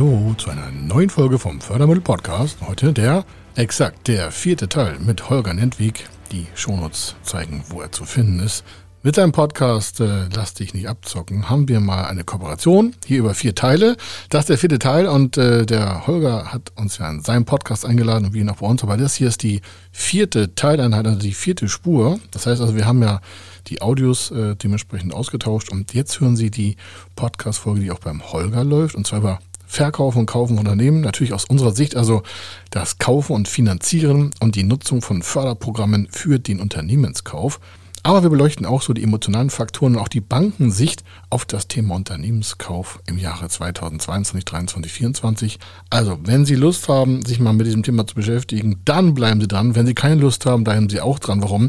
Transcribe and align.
Hallo 0.00 0.34
zu 0.38 0.48
einer 0.48 0.70
neuen 0.70 1.10
Folge 1.10 1.38
vom 1.38 1.60
Fördermittel 1.60 2.00
Podcast. 2.00 2.56
Heute 2.66 2.94
der, 2.94 3.22
exakt 3.54 4.08
der 4.08 4.30
vierte 4.30 4.66
Teil 4.66 4.98
mit 4.98 5.28
Holger 5.28 5.52
Nentwig. 5.52 6.08
Die 6.32 6.46
Shownotes 6.54 7.16
zeigen, 7.22 7.62
wo 7.68 7.82
er 7.82 7.92
zu 7.92 8.06
finden 8.06 8.40
ist. 8.40 8.64
Mit 9.02 9.16
seinem 9.16 9.32
Podcast 9.32 10.00
äh, 10.00 10.28
Lass 10.34 10.54
dich 10.54 10.72
nicht 10.72 10.88
abzocken 10.88 11.50
haben 11.50 11.68
wir 11.68 11.80
mal 11.80 12.06
eine 12.06 12.24
Kooperation 12.24 12.94
hier 13.04 13.18
über 13.18 13.34
vier 13.34 13.54
Teile. 13.54 13.98
Das 14.30 14.44
ist 14.44 14.48
der 14.48 14.56
vierte 14.56 14.78
Teil 14.78 15.06
und 15.06 15.36
äh, 15.36 15.66
der 15.66 16.06
Holger 16.06 16.50
hat 16.50 16.72
uns 16.76 16.96
ja 16.96 17.10
in 17.10 17.20
seinem 17.20 17.44
Podcast 17.44 17.84
eingeladen 17.84 18.24
und 18.24 18.32
wie 18.32 18.48
auch 18.48 18.56
bei 18.56 18.66
uns. 18.66 18.82
Aber 18.82 18.96
das 18.96 19.16
hier 19.16 19.28
ist 19.28 19.42
die 19.42 19.60
vierte 19.92 20.54
Teileinheit, 20.54 21.06
also 21.06 21.18
die 21.18 21.34
vierte 21.34 21.68
Spur. 21.68 22.18
Das 22.30 22.46
heißt 22.46 22.62
also, 22.62 22.74
wir 22.74 22.86
haben 22.86 23.02
ja 23.02 23.20
die 23.66 23.82
Audios 23.82 24.30
äh, 24.30 24.56
dementsprechend 24.56 25.12
ausgetauscht 25.12 25.70
und 25.70 25.92
jetzt 25.92 26.20
hören 26.20 26.36
Sie 26.36 26.50
die 26.50 26.76
Podcast-Folge, 27.16 27.82
die 27.82 27.90
auch 27.90 27.98
beim 27.98 28.32
Holger 28.32 28.64
läuft 28.64 28.94
und 28.94 29.06
zwar 29.06 29.18
über 29.18 29.38
Verkaufen 29.70 30.18
und 30.18 30.26
Kaufen 30.26 30.56
von 30.56 30.66
Unternehmen. 30.66 31.00
Natürlich 31.00 31.32
aus 31.32 31.44
unserer 31.44 31.70
Sicht 31.70 31.94
also 31.94 32.24
das 32.70 32.98
Kaufen 32.98 33.34
und 33.34 33.46
Finanzieren 33.46 34.32
und 34.40 34.56
die 34.56 34.64
Nutzung 34.64 35.00
von 35.00 35.22
Förderprogrammen 35.22 36.08
für 36.10 36.40
den 36.40 36.58
Unternehmenskauf. 36.58 37.60
Aber 38.02 38.24
wir 38.24 38.30
beleuchten 38.30 38.66
auch 38.66 38.82
so 38.82 38.92
die 38.94 39.04
emotionalen 39.04 39.48
Faktoren 39.48 39.94
und 39.94 40.00
auch 40.00 40.08
die 40.08 40.20
Bankensicht 40.20 41.04
auf 41.28 41.44
das 41.44 41.68
Thema 41.68 41.94
Unternehmenskauf 41.94 42.98
im 43.06 43.16
Jahre 43.16 43.48
2022, 43.48 44.44
2023, 44.44 44.90
2024. 44.90 45.58
Also, 45.88 46.18
wenn 46.24 46.44
Sie 46.44 46.56
Lust 46.56 46.88
haben, 46.88 47.24
sich 47.24 47.38
mal 47.38 47.52
mit 47.52 47.66
diesem 47.66 47.84
Thema 47.84 48.04
zu 48.08 48.16
beschäftigen, 48.16 48.80
dann 48.84 49.14
bleiben 49.14 49.40
Sie 49.40 49.48
dran. 49.48 49.76
Wenn 49.76 49.86
Sie 49.86 49.94
keine 49.94 50.20
Lust 50.20 50.46
haben, 50.46 50.64
bleiben 50.64 50.88
Sie 50.88 51.00
auch 51.00 51.20
dran. 51.20 51.42
Warum? 51.42 51.68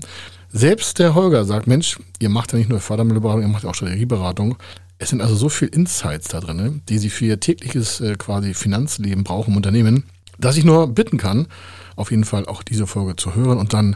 Selbst 0.50 0.98
der 0.98 1.14
Holger 1.14 1.46
sagt, 1.46 1.68
Mensch, 1.68 2.00
ihr 2.20 2.30
macht 2.30 2.52
ja 2.52 2.58
nicht 2.58 2.70
nur 2.70 2.80
Fördermittelberatung, 2.80 3.44
ihr 3.44 3.48
macht 3.48 3.64
ja 3.64 3.70
auch 3.70 3.76
Strategieberatung. 3.76 4.58
Es 5.02 5.10
sind 5.10 5.20
also 5.20 5.36
so 5.36 5.50
viele 5.50 5.72
Insights 5.72 6.28
da 6.28 6.40
drin, 6.40 6.84
die 6.88 7.00
Sie 7.00 7.10
für 7.10 7.26
Ihr 7.26 7.40
tägliches 7.40 8.02
äh, 8.02 8.14
quasi 8.18 8.54
Finanzleben 8.54 9.24
brauchen 9.24 9.50
im 9.50 9.58
Unternehmen, 9.58 10.04
dass 10.38 10.58
ich 10.58 10.64
nur 10.64 10.86
bitten 10.94 11.18
kann, 11.18 11.48
auf 11.96 12.12
jeden 12.12 12.24
Fall 12.24 12.46
auch 12.46 12.62
diese 12.62 12.86
Folge 12.86 13.16
zu 13.16 13.34
hören 13.34 13.58
und 13.58 13.74
dann 13.74 13.96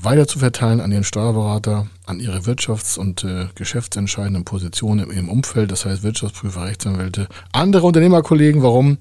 weiter 0.00 0.28
zu 0.28 0.38
verteilen 0.38 0.80
an 0.80 0.92
Ihren 0.92 1.02
Steuerberater, 1.02 1.88
an 2.06 2.20
Ihre 2.20 2.38
Wirtschafts- 2.42 3.00
und 3.00 3.24
äh, 3.24 3.48
geschäftsentscheidenden 3.56 4.44
Positionen 4.44 5.10
im, 5.10 5.10
im 5.10 5.28
Umfeld, 5.28 5.72
das 5.72 5.84
heißt 5.84 6.04
Wirtschaftsprüfer, 6.04 6.66
Rechtsanwälte, 6.66 7.26
andere 7.50 7.88
Unternehmerkollegen. 7.88 8.62
Warum? 8.62 8.98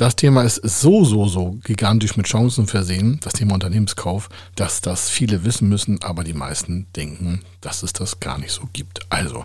Das 0.00 0.16
Thema 0.16 0.44
ist 0.44 0.62
so, 0.64 1.04
so, 1.04 1.28
so 1.28 1.58
gigantisch 1.62 2.16
mit 2.16 2.24
Chancen 2.24 2.66
versehen, 2.66 3.20
das 3.22 3.34
Thema 3.34 3.52
Unternehmenskauf, 3.52 4.30
dass 4.54 4.80
das 4.80 5.10
viele 5.10 5.44
wissen 5.44 5.68
müssen, 5.68 6.02
aber 6.02 6.24
die 6.24 6.32
meisten 6.32 6.86
denken, 6.96 7.42
dass 7.60 7.82
es 7.82 7.92
das 7.92 8.18
gar 8.18 8.38
nicht 8.38 8.50
so 8.50 8.62
gibt. 8.72 9.00
Also, 9.10 9.44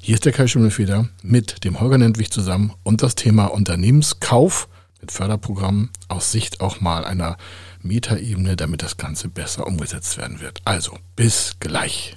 hier 0.00 0.14
ist 0.14 0.24
der 0.24 0.32
Kai 0.32 0.48
Schimmelfeder 0.48 1.08
mit 1.22 1.62
dem 1.62 1.78
Holger 1.78 1.98
Nentwich 1.98 2.32
zusammen 2.32 2.72
und 2.82 3.04
das 3.04 3.14
Thema 3.14 3.44
Unternehmenskauf 3.44 4.68
mit 5.00 5.12
Förderprogrammen 5.12 5.90
aus 6.08 6.32
Sicht 6.32 6.60
auch 6.60 6.80
mal 6.80 7.04
einer 7.04 7.36
Metaebene, 7.80 8.56
damit 8.56 8.82
das 8.82 8.96
Ganze 8.96 9.28
besser 9.28 9.68
umgesetzt 9.68 10.18
werden 10.18 10.40
wird. 10.40 10.62
Also, 10.64 10.98
bis 11.14 11.54
gleich. 11.60 12.16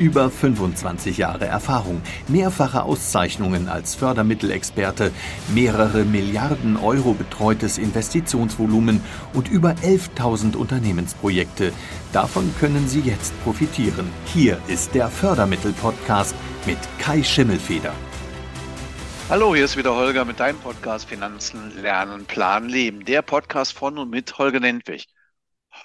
Über 0.00 0.30
25 0.30 1.18
Jahre 1.18 1.44
Erfahrung, 1.44 2.00
mehrfache 2.26 2.84
Auszeichnungen 2.84 3.68
als 3.68 3.94
Fördermittelexperte, 3.94 5.12
mehrere 5.54 6.06
Milliarden 6.06 6.78
Euro 6.78 7.12
betreutes 7.12 7.76
Investitionsvolumen 7.76 9.02
und 9.34 9.50
über 9.50 9.72
11.000 9.82 10.56
Unternehmensprojekte. 10.56 11.74
Davon 12.14 12.50
können 12.58 12.88
Sie 12.88 13.00
jetzt 13.00 13.38
profitieren. 13.44 14.10
Hier 14.24 14.58
ist 14.68 14.94
der 14.94 15.08
Fördermittel-Podcast 15.10 16.34
mit 16.64 16.78
Kai 16.98 17.22
Schimmelfeder. 17.22 17.92
Hallo, 19.28 19.54
hier 19.54 19.66
ist 19.66 19.76
wieder 19.76 19.94
Holger 19.94 20.24
mit 20.24 20.40
deinem 20.40 20.60
Podcast 20.60 21.10
Finanzen, 21.10 21.78
Lernen, 21.82 22.24
Planen, 22.24 22.70
Leben. 22.70 23.04
Der 23.04 23.20
Podcast 23.20 23.74
von 23.74 23.98
und 23.98 24.08
mit 24.08 24.38
Holger 24.38 24.60
Nentwich. 24.60 25.08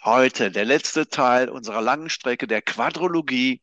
Heute 0.05 0.51
der 0.51 0.63
letzte 0.63 1.09
Teil 1.09 1.49
unserer 1.49 1.81
langen 1.81 2.09
Strecke 2.09 2.47
der 2.47 2.61
Quadrologie. 2.61 3.61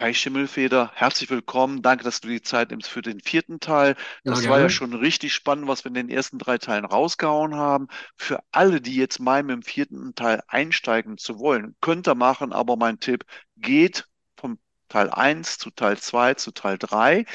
Kai 0.00 0.14
Schimmelfeder, 0.14 0.90
herzlich 0.94 1.28
willkommen. 1.28 1.82
Danke, 1.82 2.04
dass 2.04 2.22
du 2.22 2.28
die 2.28 2.40
Zeit 2.40 2.70
nimmst 2.70 2.88
für 2.88 3.02
den 3.02 3.20
vierten 3.20 3.60
Teil. 3.60 3.96
Das 4.24 4.42
ja, 4.42 4.48
war 4.48 4.58
ja 4.58 4.70
schon 4.70 4.94
richtig 4.94 5.34
spannend, 5.34 5.68
was 5.68 5.84
wir 5.84 5.90
in 5.90 5.94
den 5.94 6.08
ersten 6.08 6.38
drei 6.38 6.56
Teilen 6.56 6.86
rausgehauen 6.86 7.54
haben. 7.54 7.86
Für 8.16 8.42
alle, 8.50 8.80
die 8.80 8.96
jetzt 8.96 9.20
meinen, 9.20 9.50
im 9.50 9.62
vierten 9.62 10.14
Teil 10.14 10.42
einsteigen 10.48 11.18
zu 11.18 11.38
wollen, 11.38 11.76
könnt 11.82 12.08
ihr 12.08 12.14
machen, 12.14 12.54
aber 12.54 12.76
mein 12.78 12.98
Tipp, 12.98 13.26
geht 13.58 14.06
vom 14.38 14.58
Teil 14.88 15.10
1 15.10 15.58
zu 15.58 15.70
Teil 15.70 15.98
2 15.98 16.32
zu 16.32 16.52
Teil 16.52 16.78
3 16.78 17.26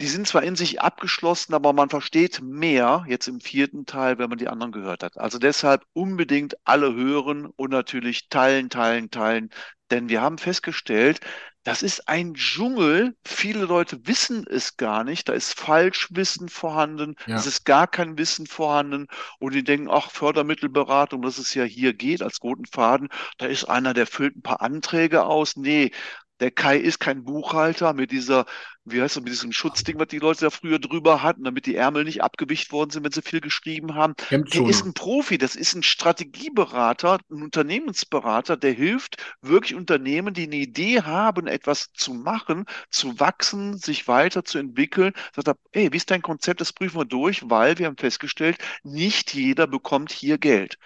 die 0.00 0.08
sind 0.08 0.26
zwar 0.26 0.42
in 0.42 0.56
sich 0.56 0.80
abgeschlossen, 0.80 1.54
aber 1.54 1.72
man 1.72 1.88
versteht 1.88 2.40
mehr 2.42 3.04
jetzt 3.08 3.28
im 3.28 3.40
vierten 3.40 3.86
Teil, 3.86 4.18
wenn 4.18 4.28
man 4.28 4.38
die 4.38 4.48
anderen 4.48 4.72
gehört 4.72 5.02
hat. 5.04 5.18
Also 5.18 5.38
deshalb 5.38 5.84
unbedingt 5.92 6.56
alle 6.64 6.94
hören 6.94 7.46
und 7.46 7.70
natürlich 7.70 8.28
teilen, 8.28 8.70
teilen, 8.70 9.10
teilen. 9.10 9.50
Denn 9.90 10.08
wir 10.08 10.20
haben 10.20 10.38
festgestellt, 10.38 11.20
das 11.64 11.82
ist 11.82 12.08
ein 12.08 12.34
Dschungel. 12.34 13.16
Viele 13.24 13.64
Leute 13.64 14.06
wissen 14.06 14.46
es 14.46 14.76
gar 14.76 15.02
nicht. 15.02 15.28
Da 15.28 15.32
ist 15.32 15.58
Falschwissen 15.58 16.50
vorhanden. 16.50 17.16
Ja. 17.26 17.36
Es 17.36 17.46
ist 17.46 17.64
gar 17.64 17.86
kein 17.86 18.18
Wissen 18.18 18.46
vorhanden. 18.46 19.06
Und 19.38 19.54
die 19.54 19.64
denken, 19.64 19.88
ach, 19.90 20.10
Fördermittelberatung, 20.10 21.22
dass 21.22 21.38
es 21.38 21.54
ja 21.54 21.64
hier 21.64 21.94
geht 21.94 22.22
als 22.22 22.42
roten 22.42 22.66
Faden. 22.66 23.08
Da 23.38 23.46
ist 23.46 23.64
einer, 23.64 23.94
der 23.94 24.06
füllt 24.06 24.36
ein 24.36 24.42
paar 24.42 24.60
Anträge 24.60 25.24
aus. 25.24 25.56
Nee, 25.56 25.92
der 26.40 26.50
Kai 26.50 26.76
ist 26.78 26.98
kein 27.00 27.24
Buchhalter 27.24 27.92
mit 27.94 28.10
dieser, 28.10 28.46
wie 28.84 29.00
heißt 29.00 29.16
das, 29.16 29.22
mit 29.22 29.32
diesem 29.32 29.52
Schutzding, 29.52 29.98
was 29.98 30.08
die 30.08 30.18
Leute 30.18 30.42
da 30.42 30.50
früher 30.50 30.78
drüber 30.78 31.22
hatten, 31.22 31.44
damit 31.44 31.66
die 31.66 31.76
Ärmel 31.76 32.04
nicht 32.04 32.22
abgewicht 32.22 32.72
worden 32.72 32.90
sind, 32.90 33.04
wenn 33.04 33.12
sie 33.12 33.22
viel 33.22 33.40
geschrieben 33.40 33.94
haben. 33.94 34.14
Der 34.30 34.66
ist 34.66 34.84
ein 34.84 34.94
Profi, 34.94 35.38
das 35.38 35.56
ist 35.56 35.74
ein 35.74 35.82
Strategieberater, 35.82 37.18
ein 37.30 37.42
Unternehmensberater, 37.42 38.56
der 38.56 38.72
hilft 38.72 39.16
wirklich 39.42 39.74
Unternehmen, 39.74 40.34
die 40.34 40.44
eine 40.44 40.56
Idee 40.56 41.02
haben, 41.02 41.46
etwas 41.46 41.92
zu 41.92 42.14
machen, 42.14 42.66
zu 42.90 43.18
wachsen, 43.20 43.78
sich 43.78 44.08
weiterzuentwickeln. 44.08 45.14
Sagt 45.34 45.48
er, 45.48 45.56
ey, 45.72 45.92
wie 45.92 45.96
ist 45.96 46.10
dein 46.10 46.22
Konzept? 46.22 46.60
Das 46.60 46.72
prüfen 46.72 46.98
wir 46.98 47.04
durch, 47.04 47.48
weil 47.48 47.78
wir 47.78 47.86
haben 47.86 47.96
festgestellt, 47.96 48.58
nicht 48.82 49.34
jeder 49.34 49.66
bekommt 49.66 50.12
hier 50.12 50.38
Geld. 50.38 50.78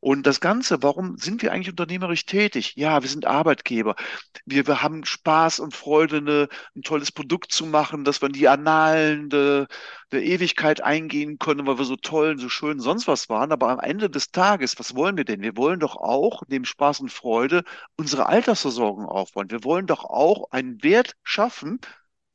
Und 0.00 0.26
das 0.26 0.40
Ganze, 0.40 0.82
warum 0.82 1.16
sind 1.16 1.42
wir 1.42 1.52
eigentlich 1.52 1.70
unternehmerisch 1.70 2.26
tätig? 2.26 2.74
Ja, 2.76 3.02
wir 3.02 3.08
sind 3.08 3.26
Arbeitgeber. 3.26 3.96
Wir, 4.44 4.66
wir 4.66 4.82
haben 4.82 5.04
Spaß 5.04 5.58
und 5.58 5.74
Freude, 5.74 6.18
eine, 6.18 6.48
ein 6.76 6.82
tolles 6.82 7.10
Produkt 7.10 7.50
zu 7.52 7.66
machen, 7.66 8.04
dass 8.04 8.20
wir 8.22 8.26
in 8.28 8.32
die 8.34 8.48
Annalen 8.48 9.30
der, 9.30 9.66
der 10.12 10.22
Ewigkeit 10.22 10.80
eingehen 10.82 11.38
können, 11.38 11.66
weil 11.66 11.78
wir 11.78 11.84
so 11.84 11.96
toll 11.96 12.30
und 12.32 12.38
so 12.38 12.48
schön 12.48 12.78
sonst 12.80 13.08
was 13.08 13.28
waren. 13.28 13.52
Aber 13.52 13.68
am 13.70 13.80
Ende 13.80 14.08
des 14.10 14.30
Tages, 14.30 14.78
was 14.78 14.94
wollen 14.94 15.16
wir 15.16 15.24
denn? 15.24 15.42
Wir 15.42 15.56
wollen 15.56 15.80
doch 15.80 15.96
auch 15.96 16.42
neben 16.48 16.64
Spaß 16.66 17.00
und 17.00 17.10
Freude 17.12 17.64
unsere 17.96 18.26
Altersversorgung 18.26 19.06
aufbauen. 19.06 19.50
Wir 19.50 19.64
wollen 19.64 19.86
doch 19.86 20.04
auch 20.04 20.50
einen 20.52 20.82
Wert 20.82 21.16
schaffen 21.24 21.80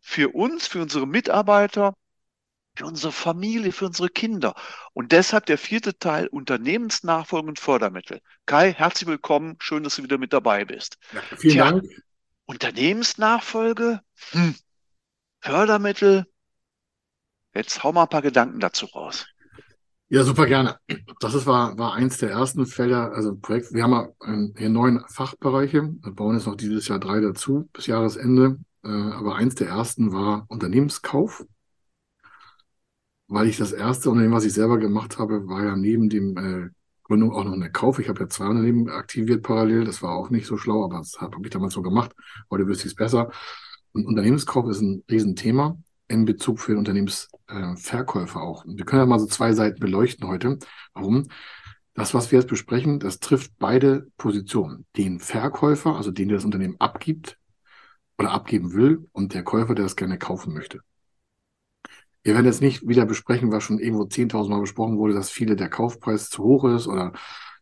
für 0.02 0.30
uns, 0.36 0.68
für 0.68 0.82
unsere 0.82 1.08
Mitarbeiter, 1.08 1.94
für 2.76 2.85
unsere 2.85 3.12
Familie, 3.12 3.72
für 3.72 3.85
unsere 3.85 4.09
Kinder. 4.09 4.56
Und 4.94 5.12
deshalb 5.12 5.46
der 5.46 5.58
vierte 5.58 5.97
Teil 5.97 6.28
Unternehmensnachfolge 6.28 7.47
und 7.47 7.59
Fördermittel. 7.59 8.22
Kai, 8.46 8.73
herzlich 8.73 9.08
willkommen. 9.08 9.58
Schön, 9.59 9.84
dass 9.84 9.96
du 9.96 10.03
wieder 10.03 10.18
mit 10.18 10.34
dabei 10.34 10.66
bist. 10.66 10.97
Ja, 11.14 11.22
vielen 11.38 11.53
Tja, 11.53 11.72
Dank. 11.72 11.85
Unternehmensnachfolge, 12.46 14.02
hm. 14.32 14.56
Fördermittel. 15.40 16.26
Jetzt 17.53 17.84
hau 17.84 17.91
mal 17.91 18.03
ein 18.03 18.09
paar 18.09 18.22
Gedanken 18.22 18.59
dazu 18.59 18.85
raus. 18.88 19.26
Ja, 20.08 20.23
super 20.23 20.46
gerne. 20.46 20.78
Das 21.22 21.34
ist, 21.34 21.46
war, 21.46 21.78
war 21.78 21.94
eins 21.94 22.18
der 22.18 22.32
ersten 22.32 22.66
Felder, 22.66 23.14
also 23.14 23.35
Projekt. 23.35 23.73
Wir 23.73 23.84
haben 23.84 23.94
ja 23.94 24.09
ähm, 24.26 24.53
hier 24.58 24.70
neun 24.70 25.03
Fachbereiche. 25.08 25.94
Wir 26.02 26.12
bauen 26.12 26.35
jetzt 26.35 26.47
noch 26.47 26.56
dieses 26.56 26.88
Jahr 26.90 27.00
drei 27.00 27.22
dazu 27.22 27.70
bis 27.72 27.88
Jahresende. 27.88 28.58
Äh, 28.84 28.90
aber 28.90 29.35
eins 29.35 29.56
der 29.56 29.70
ersten 29.70 30.12
war 30.12 30.46
Unternehmenskauf 30.50 31.46
weil 33.32 33.48
ich 33.48 33.58
das 33.58 33.72
erste 33.72 34.10
Unternehmen, 34.10 34.34
was 34.34 34.44
ich 34.44 34.52
selber 34.52 34.78
gemacht 34.78 35.18
habe, 35.18 35.48
war 35.48 35.64
ja 35.64 35.78
neben 35.78 36.10
dem 36.10 36.38
äh, 36.38 36.70
Gründung 37.04 37.32
auch 37.32 37.46
noch 37.46 37.54
eine 37.54 37.72
Kauf. 37.72 37.98
Ich 38.00 38.10
habe 38.10 38.20
ja 38.20 38.28
zwei 38.28 38.46
Unternehmen 38.48 38.90
aktiviert 38.90 39.42
parallel. 39.42 39.86
Das 39.86 40.02
war 40.02 40.12
auch 40.12 40.30
nicht 40.30 40.46
so 40.46 40.58
schlau, 40.58 40.84
aber 40.84 40.98
das 40.98 41.22
habe 41.22 41.38
ich 41.42 41.50
damals 41.50 41.74
so 41.74 41.82
gemacht. 41.82 42.14
Heute 42.50 42.68
wüsste 42.68 42.88
ich 42.88 42.92
es 42.92 42.96
besser. 42.96 43.32
Und 43.94 44.06
Unternehmenskauf 44.06 44.68
ist 44.70 44.82
ein 44.82 45.06
Riesenthema 45.10 45.78
in 46.10 46.26
Bezug 46.26 46.60
für 46.60 46.74
den 46.74 46.80
Unternehmens, 46.80 47.30
äh, 47.48 47.74
auch. 48.36 48.66
Und 48.66 48.78
wir 48.78 48.84
können 48.84 49.02
ja 49.02 49.06
mal 49.06 49.20
so 49.20 49.28
zwei 49.28 49.54
Seiten 49.54 49.80
beleuchten 49.80 50.28
heute. 50.28 50.60
Warum? 50.94 51.30
Das, 51.94 52.14
was 52.14 52.34
wir 52.34 52.40
jetzt 52.40 52.50
besprechen, 52.50 53.00
das 53.00 53.20
trifft 53.20 53.54
beide 53.60 54.08
Positionen. 54.18 54.86
Den 54.98 55.22
Verkäufer, 55.22 55.96
also 55.96 56.12
den, 56.12 56.28
der 56.28 56.36
das 56.38 56.46
Unternehmen 56.46 56.76
abgibt 56.80 57.38
oder 58.18 58.32
abgeben 58.32 58.74
will, 58.74 59.08
und 59.14 59.34
der 59.34 59.44
Käufer, 59.44 59.74
der 59.74 59.86
das 59.86 59.96
gerne 59.96 60.18
kaufen 60.18 60.54
möchte. 60.54 60.82
Wir 62.23 62.35
werden 62.35 62.46
jetzt 62.46 62.62
nicht 62.62 62.88
wieder 62.88 63.06
besprechen, 63.06 63.52
was 63.52 63.64
schon 63.64 63.79
irgendwo 63.79 64.03
10.000 64.03 64.50
Mal 64.50 64.62
besprochen 64.62 64.97
wurde, 64.97 65.14
dass 65.14 65.32
viele 65.32 65.56
der 65.56 65.70
Kaufpreis 65.70 66.29
zu 66.29 66.44
hoch 66.44 66.66
ist 66.66 66.88
oder 66.88 67.14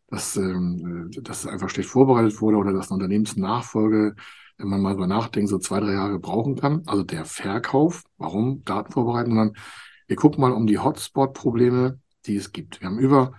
dass, 0.07 0.35
ähm, 0.35 1.11
dass 1.21 1.45
es 1.45 1.47
einfach 1.47 1.69
schlecht 1.69 1.89
vorbereitet 1.89 2.41
wurde 2.41 2.57
oder 2.57 2.73
dass 2.73 2.89
eine 2.89 2.95
Unternehmensnachfolge, 2.95 4.15
wenn 4.57 4.67
man 4.67 4.81
mal 4.81 4.93
drüber 4.93 5.07
nachdenkt, 5.07 5.49
so 5.49 5.59
zwei, 5.59 5.79
drei 5.79 5.93
Jahre 5.93 6.19
brauchen 6.19 6.55
kann. 6.55 6.83
Also 6.87 7.03
der 7.03 7.25
Verkauf, 7.25 8.03
warum 8.17 8.63
Daten 8.65 8.91
vorbereiten, 8.91 9.29
sondern 9.29 9.53
wir 10.07 10.15
gucken 10.15 10.41
mal 10.41 10.51
um 10.51 10.67
die 10.67 10.79
Hotspot-Probleme, 10.79 11.99
die 12.25 12.35
es 12.35 12.51
gibt. 12.51 12.81
Wir 12.81 12.89
haben 12.89 12.99
über, 12.99 13.33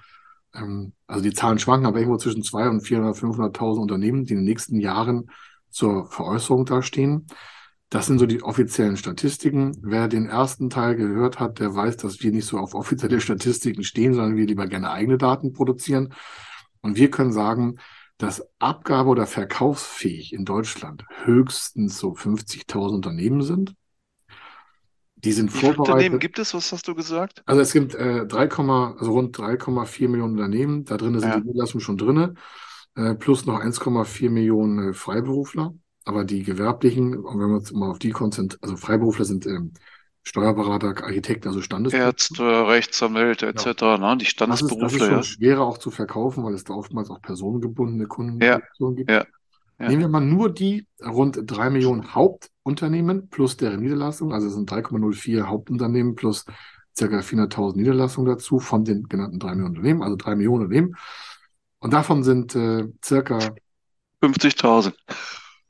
ähm, 0.55 0.93
also 1.07 1.23
die 1.23 1.35
Zahlen 1.35 1.59
schwanken, 1.59 1.87
aber 1.87 1.99
irgendwo 1.99 2.17
zwischen 2.17 2.43
200 2.43 2.75
und 2.75 2.81
400, 2.81 3.17
500.000 3.17 3.81
Unternehmen, 3.81 4.25
die 4.25 4.33
in 4.33 4.39
den 4.39 4.47
nächsten 4.47 4.81
Jahren 4.81 5.31
zur 5.69 6.07
Veräußerung 6.07 6.65
dastehen. 6.65 7.27
Das 7.91 8.07
sind 8.07 8.19
so 8.21 8.27
die 8.27 8.43
offiziellen 8.43 8.97
Statistiken. 8.97 9.77
Wer 9.83 10.07
den 10.07 10.27
ersten 10.27 10.71
Teil 10.71 10.95
gehört 10.95 11.41
hat, 11.41 11.59
der 11.59 11.75
weiß, 11.75 11.97
dass 11.97 12.23
wir 12.23 12.31
nicht 12.31 12.47
so 12.47 12.59
auf 12.59 12.75
offizielle 12.75 13.21
Statistiken 13.21 13.83
stehen, 13.83 14.15
sondern 14.15 14.37
wir 14.37 14.47
lieber 14.47 14.67
gerne 14.69 14.91
eigene 14.91 15.19
Daten 15.19 15.53
produzieren. 15.53 16.15
Und 16.83 16.97
wir 16.97 17.11
können 17.11 17.33
sagen, 17.33 17.77
dass 18.17 18.47
Abgabe- 18.61 19.09
oder 19.11 19.27
verkaufsfähig 19.27 20.33
in 20.33 20.45
Deutschland 20.45 21.05
höchstens 21.25 21.99
so 21.99 22.15
50.000 22.15 22.95
Unternehmen 22.95 23.43
sind. 23.43 23.75
Die 25.17 25.33
sind 25.33 25.53
Wie 25.53 25.59
viele 25.59 25.75
vorbereitet. 25.75 25.95
Unternehmen 25.95 26.19
gibt 26.21 26.39
es? 26.39 26.55
Was 26.55 26.73
hast 26.73 26.87
du 26.89 26.95
gesagt? 26.95 27.43
Also 27.47 27.61
es 27.61 27.73
gibt 27.73 27.95
äh, 27.95 28.25
3, 28.27 28.49
also 28.99 29.13
rund 29.13 29.37
3,4 29.37 30.09
Millionen 30.09 30.35
Unternehmen. 30.35 30.85
Da 30.85 30.97
drin 30.97 31.19
sind 31.19 31.29
Ja. 31.29 31.41
die 31.41 31.47
Niederlassungen 31.47 31.83
schon 31.83 31.99
drinne, 31.99 32.35
äh, 32.95 33.15
plus 33.15 33.47
noch 33.47 33.61
1,4 33.61 34.31
Millionen 34.31 34.91
äh, 34.91 34.93
Freiberufler. 34.95 35.75
Aber 36.05 36.25
die 36.25 36.43
gewerblichen, 36.43 37.17
und 37.17 37.39
wenn 37.41 37.49
wir 37.49 37.57
uns 37.57 37.73
mal 37.73 37.91
auf 37.91 37.99
die 37.99 38.11
konzentrieren, 38.11 38.63
also 38.63 38.77
Freiberufler 38.77 39.25
sind 39.25 39.47
ähm, 39.47 39.73
Steuerberater, 40.23 41.03
Architekten, 41.03 41.49
also 41.49 41.61
Standesbeamte. 41.63 42.07
Ärzte, 42.07 42.69
Rechtsanwälte 42.69 43.47
etc. 43.47 43.99
Ne? 43.99 44.17
Die 44.19 44.25
Das 44.47 44.61
ist, 44.61 44.79
das 44.81 44.95
ist 44.95 44.99
Standesberufler, 44.99 44.99
schon 44.99 45.17
ja. 45.17 45.23
schwerer 45.23 45.63
auch 45.63 45.79
zu 45.79 45.91
verkaufen, 45.91 46.45
weil 46.45 46.55
es 46.55 46.65
da 46.65 46.75
oftmals 46.75 47.11
auch 47.11 47.23
personengebundene 47.23 48.05
Ja, 48.05 48.09
Kundenpositionen 48.09 48.97
gibt. 48.97 49.11
ja, 49.11 49.25
ja. 49.79 49.89
Nehmen 49.89 50.03
wir 50.03 50.09
mal 50.09 50.21
nur 50.21 50.53
die 50.53 50.87
rund 51.03 51.39
drei 51.47 51.71
Millionen 51.71 52.15
Hauptunternehmen 52.15 53.29
plus 53.31 53.57
deren 53.57 53.81
Niederlassung, 53.81 54.33
also 54.33 54.47
es 54.49 54.55
sind 54.55 54.71
3,04 54.71 55.45
Hauptunternehmen 55.45 56.15
plus 56.17 56.45
circa 56.97 57.23
400.000 57.23 57.77
Niederlassungen 57.77 58.29
dazu 58.31 58.59
von 58.59 58.85
den 58.85 59.09
genannten 59.09 59.39
drei 59.39 59.53
Millionen 59.55 59.77
Unternehmen, 59.77 60.03
also 60.03 60.17
drei 60.17 60.35
Millionen 60.37 60.65
Unternehmen. 60.65 60.97
Und 61.79 61.93
davon 61.95 62.23
sind 62.25 62.55
äh, 62.55 62.89
circa 63.03 63.55
50.000. 64.23 64.93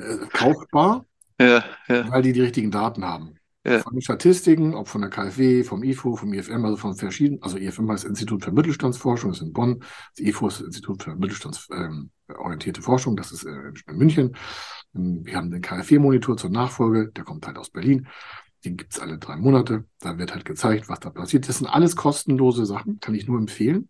äh, 0.00 0.26
kaufbar, 0.32 1.06
Ja, 1.40 1.64
ja, 1.88 2.10
weil 2.10 2.22
die 2.22 2.32
die 2.32 2.42
richtigen 2.42 2.70
Daten 2.70 3.04
haben. 3.04 3.36
ja. 3.66 3.80
Von 3.80 3.94
den 3.94 4.02
Statistiken, 4.02 4.74
ob 4.74 4.88
von 4.88 5.00
der 5.02 5.10
KfW, 5.10 5.64
vom 5.64 5.82
IFO, 5.82 6.16
vom 6.16 6.32
IFM, 6.32 6.64
also 6.64 6.76
von 6.76 6.94
verschiedenen, 6.94 7.42
also 7.42 7.56
IFM 7.58 7.90
heißt 7.90 8.04
Institut 8.04 8.44
für 8.44 8.52
Mittelstandsforschung, 8.52 9.30
das 9.30 9.40
ist 9.40 9.46
in 9.46 9.52
Bonn, 9.52 9.80
das 9.80 10.26
IFO 10.26 10.48
ist 10.48 10.60
das 10.60 10.66
Institut 10.66 11.02
für 11.02 11.14
mittelstandsorientierte 11.16 12.82
Forschung, 12.82 13.16
das 13.16 13.32
ist 13.32 13.44
äh, 13.44 13.72
in 13.88 13.96
München. 13.96 14.36
Ähm, 14.94 15.24
Wir 15.24 15.36
haben 15.36 15.50
den 15.50 15.62
KfW-Monitor 15.62 16.36
zur 16.36 16.50
Nachfolge, 16.50 17.10
der 17.12 17.24
kommt 17.24 17.46
halt 17.46 17.58
aus 17.58 17.70
Berlin. 17.70 18.08
Den 18.64 18.76
gibt's 18.76 18.98
alle 18.98 19.16
drei 19.18 19.36
Monate. 19.36 19.84
Da 20.00 20.18
wird 20.18 20.34
halt 20.34 20.44
gezeigt, 20.44 20.88
was 20.90 21.00
da 21.00 21.08
passiert. 21.10 21.48
Das 21.48 21.58
sind 21.58 21.66
alles 21.66 21.96
kostenlose 21.96 22.66
Sachen, 22.66 23.00
kann 23.00 23.14
ich 23.14 23.26
nur 23.26 23.38
empfehlen. 23.38 23.88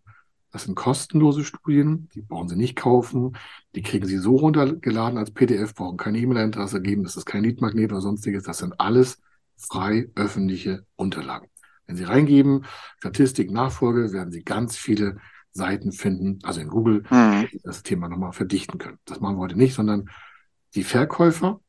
Das 0.52 0.64
sind 0.64 0.74
kostenlose 0.74 1.44
Studien, 1.44 2.08
die 2.14 2.22
brauchen 2.22 2.48
Sie 2.48 2.56
nicht 2.56 2.76
kaufen. 2.76 3.36
Die 3.74 3.82
kriegen 3.82 4.06
Sie 4.06 4.18
so 4.18 4.36
runtergeladen 4.36 5.18
als 5.18 5.30
PDF, 5.30 5.74
brauchen 5.74 5.96
keine 5.96 6.18
E-Mail-Adresse 6.18 6.82
geben. 6.82 7.04
Das 7.04 7.16
ist 7.16 7.26
kein 7.26 7.44
Leadmagnet 7.44 7.92
oder 7.92 8.00
sonstiges. 8.00 8.42
Das 8.42 8.58
sind 8.58 8.80
alles 8.80 9.20
frei 9.56 10.10
öffentliche 10.16 10.84
Unterlagen. 10.96 11.48
Wenn 11.86 11.96
Sie 11.96 12.04
reingeben, 12.04 12.64
Statistik, 12.98 13.50
Nachfolge, 13.50 14.12
werden 14.12 14.32
Sie 14.32 14.42
ganz 14.42 14.76
viele 14.76 15.18
Seiten 15.52 15.92
finden, 15.92 16.38
also 16.42 16.60
in 16.60 16.68
Google, 16.68 17.02
Hm. 17.08 17.48
die 17.52 17.60
das 17.62 17.82
Thema 17.82 18.08
nochmal 18.08 18.32
verdichten 18.32 18.78
können. 18.78 18.98
Das 19.04 19.20
machen 19.20 19.36
wir 19.36 19.40
heute 19.40 19.56
nicht, 19.58 19.74
sondern 19.74 20.08
die 20.74 20.84
Verkäufer 20.84 21.60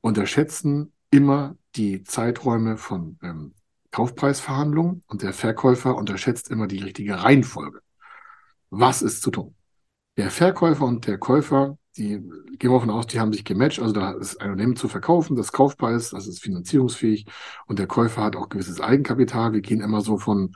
unterschätzen 0.00 0.92
immer 1.10 1.56
die 1.76 2.02
Zeiträume 2.02 2.76
von 2.76 3.18
ähm, 3.22 3.54
Kaufpreisverhandlungen 3.90 5.02
und 5.06 5.22
der 5.22 5.32
Verkäufer 5.32 5.96
unterschätzt 5.96 6.50
immer 6.50 6.66
die 6.66 6.78
richtige 6.78 7.22
Reihenfolge. 7.22 7.80
Was 8.70 9.02
ist 9.02 9.22
zu 9.22 9.30
tun? 9.30 9.54
Der 10.16 10.30
Verkäufer 10.30 10.84
und 10.84 11.06
der 11.06 11.18
Käufer, 11.18 11.78
die 11.96 12.20
gehen 12.58 12.70
wir 12.70 12.78
davon 12.78 12.90
aus, 12.90 13.06
die 13.06 13.20
haben 13.20 13.32
sich 13.32 13.44
gematcht. 13.44 13.80
Also 13.80 13.92
da 13.92 14.12
ist 14.12 14.40
ein 14.40 14.50
Unternehmen 14.50 14.76
zu 14.76 14.88
verkaufen, 14.88 15.36
das 15.36 15.52
Kaufpreis, 15.52 16.10
das 16.10 16.26
ist 16.26 16.42
finanzierungsfähig 16.42 17.26
und 17.66 17.78
der 17.78 17.86
Käufer 17.86 18.22
hat 18.22 18.36
auch 18.36 18.48
gewisses 18.48 18.80
Eigenkapital. 18.80 19.52
Wir 19.52 19.60
gehen 19.60 19.80
immer 19.80 20.00
so 20.00 20.18
von 20.18 20.52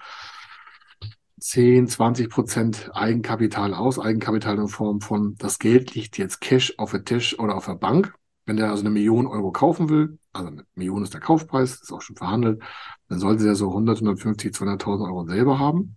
10, 1.41 1.89
20 1.89 2.31
Prozent 2.31 2.91
Eigenkapital 2.95 3.75
aus. 3.75 3.99
Eigenkapital 3.99 4.59
in 4.59 4.69
Form 4.69 5.01
von, 5.01 5.35
das 5.37 5.59
Geld 5.59 5.95
liegt 5.95 6.17
jetzt 6.19 6.41
Cash 6.41 6.75
auf 6.79 6.93
der 6.93 7.05
Tisch 7.05 7.39
oder 7.39 7.57
auf 7.57 7.67
der 7.67 7.75
Bank. 7.75 8.15
Wenn 8.47 8.57
der 8.57 8.71
also 8.71 8.83
eine 8.83 8.91
Million 8.91 9.27
Euro 9.27 9.53
kaufen 9.53 9.89
will, 9.89 10.19
also 10.33 10.49
eine 10.49 10.65
Million 10.75 11.03
ist 11.03 11.15
der 11.15 11.21
Kaufpreis, 11.21 11.81
ist 11.83 11.93
auch 11.93 12.03
schon 12.03 12.17
verhandelt, 12.17 12.63
dann 13.09 13.19
sollte 13.19 13.45
der 13.45 13.55
so 13.55 13.69
100, 13.69 13.99
150, 13.99 14.55
200.000 14.55 15.07
Euro 15.07 15.27
selber 15.27 15.59
haben. 15.59 15.97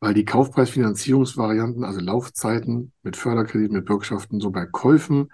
Weil 0.00 0.14
die 0.14 0.24
Kaufpreisfinanzierungsvarianten, 0.24 1.84
also 1.84 2.00
Laufzeiten 2.00 2.92
mit 3.02 3.16
Förderkredit, 3.16 3.72
mit 3.72 3.84
Bürgschaften, 3.84 4.40
so 4.40 4.50
bei 4.50 4.66
Käufen 4.66 5.28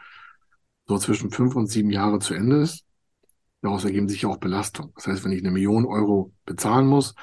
so 0.87 0.99
zwischen 0.99 1.31
fünf 1.31 1.57
und 1.57 1.67
sieben 1.67 1.91
Jahre 1.91 2.19
zu 2.19 2.35
Ende 2.35 2.57
ist. 2.57 2.85
Daraus 3.63 3.85
ergeben 3.85 4.09
sich 4.09 4.27
auch 4.27 4.37
Belastungen. 4.37 4.93
Das 4.95 5.07
heißt, 5.07 5.25
wenn 5.25 5.33
ich 5.33 5.41
eine 5.41 5.51
Million 5.51 5.87
Euro 5.87 6.33
bezahlen 6.45 6.87
muss 6.87 7.15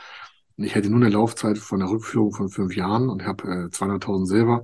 und 0.57 0.63
ich 0.63 0.73
hätte 0.73 0.89
nur 0.89 0.99
eine 0.99 1.09
Laufzeit 1.09 1.57
von 1.59 1.79
der 1.79 1.89
Rückführung 1.89 2.31
von 2.33 2.49
fünf 2.49 2.75
Jahren 2.75 3.09
und 3.09 3.25
habe 3.25 3.44
äh, 3.44 3.65
200.000 3.67 4.25
selber, 4.25 4.63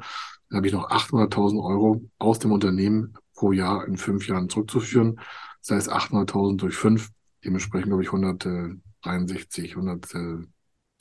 dann 0.50 0.58
habe 0.58 0.68
ich 0.68 0.74
noch 0.74 0.90
800.000 0.90 1.64
Euro 1.64 2.02
aus 2.18 2.40
dem 2.40 2.52
Unternehmen 2.52 3.14
pro 3.36 3.52
Jahr 3.52 3.86
in 3.88 3.98
fünf 3.98 4.28
Jahren 4.28 4.50
zurückzuführen. 4.50 5.20
Das 5.62 5.76
heißt 5.76 5.92
800.000 5.92 6.58
durch 6.58 6.76
fünf, 6.76 7.12
dementsprechend 7.44 7.90
glaube 7.90 8.04
ich 8.04 8.10
163, 8.10 9.78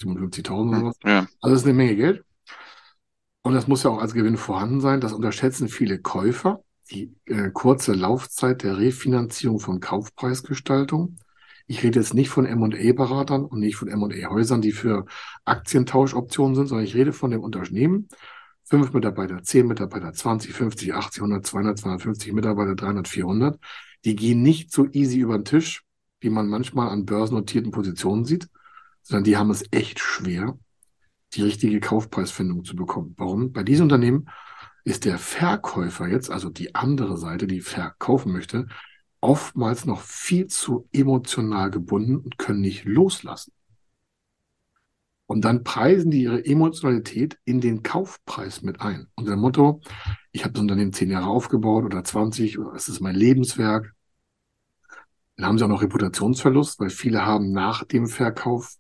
157.000 0.03 0.69
oder 0.69 0.79
Hm. 0.79 0.85
was. 0.87 0.97
Ja. 1.05 1.19
Also 1.41 1.55
das 1.55 1.61
ist 1.63 1.65
eine 1.65 1.75
Menge 1.75 1.97
Geld. 1.97 2.25
Und 3.43 3.55
das 3.55 3.69
muss 3.69 3.85
ja 3.85 3.91
auch 3.91 4.01
als 4.01 4.13
Gewinn 4.15 4.37
vorhanden 4.37 4.81
sein. 4.81 5.01
Das 5.01 5.13
unterschätzen 5.13 5.69
viele 5.69 5.99
Käufer. 6.01 6.61
Die 6.91 7.15
äh, 7.27 7.51
kurze 7.51 7.95
Laufzeit 7.95 8.63
der 8.63 8.79
Refinanzierung 8.79 9.59
von 9.61 9.81
Kaufpreisgestaltung. 9.81 11.17
Ich 11.67 11.83
rede 11.83 11.99
jetzt 11.99 12.15
nicht 12.15 12.29
von 12.29 12.47
M&A-Beratern 12.47 13.45
und 13.45 13.59
nicht 13.59 13.75
von 13.77 13.89
M&A-Häusern, 13.89 14.61
die 14.63 14.71
für 14.73 15.05
Aktientauschoptionen 15.45 16.55
sind, 16.55 16.69
sondern 16.69 16.87
ich 16.87 16.95
rede 16.95 17.13
von 17.13 17.31
dem 17.33 17.41
Unternehmen. 17.41 18.09
Fünf 18.65 18.93
Mitarbeiter, 18.93 19.43
zehn 19.43 19.67
Mitarbeiter, 19.67 20.13
20, 20.13 20.53
50, 20.53 20.95
80, 20.95 21.23
100, 21.23 21.47
200, 21.47 21.79
250 21.79 22.33
Mitarbeiter, 22.33 22.75
300, 22.77 23.09
400. 23.09 23.59
Die 24.05 24.15
gehen 24.17 24.43
nicht 24.43 24.73
so 24.73 24.87
easy 24.93 25.19
über 25.21 25.39
den 25.39 25.45
Tisch, 25.45 25.83
wie 26.21 26.31
man 26.31 26.49
manchmal 26.49 26.89
an 26.91 27.05
börsennotierten 27.05 27.71
Positionen 27.73 28.25
sieht, 28.25 28.49
sondern 29.07 29.25
die 29.25 29.37
haben 29.37 29.51
es 29.51 29.65
echt 29.71 30.01
schwer, 30.01 30.59
die 31.35 31.43
richtige 31.43 31.79
Kaufpreisfindung 31.81 32.65
zu 32.65 32.75
bekommen. 32.75 33.15
Warum? 33.17 33.53
Bei 33.53 33.63
diesen 33.63 33.85
Unternehmen 33.85 34.29
ist 34.85 35.05
der 35.05 35.19
Verkäufer 35.19 36.09
jetzt, 36.09 36.31
also 36.31 36.51
die 36.51 36.75
andere 36.75 37.17
Seite, 37.17 37.47
die 37.47 37.61
verkaufen 37.61 38.33
möchte, 38.33 38.67
oftmals 39.21 39.85
noch 39.85 40.01
viel 40.01 40.49
zu 40.49 40.89
emotional 40.93 41.71
gebunden 41.71 42.17
und 42.17 42.39
können 42.39 42.61
nicht 42.61 42.85
loslassen. 42.85 43.53
Und 45.27 45.45
dann 45.45 45.65
preisen 45.65 46.11
die 46.11 46.23
ihre 46.23 46.45
Emotionalität 46.45 47.39
in 47.45 47.61
den 47.61 47.83
Kaufpreis 47.83 48.63
mit 48.63 48.81
ein. 48.81 49.09
Unter 49.17 49.33
dem 49.33 49.41
Motto, 49.41 49.81
ich 50.31 50.45
habe 50.45 50.53
das 50.53 50.63
Unternehmen 50.63 50.93
zehn 50.93 51.11
Jahre 51.11 51.27
aufgebaut 51.27 51.85
oder 51.85 52.05
20, 52.05 52.59
oder 52.59 52.75
es 52.75 52.89
ist 52.89 53.01
mein 53.01 53.17
Lebenswerk. 53.17 53.93
Dann 55.37 55.47
haben 55.47 55.59
sie 55.59 55.65
auch 55.65 55.69
noch 55.69 55.83
Reputationsverlust, 55.83 56.79
weil 56.81 56.91
viele 56.91 57.27
haben 57.27 57.51
nach 57.53 57.85
dem 57.85 58.07
Verkauf 58.07 58.77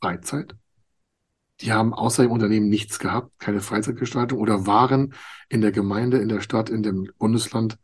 Freizeit. 0.00 0.54
Die 1.60 1.72
haben 1.72 1.94
außer 1.94 2.22
im 2.24 2.30
Unternehmen 2.32 2.68
nichts 2.68 2.98
gehabt, 2.98 3.38
keine 3.38 3.60
Freizeitgestaltung 3.60 4.38
oder 4.38 4.66
waren 4.66 5.14
in 5.48 5.62
der 5.62 5.72
Gemeinde, 5.72 6.18
in 6.18 6.28
der 6.28 6.40
Stadt, 6.42 6.68
in 6.68 6.82
dem 6.82 7.08
Bundesland 7.18 7.78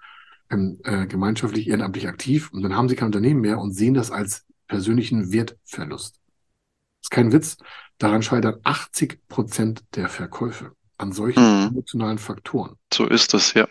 ähm, 0.51 0.79
äh, 0.85 1.07
gemeinschaftlich 1.07 1.69
ehrenamtlich 1.69 2.07
aktiv 2.07 2.51
und 2.53 2.63
dann 2.63 2.77
haben 2.77 2.89
sie 2.89 2.97
kein 2.97 3.07
Unternehmen 3.07 3.41
mehr 3.41 3.59
und 3.59 3.73
sehen 3.73 3.95
das 3.95 4.11
als 4.11 4.45
persönlichen 4.69 5.33
Wertverlust. 5.33 6.17
Das 6.17 7.07
ist 7.07 7.11
kein 7.11 7.33
Witz. 7.33 7.57
Daran 7.99 8.23
scheitern 8.23 8.61
80 8.63 9.27
Prozent 9.29 9.85
der 9.95 10.09
Verkäufe 10.09 10.73
an 10.99 11.13
solchen 11.13 11.43
Mhm. 11.43 11.69
emotionalen 11.69 12.19
Faktoren. 12.19 12.77
So 12.93 13.07
ist 13.07 13.33
es, 13.35 13.55
ja. 13.55 13.67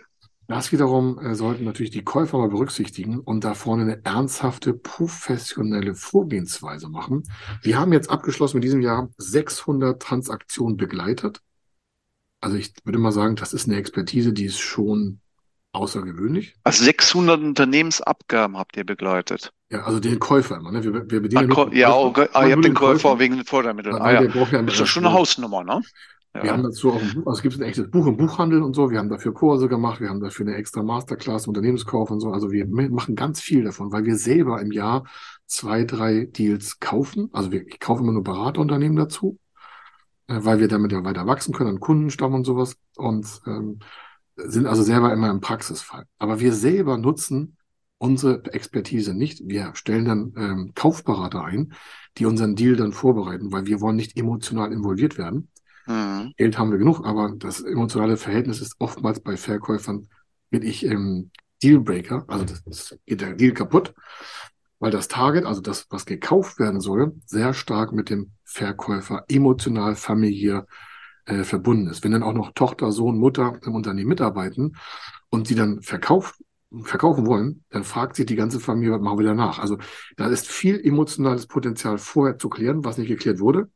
Das 0.51 0.73
wiederum 0.73 1.17
äh, 1.17 1.33
sollten 1.33 1.63
natürlich 1.63 1.91
die 1.91 2.03
Käufer 2.03 2.37
mal 2.37 2.49
berücksichtigen 2.49 3.19
und 3.19 3.45
da 3.45 3.53
vorne 3.53 3.83
eine 3.83 4.03
ernsthafte, 4.03 4.73
professionelle 4.73 5.95
Vorgehensweise 5.95 6.89
machen. 6.89 7.23
Wir 7.61 7.79
haben 7.79 7.93
jetzt 7.93 8.09
abgeschlossen 8.09 8.57
mit 8.57 8.65
diesem 8.65 8.81
Jahr 8.81 9.09
600 9.17 10.01
Transaktionen 10.01 10.75
begleitet. 10.75 11.39
Also 12.41 12.57
ich 12.57 12.73
würde 12.83 12.99
mal 12.99 13.13
sagen, 13.13 13.37
das 13.37 13.53
ist 13.53 13.69
eine 13.69 13.77
Expertise, 13.77 14.33
die 14.33 14.43
ist 14.43 14.59
schon 14.59 15.21
außergewöhnlich. 15.71 16.55
Also 16.65 16.83
600 16.83 17.39
Unternehmensabgaben 17.39 18.57
habt 18.57 18.75
ihr 18.75 18.85
begleitet. 18.85 19.53
Ja, 19.69 19.83
also 19.83 20.01
den 20.01 20.19
Käufer 20.19 20.57
immer. 20.57 20.73
Ne? 20.73 20.83
Wir, 20.83 21.09
wir 21.09 21.21
bedienen 21.21 21.49
ah, 21.53 21.69
ja, 21.71 21.95
oh, 21.95 22.13
ah, 22.33 22.45
ihr 22.45 22.55
habt 22.57 22.65
den 22.65 22.73
Käufer, 22.73 23.09
Käufer 23.09 23.19
wegen 23.19 23.37
den 23.37 23.45
Fördermitteln. 23.45 23.95
Ah, 23.95 24.11
ja. 24.11 24.23
ja 24.23 24.61
das 24.63 24.73
ist 24.73 24.81
doch 24.81 24.87
schon 24.87 25.05
eine 25.05 25.13
Hausnummer, 25.13 25.63
ne? 25.63 25.81
Ja. 26.33 26.43
Wir 26.43 26.51
haben 26.53 26.63
dazu 26.63 26.91
auch 26.91 27.01
ein 27.01 27.13
Buch, 27.13 27.27
also 27.27 27.39
es 27.39 27.41
gibt 27.41 27.55
ein 27.55 27.63
echtes 27.63 27.89
Buch 27.89 28.07
im 28.07 28.15
Buchhandel 28.15 28.61
und 28.61 28.73
so. 28.73 28.89
Wir 28.89 28.99
haben 28.99 29.09
dafür 29.09 29.33
Kurse 29.33 29.67
gemacht, 29.67 29.99
wir 29.99 30.09
haben 30.09 30.21
dafür 30.21 30.47
eine 30.47 30.55
extra 30.55 30.81
Masterclass, 30.81 31.47
Unternehmenskauf 31.47 32.09
und 32.09 32.21
so. 32.21 32.31
Also 32.31 32.51
wir 32.51 32.65
machen 32.67 33.15
ganz 33.15 33.41
viel 33.41 33.65
davon, 33.65 33.91
weil 33.91 34.05
wir 34.05 34.15
selber 34.15 34.61
im 34.61 34.71
Jahr 34.71 35.03
zwei, 35.45 35.83
drei 35.83 36.25
Deals 36.25 36.79
kaufen. 36.79 37.29
Also 37.33 37.51
wir, 37.51 37.67
ich 37.67 37.79
kaufe 37.79 38.01
immer 38.01 38.13
nur 38.13 38.23
Beraterunternehmen 38.23 38.95
dazu, 38.95 39.39
äh, 40.27 40.39
weil 40.41 40.59
wir 40.59 40.69
damit 40.69 40.93
ja 40.93 41.03
weiter 41.03 41.27
wachsen 41.27 41.53
können 41.53 41.71
an 41.71 41.79
Kundenstamm 41.81 42.33
und 42.33 42.45
sowas 42.45 42.77
und 42.95 43.27
ähm, 43.45 43.79
sind 44.37 44.67
also 44.67 44.83
selber 44.83 45.11
immer 45.11 45.29
im 45.29 45.41
Praxisfall. 45.41 46.05
Aber 46.17 46.39
wir 46.39 46.53
selber 46.53 46.97
nutzen 46.97 47.57
unsere 47.97 48.43
Expertise 48.53 49.13
nicht. 49.13 49.41
Wir 49.45 49.75
stellen 49.75 50.05
dann 50.05 50.33
ähm, 50.35 50.71
Kaufberater 50.73 51.43
ein, 51.43 51.73
die 52.17 52.25
unseren 52.25 52.55
Deal 52.55 52.75
dann 52.75 52.93
vorbereiten, 52.93 53.51
weil 53.51 53.67
wir 53.67 53.79
wollen 53.79 53.95
nicht 53.95 54.17
emotional 54.17 54.71
involviert 54.73 55.17
werden. 55.17 55.49
Mhm. 55.87 56.33
Geld 56.37 56.57
haben 56.57 56.71
wir 56.71 56.77
genug, 56.77 57.05
aber 57.05 57.33
das 57.37 57.61
emotionale 57.61 58.17
Verhältnis 58.17 58.61
ist 58.61 58.75
oftmals 58.79 59.19
bei 59.19 59.37
Verkäufern 59.37 60.09
wirklich 60.49 60.85
ähm, 60.85 61.31
Dealbreaker. 61.63 62.25
Also 62.27 62.45
das, 62.45 62.63
das 62.63 62.97
geht 63.05 63.21
der 63.21 63.33
Deal 63.33 63.53
kaputt, 63.53 63.93
weil 64.79 64.91
das 64.91 65.07
Target, 65.07 65.45
also 65.45 65.61
das, 65.61 65.87
was 65.89 66.05
gekauft 66.05 66.59
werden 66.59 66.79
soll, 66.79 67.13
sehr 67.25 67.53
stark 67.53 67.93
mit 67.93 68.09
dem 68.09 68.31
Verkäufer 68.43 69.25
emotional, 69.27 69.95
familiär 69.95 70.65
äh, 71.25 71.43
verbunden 71.43 71.87
ist. 71.87 72.03
Wenn 72.03 72.11
dann 72.11 72.23
auch 72.23 72.33
noch 72.33 72.51
Tochter, 72.53 72.91
Sohn, 72.91 73.17
Mutter 73.17 73.59
im 73.63 73.75
Unternehmen 73.75 74.09
mitarbeiten 74.09 74.75
und 75.29 75.47
sie 75.47 75.55
dann 75.55 75.81
verkauft 75.81 76.35
verkaufen 76.83 77.25
wollen, 77.25 77.65
dann 77.69 77.83
fragt 77.83 78.15
sich 78.15 78.25
die 78.25 78.37
ganze 78.37 78.61
Familie, 78.61 78.93
was 78.93 79.01
machen 79.01 79.19
wir 79.19 79.25
danach? 79.25 79.59
Also 79.59 79.77
da 80.15 80.27
ist 80.27 80.47
viel 80.47 80.79
emotionales 80.79 81.45
Potenzial 81.45 81.97
vorher 81.97 82.37
zu 82.37 82.47
klären, 82.47 82.85
was 82.85 82.97
nicht 82.97 83.09
geklärt 83.09 83.41
wurde 83.41 83.69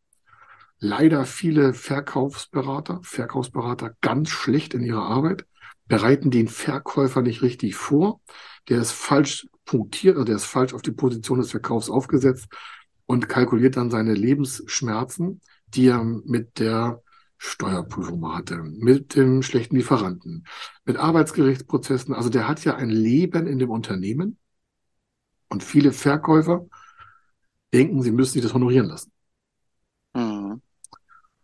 leider 0.79 1.25
viele 1.25 1.73
Verkaufsberater, 1.73 2.99
Verkaufsberater 3.03 3.95
ganz 4.01 4.29
schlecht 4.29 4.73
in 4.73 4.83
ihrer 4.83 5.03
Arbeit, 5.03 5.45
bereiten 5.87 6.31
den 6.31 6.47
Verkäufer 6.47 7.21
nicht 7.21 7.41
richtig 7.41 7.75
vor. 7.75 8.21
Der 8.69 8.81
ist 8.81 8.91
falsch 8.91 9.47
punktiert, 9.65 10.27
der 10.27 10.35
ist 10.35 10.45
falsch 10.45 10.73
auf 10.73 10.81
die 10.81 10.91
Position 10.91 11.39
des 11.39 11.51
Verkaufs 11.51 11.89
aufgesetzt 11.89 12.47
und 13.05 13.29
kalkuliert 13.29 13.77
dann 13.77 13.91
seine 13.91 14.13
Lebensschmerzen, 14.13 15.41
die 15.67 15.87
er 15.87 16.03
mit 16.03 16.59
der 16.59 17.01
Steuerprüfung 17.37 18.33
hatte, 18.33 18.57
mit 18.57 19.15
dem 19.15 19.43
schlechten 19.43 19.75
Lieferanten, 19.75 20.45
mit 20.85 20.97
Arbeitsgerichtsprozessen. 20.97 22.13
Also 22.13 22.29
der 22.29 22.47
hat 22.47 22.63
ja 22.63 22.75
ein 22.75 22.89
Leben 22.89 23.45
in 23.45 23.59
dem 23.59 23.69
Unternehmen 23.69 24.37
und 25.49 25.63
viele 25.63 25.91
Verkäufer 25.91 26.65
denken, 27.73 28.01
sie 28.01 28.11
müssen 28.11 28.33
sich 28.33 28.41
das 28.41 28.53
honorieren 28.53 28.87
lassen. 28.87 29.11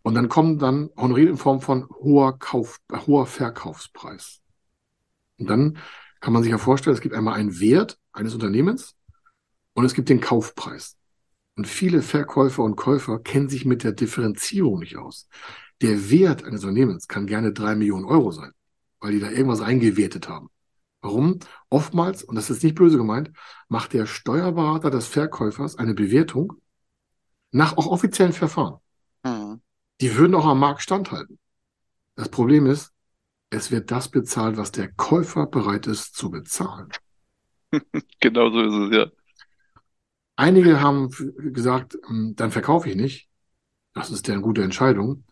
Und 0.02 0.14
dann 0.14 0.28
kommen 0.28 0.58
dann 0.58 0.90
honoriert 0.96 1.30
in 1.30 1.36
Form 1.36 1.60
von 1.60 1.88
hoher 1.88 2.38
Kauf, 2.38 2.80
hoher 3.06 3.26
Verkaufspreis. 3.26 4.40
Und 5.38 5.48
dann 5.48 5.78
kann 6.20 6.32
man 6.32 6.42
sich 6.42 6.52
ja 6.52 6.58
vorstellen, 6.58 6.94
es 6.94 7.00
gibt 7.00 7.14
einmal 7.14 7.34
einen 7.34 7.60
Wert 7.60 7.98
eines 8.12 8.34
Unternehmens 8.34 8.96
und 9.74 9.84
es 9.84 9.94
gibt 9.94 10.08
den 10.08 10.20
Kaufpreis. 10.20 10.96
Und 11.56 11.66
viele 11.66 12.02
Verkäufer 12.02 12.62
und 12.62 12.76
Käufer 12.76 13.18
kennen 13.18 13.48
sich 13.48 13.64
mit 13.64 13.84
der 13.84 13.92
Differenzierung 13.92 14.80
nicht 14.80 14.96
aus. 14.96 15.28
Der 15.82 16.10
Wert 16.10 16.44
eines 16.44 16.62
Unternehmens 16.62 17.08
kann 17.08 17.26
gerne 17.26 17.52
drei 17.52 17.74
Millionen 17.74 18.04
Euro 18.04 18.30
sein, 18.30 18.52
weil 19.00 19.12
die 19.12 19.20
da 19.20 19.30
irgendwas 19.30 19.60
eingewertet 19.60 20.28
haben. 20.28 20.48
Warum? 21.00 21.40
Oftmals, 21.68 22.22
und 22.22 22.36
das 22.36 22.48
ist 22.48 22.62
nicht 22.62 22.76
böse 22.76 22.96
gemeint, 22.96 23.32
macht 23.68 23.92
der 23.92 24.06
Steuerberater 24.06 24.90
des 24.90 25.06
Verkäufers 25.06 25.76
eine 25.76 25.94
Bewertung 25.94 26.54
nach 27.50 27.76
auch 27.76 27.88
offiziellen 27.88 28.32
Verfahren. 28.32 28.78
Die 30.02 30.16
würden 30.16 30.34
auch 30.34 30.46
am 30.46 30.58
Markt 30.58 30.82
standhalten. 30.82 31.38
Das 32.16 32.28
Problem 32.28 32.66
ist, 32.66 32.92
es 33.50 33.70
wird 33.70 33.92
das 33.92 34.08
bezahlt, 34.08 34.56
was 34.56 34.72
der 34.72 34.90
Käufer 34.90 35.46
bereit 35.46 35.86
ist 35.86 36.16
zu 36.16 36.28
bezahlen. 36.28 36.88
genau 38.20 38.50
so 38.50 38.62
ist 38.62 38.90
es, 38.90 38.96
ja. 38.96 39.06
Einige 40.34 40.80
haben 40.80 41.10
gesagt, 41.52 41.96
hm, 42.04 42.34
dann 42.34 42.50
verkaufe 42.50 42.90
ich 42.90 42.96
nicht. 42.96 43.28
Das 43.94 44.10
ist 44.10 44.26
ja 44.26 44.34
eine 44.34 44.42
gute 44.42 44.64
Entscheidung. 44.64 45.24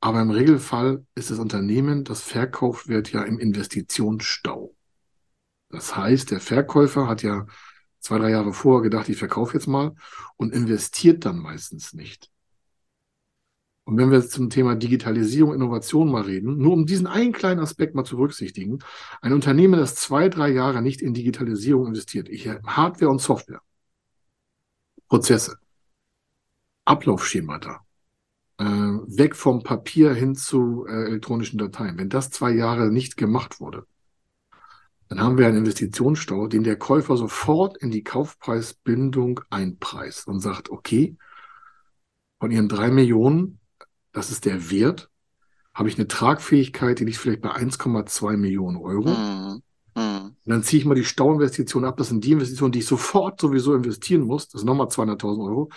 Aber 0.00 0.20
im 0.20 0.32
Regelfall 0.32 1.06
ist 1.14 1.30
das 1.30 1.38
Unternehmen, 1.38 2.02
das 2.02 2.22
verkauft 2.22 2.88
wird, 2.88 3.12
ja 3.12 3.22
im 3.22 3.38
Investitionsstau. 3.38 4.74
Das 5.68 5.96
heißt, 5.96 6.32
der 6.32 6.40
Verkäufer 6.40 7.06
hat 7.06 7.22
ja 7.22 7.46
zwei, 8.00 8.18
drei 8.18 8.30
Jahre 8.30 8.52
vorher 8.52 8.82
gedacht, 8.82 9.08
ich 9.08 9.18
verkaufe 9.18 9.54
jetzt 9.54 9.68
mal 9.68 9.94
und 10.36 10.52
investiert 10.52 11.24
dann 11.24 11.38
meistens 11.38 11.92
nicht. 11.92 12.32
Und 13.86 13.98
wenn 13.98 14.10
wir 14.10 14.18
jetzt 14.18 14.32
zum 14.32 14.50
Thema 14.50 14.74
Digitalisierung, 14.74 15.54
Innovation 15.54 16.10
mal 16.10 16.22
reden, 16.22 16.58
nur 16.58 16.72
um 16.72 16.86
diesen 16.86 17.06
einen 17.06 17.32
kleinen 17.32 17.60
Aspekt 17.60 17.94
mal 17.94 18.02
zu 18.02 18.16
berücksichtigen, 18.16 18.80
ein 19.22 19.32
Unternehmen, 19.32 19.78
das 19.78 19.94
zwei, 19.94 20.28
drei 20.28 20.48
Jahre 20.48 20.82
nicht 20.82 21.00
in 21.00 21.14
Digitalisierung 21.14 21.86
investiert, 21.86 22.28
ich, 22.28 22.48
Hardware 22.48 23.12
und 23.12 23.20
Software, 23.20 23.60
Prozesse, 25.06 25.58
Ablaufschemata, 26.84 27.86
äh, 28.58 28.64
weg 28.64 29.36
vom 29.36 29.62
Papier 29.62 30.12
hin 30.14 30.34
zu 30.34 30.84
äh, 30.88 31.04
elektronischen 31.04 31.58
Dateien, 31.58 31.96
wenn 31.96 32.08
das 32.08 32.30
zwei 32.30 32.50
Jahre 32.50 32.90
nicht 32.90 33.16
gemacht 33.16 33.60
wurde, 33.60 33.86
dann 35.06 35.20
haben 35.20 35.38
wir 35.38 35.46
einen 35.46 35.58
Investitionsstau, 35.58 36.48
den 36.48 36.64
der 36.64 36.76
Käufer 36.76 37.16
sofort 37.16 37.76
in 37.76 37.92
die 37.92 38.02
Kaufpreisbindung 38.02 39.42
einpreist 39.48 40.26
und 40.26 40.40
sagt, 40.40 40.70
okay, 40.70 41.16
von 42.40 42.50
ihren 42.50 42.68
drei 42.68 42.90
Millionen 42.90 43.60
das 44.16 44.30
ist 44.30 44.46
der 44.46 44.70
Wert, 44.70 45.10
habe 45.74 45.90
ich 45.90 45.98
eine 45.98 46.08
Tragfähigkeit, 46.08 46.98
die 46.98 47.04
liegt 47.04 47.18
vielleicht 47.18 47.42
bei 47.42 47.50
1,2 47.50 48.38
Millionen 48.38 48.78
Euro. 48.78 49.10
Mhm. 49.10 49.62
Mhm. 49.94 50.24
Und 50.24 50.36
dann 50.46 50.62
ziehe 50.62 50.80
ich 50.80 50.86
mal 50.86 50.94
die 50.94 51.04
Stauinvestition 51.04 51.84
ab. 51.84 51.98
Das 51.98 52.08
sind 52.08 52.24
die 52.24 52.32
Investitionen, 52.32 52.72
die 52.72 52.78
ich 52.78 52.86
sofort 52.86 53.38
sowieso 53.38 53.74
investieren 53.74 54.22
muss. 54.22 54.48
Das 54.48 54.62
sind 54.62 54.68
nochmal 54.68 54.86
200.000 54.86 55.46
Euro. 55.46 55.68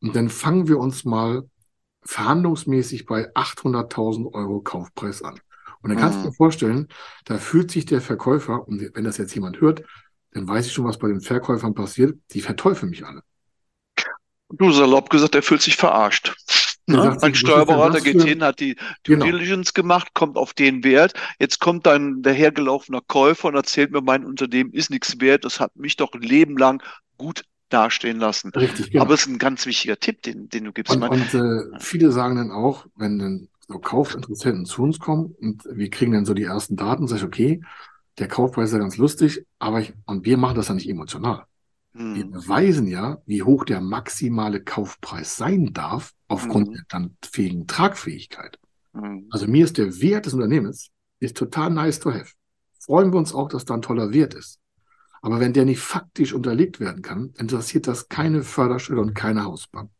Und 0.00 0.14
dann 0.14 0.28
fangen 0.28 0.68
wir 0.68 0.78
uns 0.78 1.06
mal 1.06 1.48
verhandlungsmäßig 2.02 3.06
bei 3.06 3.32
800.000 3.34 4.34
Euro 4.34 4.60
Kaufpreis 4.60 5.22
an. 5.22 5.40
Und 5.80 5.88
dann 5.88 5.98
kannst 5.98 6.18
du 6.18 6.20
mhm. 6.24 6.30
dir 6.30 6.34
vorstellen, 6.34 6.88
da 7.24 7.38
fühlt 7.38 7.70
sich 7.70 7.86
der 7.86 8.02
Verkäufer, 8.02 8.68
und 8.68 8.82
wenn 8.94 9.04
das 9.04 9.16
jetzt 9.16 9.34
jemand 9.34 9.62
hört, 9.62 9.82
dann 10.32 10.46
weiß 10.46 10.66
ich 10.66 10.74
schon, 10.74 10.84
was 10.84 10.98
bei 10.98 11.08
den 11.08 11.22
Verkäufern 11.22 11.72
passiert, 11.72 12.18
die 12.32 12.42
verteufeln 12.42 12.90
mich 12.90 13.06
alle. 13.06 13.22
Du 14.50 14.72
salopp 14.72 15.08
gesagt, 15.08 15.34
er 15.34 15.42
fühlt 15.42 15.62
sich 15.62 15.76
verarscht. 15.76 16.34
Ne? 16.88 17.16
Ein 17.22 17.34
Steuerberater 17.34 18.00
geht 18.00 18.22
hin, 18.22 18.42
hat 18.42 18.60
die 18.60 18.74
Due 19.04 19.16
genau. 19.16 19.26
Diligence 19.26 19.74
gemacht, 19.74 20.14
kommt 20.14 20.36
auf 20.36 20.54
den 20.54 20.84
Wert. 20.84 21.12
Jetzt 21.38 21.60
kommt 21.60 21.86
dann 21.86 22.22
der 22.22 22.32
hergelaufene 22.32 23.00
Käufer 23.06 23.48
und 23.48 23.54
erzählt 23.54 23.92
mir, 23.92 24.00
mein 24.00 24.24
Unternehmen 24.24 24.72
ist 24.72 24.90
nichts 24.90 25.20
wert. 25.20 25.44
Das 25.44 25.60
hat 25.60 25.76
mich 25.76 25.96
doch 25.96 26.12
ein 26.12 26.22
Leben 26.22 26.56
lang 26.56 26.82
gut 27.18 27.44
dastehen 27.68 28.18
lassen. 28.18 28.50
Richtig, 28.54 28.90
genau. 28.90 29.04
Aber 29.04 29.14
es 29.14 29.22
ist 29.22 29.28
ein 29.28 29.38
ganz 29.38 29.66
wichtiger 29.66 29.98
Tipp, 29.98 30.22
den, 30.22 30.48
den 30.48 30.64
du 30.64 30.72
gibst. 30.72 30.94
Und, 30.94 31.02
und 31.02 31.34
äh, 31.34 31.78
viele 31.78 32.10
sagen 32.12 32.36
dann 32.36 32.50
auch, 32.50 32.86
wenn 32.96 33.18
dann 33.18 33.48
so 33.68 33.78
Kaufinteressenten 33.78 34.64
zu 34.64 34.82
uns 34.82 34.98
kommen 34.98 35.34
und 35.40 35.64
wir 35.70 35.90
kriegen 35.90 36.12
dann 36.12 36.24
so 36.24 36.32
die 36.32 36.44
ersten 36.44 36.76
Daten, 36.76 37.06
sage 37.06 37.20
ich, 37.20 37.26
okay, 37.26 37.62
der 38.18 38.28
Kaufpreis 38.28 38.70
ist 38.70 38.72
ja 38.72 38.78
ganz 38.78 38.96
lustig, 38.96 39.44
aber 39.58 39.80
ich, 39.80 39.92
und 40.06 40.24
wir 40.24 40.38
machen 40.38 40.56
das 40.56 40.68
ja 40.68 40.74
nicht 40.74 40.88
emotional. 40.88 41.44
Wir 41.92 42.24
hm. 42.24 42.30
beweisen 42.30 42.86
ja, 42.86 43.18
wie 43.26 43.42
hoch 43.42 43.64
der 43.64 43.80
maximale 43.80 44.62
Kaufpreis 44.62 45.36
sein 45.36 45.72
darf, 45.72 46.12
aufgrund 46.28 46.68
mhm. 46.68 46.72
der 46.74 46.82
dann 46.88 47.16
fähigen 47.24 47.66
Tragfähigkeit. 47.66 48.58
Mhm. 48.92 49.26
Also 49.30 49.46
mir 49.46 49.64
ist 49.64 49.78
der 49.78 50.00
Wert 50.00 50.26
des 50.26 50.34
Unternehmens 50.34 50.90
ist 51.20 51.36
total 51.36 51.70
nice 51.70 51.98
to 51.98 52.12
have. 52.12 52.32
Freuen 52.80 53.12
wir 53.12 53.18
uns 53.18 53.34
auch, 53.34 53.48
dass 53.48 53.64
da 53.64 53.74
ein 53.74 53.82
toller 53.82 54.12
Wert 54.12 54.34
ist. 54.34 54.60
Aber 55.20 55.40
wenn 55.40 55.52
der 55.52 55.64
nicht 55.64 55.80
faktisch 55.80 56.32
unterlegt 56.32 56.78
werden 56.78 57.02
kann, 57.02 57.32
interessiert 57.38 57.86
das 57.86 58.08
keine 58.08 58.42
Förderstelle 58.42 59.00
und 59.00 59.14
keine 59.14 59.44
Hausbank. 59.44 59.90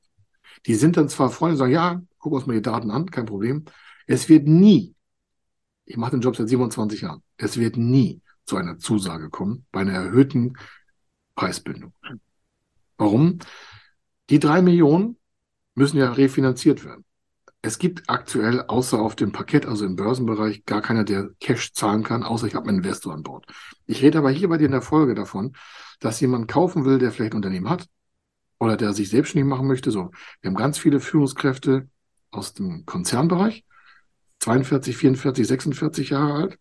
Die 0.67 0.75
sind 0.75 0.97
dann 0.97 1.09
zwar 1.09 1.31
Freunde 1.31 1.55
und 1.55 1.59
sagen, 1.59 1.73
ja, 1.73 2.03
gucken 2.19 2.39
uns 2.39 2.47
mal 2.47 2.55
die 2.55 2.63
Daten 2.63 2.91
an, 2.91 3.11
kein 3.11 3.27
Problem. 3.27 3.65
Es 4.07 4.29
wird 4.29 4.47
nie, 4.47 4.95
ich 5.85 5.97
mache 5.97 6.13
den 6.13 6.21
Job 6.21 6.37
seit 6.37 6.49
27 6.49 7.03
Jahren, 7.03 7.23
es 7.37 7.59
wird 7.59 7.77
nie 7.77 8.23
zu 8.47 8.57
einer 8.57 8.79
Zusage 8.79 9.29
kommen 9.29 9.67
bei 9.71 9.81
einer 9.81 9.93
erhöhten 9.93 10.55
Preisbindung. 11.39 11.93
Warum? 12.97 13.39
Die 14.29 14.41
drei 14.41 14.61
Millionen 14.61 15.17
müssen 15.77 15.97
ja 15.97 16.11
refinanziert 16.11 16.85
werden. 16.85 17.05
Es 17.63 17.79
gibt 17.79 18.11
aktuell 18.11 18.63
außer 18.63 19.01
auf 19.01 19.15
dem 19.15 19.31
Parkett, 19.31 19.65
also 19.65 19.85
im 19.85 19.95
Börsenbereich, 19.95 20.65
gar 20.65 20.83
keiner, 20.83 21.05
der 21.05 21.31
Cash 21.39 21.73
zahlen 21.75 22.03
kann, 22.03 22.25
außer 22.25 22.49
ich 22.49 22.57
habe 22.57 22.69
einen 22.69 22.79
Investor 22.79 23.15
an 23.15 23.23
Bord. 23.23 23.47
Ich 23.87 24.03
rede 24.03 24.19
aber 24.19 24.31
hier 24.31 24.49
bei 24.49 24.59
dir 24.59 24.67
in 24.67 24.73
der 24.73 24.83
Folge 24.83 25.15
davon, 25.15 25.55
dass 26.01 26.21
jemand 26.21 26.49
kaufen 26.49 26.85
will, 26.85 26.99
der 26.99 27.13
vielleicht 27.13 27.35
ein 27.35 27.37
Unternehmen 27.37 27.71
hat 27.71 27.87
oder 28.59 28.77
der 28.77 28.93
sich 28.93 29.09
selbstständig 29.09 29.49
machen 29.49 29.69
möchte. 29.69 29.93
So, 29.93 30.11
wir 30.41 30.49
haben 30.49 30.57
ganz 30.57 30.77
viele 30.77 30.99
Führungskräfte 30.99 31.89
aus 32.33 32.53
dem 32.53 32.85
Konzernbereich, 32.85 33.65
42, 34.41 34.97
44, 34.97 35.47
46 35.47 36.11
Jahre 36.11 36.35
alt, 36.35 36.59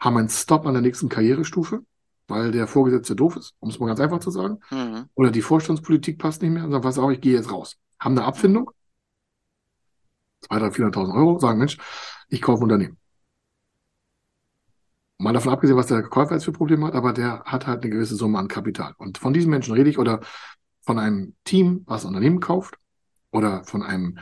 haben 0.00 0.16
einen 0.16 0.30
Stop 0.30 0.66
an 0.66 0.72
der 0.72 0.82
nächsten 0.82 1.10
Karrierestufe, 1.10 1.84
weil 2.28 2.50
der 2.50 2.66
Vorgesetzte 2.66 3.16
doof 3.16 3.36
ist, 3.36 3.54
um 3.60 3.70
es 3.70 3.78
mal 3.78 3.86
ganz 3.86 4.00
einfach 4.00 4.20
zu 4.20 4.30
sagen. 4.30 4.58
Mhm. 4.70 5.08
Oder 5.14 5.30
die 5.30 5.42
Vorstandspolitik 5.42 6.18
passt 6.18 6.42
nicht 6.42 6.52
mehr 6.52 6.64
und 6.64 6.70
sagen, 6.70 6.82
pass 6.82 6.98
auf, 6.98 7.10
ich 7.10 7.20
gehe 7.20 7.34
jetzt 7.34 7.50
raus. 7.50 7.76
Haben 7.98 8.18
eine 8.18 8.26
Abfindung, 8.26 8.70
200.000, 10.50 10.92
400.000 10.92 11.14
Euro, 11.14 11.38
sagen, 11.38 11.58
Mensch, 11.58 11.78
ich 12.28 12.42
kaufe 12.42 12.60
ein 12.60 12.64
Unternehmen. 12.64 12.98
Mal 15.18 15.32
davon 15.32 15.52
abgesehen, 15.52 15.76
was 15.76 15.86
der 15.86 16.02
Käufer 16.02 16.34
jetzt 16.34 16.44
für 16.44 16.52
Probleme 16.52 16.86
hat, 16.86 16.94
aber 16.94 17.12
der 17.12 17.44
hat 17.44 17.66
halt 17.66 17.82
eine 17.82 17.90
gewisse 17.90 18.16
Summe 18.16 18.38
an 18.38 18.48
Kapital. 18.48 18.94
Und 18.98 19.18
von 19.18 19.32
diesen 19.32 19.50
Menschen 19.50 19.74
rede 19.74 19.88
ich 19.88 19.98
oder 19.98 20.20
von 20.82 20.98
einem 20.98 21.34
Team, 21.44 21.82
was 21.86 22.04
ein 22.04 22.08
Unternehmen 22.08 22.40
kauft 22.40 22.76
oder 23.30 23.64
von 23.64 23.82
einem 23.82 24.18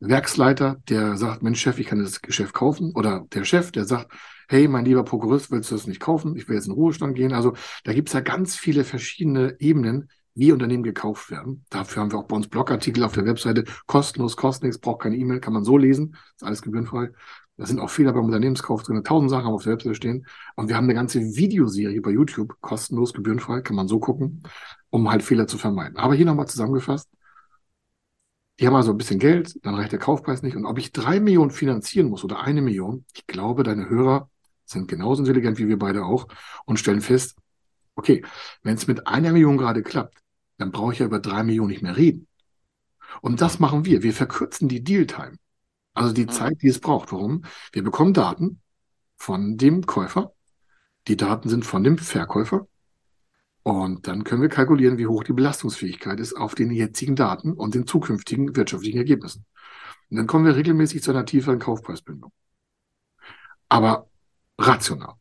Werksleiter, 0.00 0.80
der 0.88 1.16
sagt, 1.16 1.42
Mensch, 1.42 1.60
Chef, 1.60 1.78
ich 1.78 1.86
kann 1.86 2.02
das 2.02 2.22
Geschäft 2.22 2.54
kaufen. 2.54 2.92
Oder 2.94 3.26
der 3.32 3.44
Chef, 3.44 3.70
der 3.70 3.84
sagt, 3.84 4.10
hey, 4.48 4.66
mein 4.66 4.84
lieber 4.84 5.04
Prokurist, 5.04 5.50
willst 5.50 5.70
du 5.70 5.76
das 5.76 5.86
nicht 5.86 6.00
kaufen? 6.00 6.36
Ich 6.36 6.48
will 6.48 6.56
jetzt 6.56 6.66
in 6.66 6.72
den 6.72 6.78
Ruhestand 6.78 7.14
gehen. 7.14 7.32
Also 7.32 7.54
da 7.84 7.92
gibt 7.92 8.08
es 8.08 8.14
ja 8.14 8.20
ganz 8.20 8.56
viele 8.56 8.84
verschiedene 8.84 9.56
Ebenen, 9.60 10.08
wie 10.34 10.52
Unternehmen 10.52 10.82
gekauft 10.82 11.30
werden. 11.30 11.64
Dafür 11.70 12.02
haben 12.02 12.12
wir 12.12 12.18
auch 12.18 12.26
bei 12.26 12.36
uns 12.36 12.48
Blogartikel 12.48 13.04
auf 13.04 13.12
der 13.12 13.26
Webseite. 13.26 13.64
Kostenlos, 13.86 14.36
kostet 14.36 14.64
nichts, 14.64 14.78
braucht 14.78 15.02
keine 15.02 15.16
E-Mail, 15.16 15.40
kann 15.40 15.52
man 15.52 15.64
so 15.64 15.76
lesen. 15.76 16.16
Ist 16.34 16.44
alles 16.44 16.62
gebührenfrei. 16.62 17.10
Da 17.56 17.66
sind 17.66 17.78
auch 17.78 17.90
Fehler 17.90 18.14
beim 18.14 18.24
Unternehmenskauf 18.24 18.82
drin. 18.82 19.04
Tausend 19.04 19.30
Sachen 19.30 19.44
haben 19.44 19.52
auf 19.52 19.64
der 19.64 19.74
Webseite 19.74 19.94
stehen. 19.94 20.26
Und 20.56 20.68
wir 20.68 20.76
haben 20.76 20.84
eine 20.84 20.94
ganze 20.94 21.20
Videoserie 21.20 22.00
bei 22.00 22.10
YouTube, 22.10 22.56
kostenlos, 22.62 23.12
gebührenfrei, 23.12 23.60
kann 23.60 23.76
man 23.76 23.86
so 23.86 23.98
gucken, 23.98 24.44
um 24.88 25.10
halt 25.10 25.22
Fehler 25.22 25.46
zu 25.46 25.58
vermeiden. 25.58 25.98
Aber 25.98 26.14
hier 26.14 26.24
nochmal 26.24 26.48
zusammengefasst. 26.48 27.10
Die 28.60 28.66
haben 28.66 28.76
also 28.76 28.90
ein 28.90 28.98
bisschen 28.98 29.18
Geld, 29.18 29.58
dann 29.64 29.74
reicht 29.74 29.92
der 29.92 29.98
Kaufpreis 29.98 30.42
nicht. 30.42 30.54
Und 30.54 30.66
ob 30.66 30.76
ich 30.76 30.92
drei 30.92 31.18
Millionen 31.18 31.50
finanzieren 31.50 32.10
muss 32.10 32.24
oder 32.24 32.40
eine 32.40 32.60
Million, 32.60 33.06
ich 33.14 33.26
glaube, 33.26 33.62
deine 33.62 33.88
Hörer 33.88 34.28
sind 34.66 34.86
genauso 34.86 35.22
intelligent 35.22 35.58
wie 35.58 35.66
wir 35.66 35.78
beide 35.78 36.04
auch 36.04 36.28
und 36.66 36.78
stellen 36.78 37.00
fest, 37.00 37.36
okay, 37.94 38.22
wenn 38.62 38.76
es 38.76 38.86
mit 38.86 39.06
einer 39.06 39.32
Million 39.32 39.56
gerade 39.56 39.82
klappt, 39.82 40.18
dann 40.58 40.72
brauche 40.72 40.92
ich 40.92 40.98
ja 40.98 41.06
über 41.06 41.20
drei 41.20 41.42
Millionen 41.42 41.70
nicht 41.70 41.82
mehr 41.82 41.96
reden. 41.96 42.28
Und 43.22 43.40
das 43.40 43.58
machen 43.60 43.86
wir. 43.86 44.02
Wir 44.02 44.12
verkürzen 44.12 44.68
die 44.68 44.84
Deal-Time. 44.84 45.36
Also 45.94 46.12
die 46.12 46.26
mhm. 46.26 46.30
Zeit, 46.30 46.62
die 46.62 46.68
es 46.68 46.80
braucht. 46.80 47.12
Warum? 47.12 47.44
Wir 47.72 47.82
bekommen 47.82 48.12
Daten 48.12 48.60
von 49.16 49.56
dem 49.56 49.86
Käufer. 49.86 50.34
Die 51.08 51.16
Daten 51.16 51.48
sind 51.48 51.64
von 51.64 51.82
dem 51.82 51.96
Verkäufer. 51.96 52.66
Und 53.62 54.06
dann 54.06 54.24
können 54.24 54.42
wir 54.42 54.48
kalkulieren, 54.48 54.98
wie 54.98 55.06
hoch 55.06 55.22
die 55.22 55.32
Belastungsfähigkeit 55.32 56.18
ist 56.18 56.34
auf 56.34 56.54
den 56.54 56.70
jetzigen 56.70 57.14
Daten 57.14 57.52
und 57.52 57.74
den 57.74 57.86
zukünftigen 57.86 58.56
wirtschaftlichen 58.56 58.98
Ergebnissen. 58.98 59.44
Und 60.10 60.16
dann 60.16 60.26
kommen 60.26 60.44
wir 60.44 60.56
regelmäßig 60.56 61.02
zu 61.02 61.10
einer 61.10 61.26
tieferen 61.26 61.58
Kaufpreisbindung. 61.58 62.32
Aber 63.68 64.08
rational. 64.58 65.14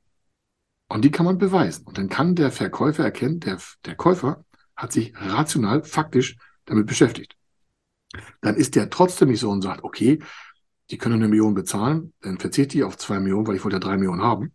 Und 0.87 1.05
die 1.05 1.11
kann 1.11 1.25
man 1.25 1.37
beweisen. 1.37 1.85
Und 1.85 1.97
dann 1.97 2.09
kann 2.09 2.35
der 2.35 2.51
Verkäufer 2.51 3.03
erkennen, 3.03 3.39
der, 3.39 3.59
der 3.85 3.95
Käufer 3.95 4.43
hat 4.75 4.91
sich 4.91 5.13
rational, 5.15 5.83
faktisch 5.83 6.37
damit 6.65 6.87
beschäftigt. 6.87 7.35
Dann 8.41 8.55
ist 8.55 8.75
der 8.75 8.89
trotzdem 8.89 9.29
nicht 9.29 9.41
so 9.41 9.51
und 9.51 9.61
sagt, 9.61 9.83
okay, 9.83 10.19
die 10.89 10.97
können 10.97 11.15
eine 11.15 11.27
Million 11.27 11.53
bezahlen, 11.53 12.13
dann 12.21 12.39
verzichte 12.39 12.77
ich 12.77 12.83
auf 12.83 12.97
zwei 12.97 13.19
Millionen, 13.19 13.45
weil 13.45 13.55
ich 13.55 13.63
wollte 13.63 13.75
ja 13.75 13.79
drei 13.79 13.97
Millionen 13.97 14.23
haben. 14.23 14.53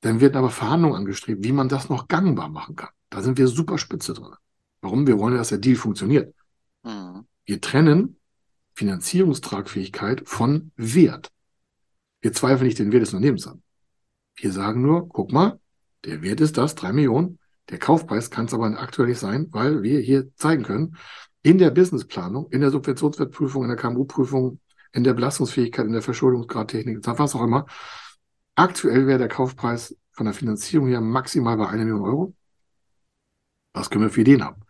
Dann 0.00 0.20
werden 0.20 0.36
aber 0.36 0.50
Verhandlungen 0.50 0.96
angestrebt, 0.96 1.44
wie 1.44 1.52
man 1.52 1.68
das 1.68 1.88
noch 1.88 2.08
gangbar 2.08 2.48
machen 2.48 2.76
kann. 2.76 2.90
Da 3.10 3.22
sind 3.22 3.38
wir 3.38 3.48
super 3.48 3.78
spitze 3.78 4.14
drin. 4.14 4.34
Warum? 4.80 5.06
Wir 5.06 5.18
wollen, 5.18 5.36
dass 5.36 5.48
der 5.48 5.58
Deal 5.58 5.76
funktioniert. 5.76 6.34
Mhm. 6.82 7.26
Wir 7.44 7.60
trennen 7.60 8.16
Finanzierungstragfähigkeit 8.74 10.22
von 10.26 10.72
Wert. 10.76 11.30
Wir 12.20 12.32
zweifeln 12.32 12.66
nicht 12.66 12.78
den 12.78 12.92
Wert 12.92 13.02
des 13.02 13.12
Unternehmens 13.12 13.46
an. 13.46 13.62
Wir 14.36 14.52
sagen 14.52 14.82
nur, 14.82 15.08
guck 15.08 15.32
mal, 15.32 15.58
der 16.04 16.22
Wert 16.22 16.40
ist 16.40 16.56
das, 16.56 16.74
drei 16.74 16.92
Millionen. 16.92 17.38
Der 17.68 17.78
Kaufpreis 17.78 18.30
kann 18.30 18.46
es 18.46 18.54
aber 18.54 18.66
aktuell 18.80 19.08
nicht 19.08 19.18
sein, 19.18 19.48
weil 19.50 19.82
wir 19.82 20.00
hier 20.00 20.34
zeigen 20.34 20.62
können, 20.62 20.96
in 21.42 21.58
der 21.58 21.70
Businessplanung, 21.70 22.48
in 22.50 22.60
der 22.60 22.70
Subventionswertprüfung, 22.70 23.62
in 23.62 23.68
der 23.68 23.76
KMU-Prüfung, 23.76 24.60
in 24.92 25.04
der 25.04 25.14
Belastungsfähigkeit, 25.14 25.86
in 25.86 25.92
der 25.92 26.02
Verschuldungsgradtechnik, 26.02 26.98
was 27.06 27.34
auch 27.34 27.42
immer, 27.42 27.66
Aktuell 28.60 29.06
wäre 29.06 29.18
der 29.18 29.28
Kaufpreis 29.28 29.96
von 30.12 30.26
der 30.26 30.34
Finanzierung 30.34 30.88
her 30.88 31.00
maximal 31.00 31.56
bei 31.56 31.66
einer 31.66 31.84
Million 31.84 32.02
Euro. 32.02 32.34
Was 33.72 33.88
können 33.88 34.04
wir 34.04 34.10
für 34.10 34.20
Ideen 34.20 34.44
haben? 34.44 34.60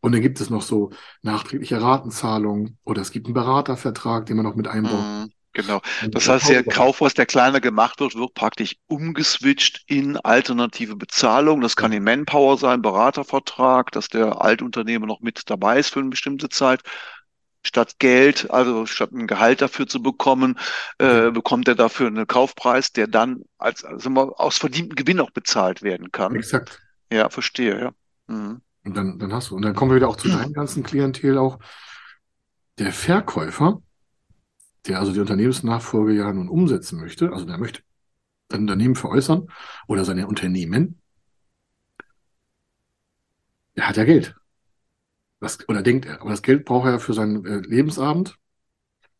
Und 0.00 0.10
dann 0.10 0.20
gibt 0.20 0.40
es 0.40 0.50
noch 0.50 0.62
so 0.62 0.90
nachträgliche 1.22 1.80
Ratenzahlungen 1.80 2.76
oder 2.82 3.02
es 3.02 3.12
gibt 3.12 3.26
einen 3.26 3.34
Beratervertrag, 3.34 4.26
den 4.26 4.34
man 4.34 4.46
noch 4.46 4.56
mit 4.56 4.66
einbaut. 4.66 4.98
Mhm, 4.98 5.30
genau. 5.52 5.80
Das 6.08 6.28
heißt, 6.28 6.48
der 6.48 6.64
Kaufpreis, 6.64 7.14
der 7.14 7.26
kleiner 7.26 7.60
gemacht 7.60 8.00
wird, 8.00 8.16
wird 8.16 8.34
praktisch 8.34 8.74
umgeswitcht 8.88 9.84
in 9.86 10.16
alternative 10.16 10.96
Bezahlung. 10.96 11.60
Das 11.60 11.76
kann 11.76 11.92
in 11.92 12.02
Manpower 12.02 12.58
sein, 12.58 12.82
Beratervertrag, 12.82 13.92
dass 13.92 14.08
der 14.08 14.40
Altunternehmer 14.40 15.06
noch 15.06 15.20
mit 15.20 15.48
dabei 15.48 15.78
ist 15.78 15.90
für 15.90 16.00
eine 16.00 16.08
bestimmte 16.08 16.48
Zeit 16.48 16.82
statt 17.66 17.98
Geld, 17.98 18.50
also 18.50 18.86
statt 18.86 19.12
ein 19.12 19.26
Gehalt 19.26 19.60
dafür 19.60 19.86
zu 19.86 20.02
bekommen, 20.02 20.58
äh, 20.98 21.30
bekommt 21.30 21.68
er 21.68 21.74
dafür 21.74 22.06
einen 22.06 22.26
Kaufpreis, 22.26 22.92
der 22.92 23.06
dann 23.06 23.42
als 23.58 23.84
also 23.84 24.10
aus 24.36 24.58
verdientem 24.58 24.94
Gewinn 24.94 25.20
auch 25.20 25.30
bezahlt 25.30 25.82
werden 25.82 26.12
kann. 26.12 26.34
Exakt. 26.36 26.80
Ja, 27.12 27.28
verstehe, 27.28 27.78
ja. 27.80 27.92
Mhm. 28.28 28.60
Und 28.84 28.96
dann, 28.96 29.18
dann 29.18 29.32
hast 29.32 29.50
du, 29.50 29.56
und 29.56 29.62
dann 29.62 29.74
kommen 29.74 29.90
wir 29.90 29.96
wieder 29.96 30.08
auch 30.08 30.16
zu 30.16 30.28
deinem 30.28 30.52
ganzen 30.52 30.84
Klientel 30.84 31.38
auch. 31.38 31.58
Der 32.78 32.92
Verkäufer, 32.92 33.82
der 34.86 35.00
also 35.00 35.12
die 35.12 35.20
Unternehmensnachfolge 35.20 36.12
ja 36.12 36.32
nun 36.32 36.48
umsetzen 36.48 37.00
möchte, 37.00 37.32
also 37.32 37.44
der 37.46 37.58
möchte 37.58 37.82
sein 38.48 38.60
Unternehmen 38.60 38.94
veräußern 38.94 39.48
oder 39.88 40.04
seine 40.04 40.28
Unternehmen, 40.28 41.00
der 43.76 43.88
hat 43.88 43.96
ja 43.96 44.04
Geld. 44.04 44.36
Das, 45.40 45.58
oder 45.68 45.82
denkt 45.82 46.06
er, 46.06 46.20
aber 46.20 46.30
das 46.30 46.42
Geld 46.42 46.64
braucht 46.64 46.86
er 46.86 46.98
für 46.98 47.12
seinen 47.12 47.44
äh, 47.44 47.58
Lebensabend 47.58 48.36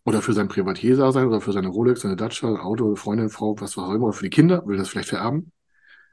oder 0.05 0.23
für 0.23 0.33
sein 0.33 0.49
Privatier-Dasein 0.49 1.27
oder 1.27 1.41
für 1.41 1.53
seine 1.53 1.69
Rolex, 1.69 2.01
seine 2.01 2.17
Dacia, 2.17 2.49
Auto, 2.49 2.95
Freundin, 2.97 3.29
Frau, 3.29 3.61
was 3.61 3.77
auch 3.77 3.93
immer, 3.93 4.07
oder 4.07 4.13
für 4.13 4.25
die 4.25 4.31
Kinder, 4.31 4.67
will 4.67 4.77
das 4.77 4.89
vielleicht 4.89 5.11
vererben. 5.11 5.53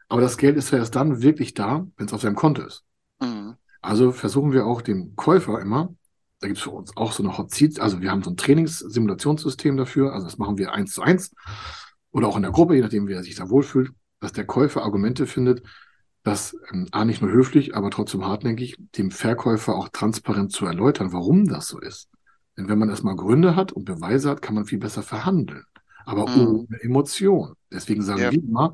Aber 0.09 0.21
das 0.21 0.37
Geld 0.37 0.57
ist 0.57 0.71
ja 0.71 0.79
erst 0.79 0.95
dann 0.95 1.21
wirklich 1.21 1.53
da, 1.53 1.87
wenn 1.97 2.07
es 2.07 2.13
auf 2.13 2.21
seinem 2.21 2.35
Konto 2.35 2.63
ist. 2.63 2.83
Mhm. 3.21 3.55
Also 3.81 4.11
versuchen 4.11 4.51
wir 4.51 4.65
auch 4.65 4.81
dem 4.81 5.15
Käufer 5.15 5.61
immer, 5.61 5.93
da 6.39 6.47
gibt 6.47 6.57
es 6.57 6.63
für 6.63 6.71
uns 6.71 6.95
auch 6.97 7.13
so 7.13 7.23
eine 7.23 7.37
Hot 7.37 7.51
Seat, 7.51 7.79
also 7.79 8.01
wir 8.01 8.11
haben 8.11 8.23
so 8.23 8.31
ein 8.31 8.37
Trainingssimulationssystem 8.37 9.77
dafür, 9.77 10.13
also 10.13 10.25
das 10.25 10.37
machen 10.37 10.57
wir 10.57 10.73
eins 10.73 10.93
zu 10.93 11.01
eins 11.01 11.33
oder 12.11 12.27
auch 12.27 12.35
in 12.35 12.43
der 12.43 12.51
Gruppe, 12.51 12.75
je 12.75 12.81
nachdem, 12.81 13.07
wer 13.07 13.23
sich 13.23 13.35
da 13.35 13.49
wohlfühlt, 13.49 13.91
dass 14.19 14.33
der 14.33 14.45
Käufer 14.45 14.83
Argumente 14.83 15.27
findet, 15.27 15.63
das 16.23 16.55
ähm, 16.71 16.87
A 16.91 17.05
nicht 17.05 17.21
nur 17.21 17.31
höflich, 17.31 17.75
aber 17.75 17.91
trotzdem 17.91 18.25
hartnäckig, 18.25 18.77
dem 18.97 19.11
Verkäufer 19.11 19.75
auch 19.75 19.89
transparent 19.89 20.51
zu 20.51 20.65
erläutern, 20.65 21.11
warum 21.11 21.45
das 21.45 21.67
so 21.67 21.79
ist. 21.79 22.09
Denn 22.57 22.69
wenn 22.69 22.79
man 22.79 22.89
erstmal 22.89 23.15
Gründe 23.15 23.55
hat 23.55 23.71
und 23.71 23.85
Beweise 23.85 24.29
hat, 24.29 24.41
kann 24.41 24.55
man 24.55 24.65
viel 24.65 24.79
besser 24.79 25.03
verhandeln. 25.03 25.63
Aber 26.05 26.29
mhm. 26.29 26.47
ohne 26.47 26.81
Emotion. 26.81 27.53
Deswegen 27.71 28.01
sagen 28.01 28.21
ja. 28.21 28.31
wir 28.31 28.39
immer, 28.39 28.73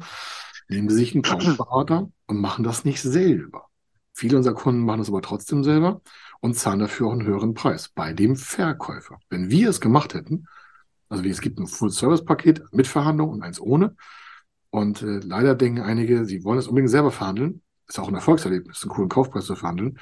nehmen 0.67 0.89
Sie 0.89 0.95
sich 0.95 1.13
einen 1.13 1.23
Kaufberater 1.23 2.09
und 2.27 2.41
machen 2.41 2.63
das 2.63 2.85
nicht 2.85 3.01
selber. 3.01 3.65
Viele 4.13 4.37
unserer 4.37 4.55
Kunden 4.55 4.83
machen 4.83 4.99
das 4.99 5.09
aber 5.09 5.21
trotzdem 5.21 5.63
selber 5.63 6.01
und 6.41 6.55
zahlen 6.55 6.79
dafür 6.79 7.07
auch 7.07 7.13
einen 7.13 7.25
höheren 7.25 7.53
Preis 7.53 7.89
bei 7.89 8.13
dem 8.13 8.35
Verkäufer. 8.35 9.19
Wenn 9.29 9.49
wir 9.49 9.69
es 9.69 9.79
gemacht 9.79 10.13
hätten, 10.13 10.45
also 11.07 11.23
es 11.23 11.41
gibt 11.41 11.59
ein 11.59 11.67
Full-Service-Paket 11.67 12.73
mit 12.73 12.87
Verhandlung 12.87 13.29
und 13.29 13.43
eins 13.43 13.59
ohne, 13.59 13.95
und 14.71 15.01
äh, 15.01 15.19
leider 15.19 15.55
denken 15.55 15.81
einige, 15.81 16.25
sie 16.25 16.43
wollen 16.43 16.59
es 16.59 16.67
unbedingt 16.67 16.91
selber 16.91 17.11
verhandeln. 17.11 17.61
Ist 17.87 17.99
auch 17.99 18.07
ein 18.07 18.15
Erfolgserlebnis, 18.15 18.83
einen 18.83 18.91
coolen 18.91 19.09
Kaufpreis 19.09 19.45
zu 19.45 19.55
verhandeln. 19.55 19.99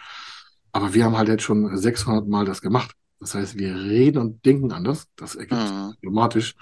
Aber 0.72 0.94
wir 0.94 1.06
haben 1.06 1.18
halt 1.18 1.30
jetzt 1.30 1.44
schon 1.44 1.76
600 1.76 2.28
Mal 2.28 2.46
das 2.46 2.62
gemacht. 2.62 2.92
Das 3.20 3.34
heißt, 3.34 3.58
wir 3.58 3.76
reden 3.76 4.20
und 4.20 4.46
denken 4.46 4.72
anders. 4.72 5.08
Das 5.16 5.36
ergibt 5.36 5.62
mhm. 5.62 5.94
automatisch. 5.98 6.56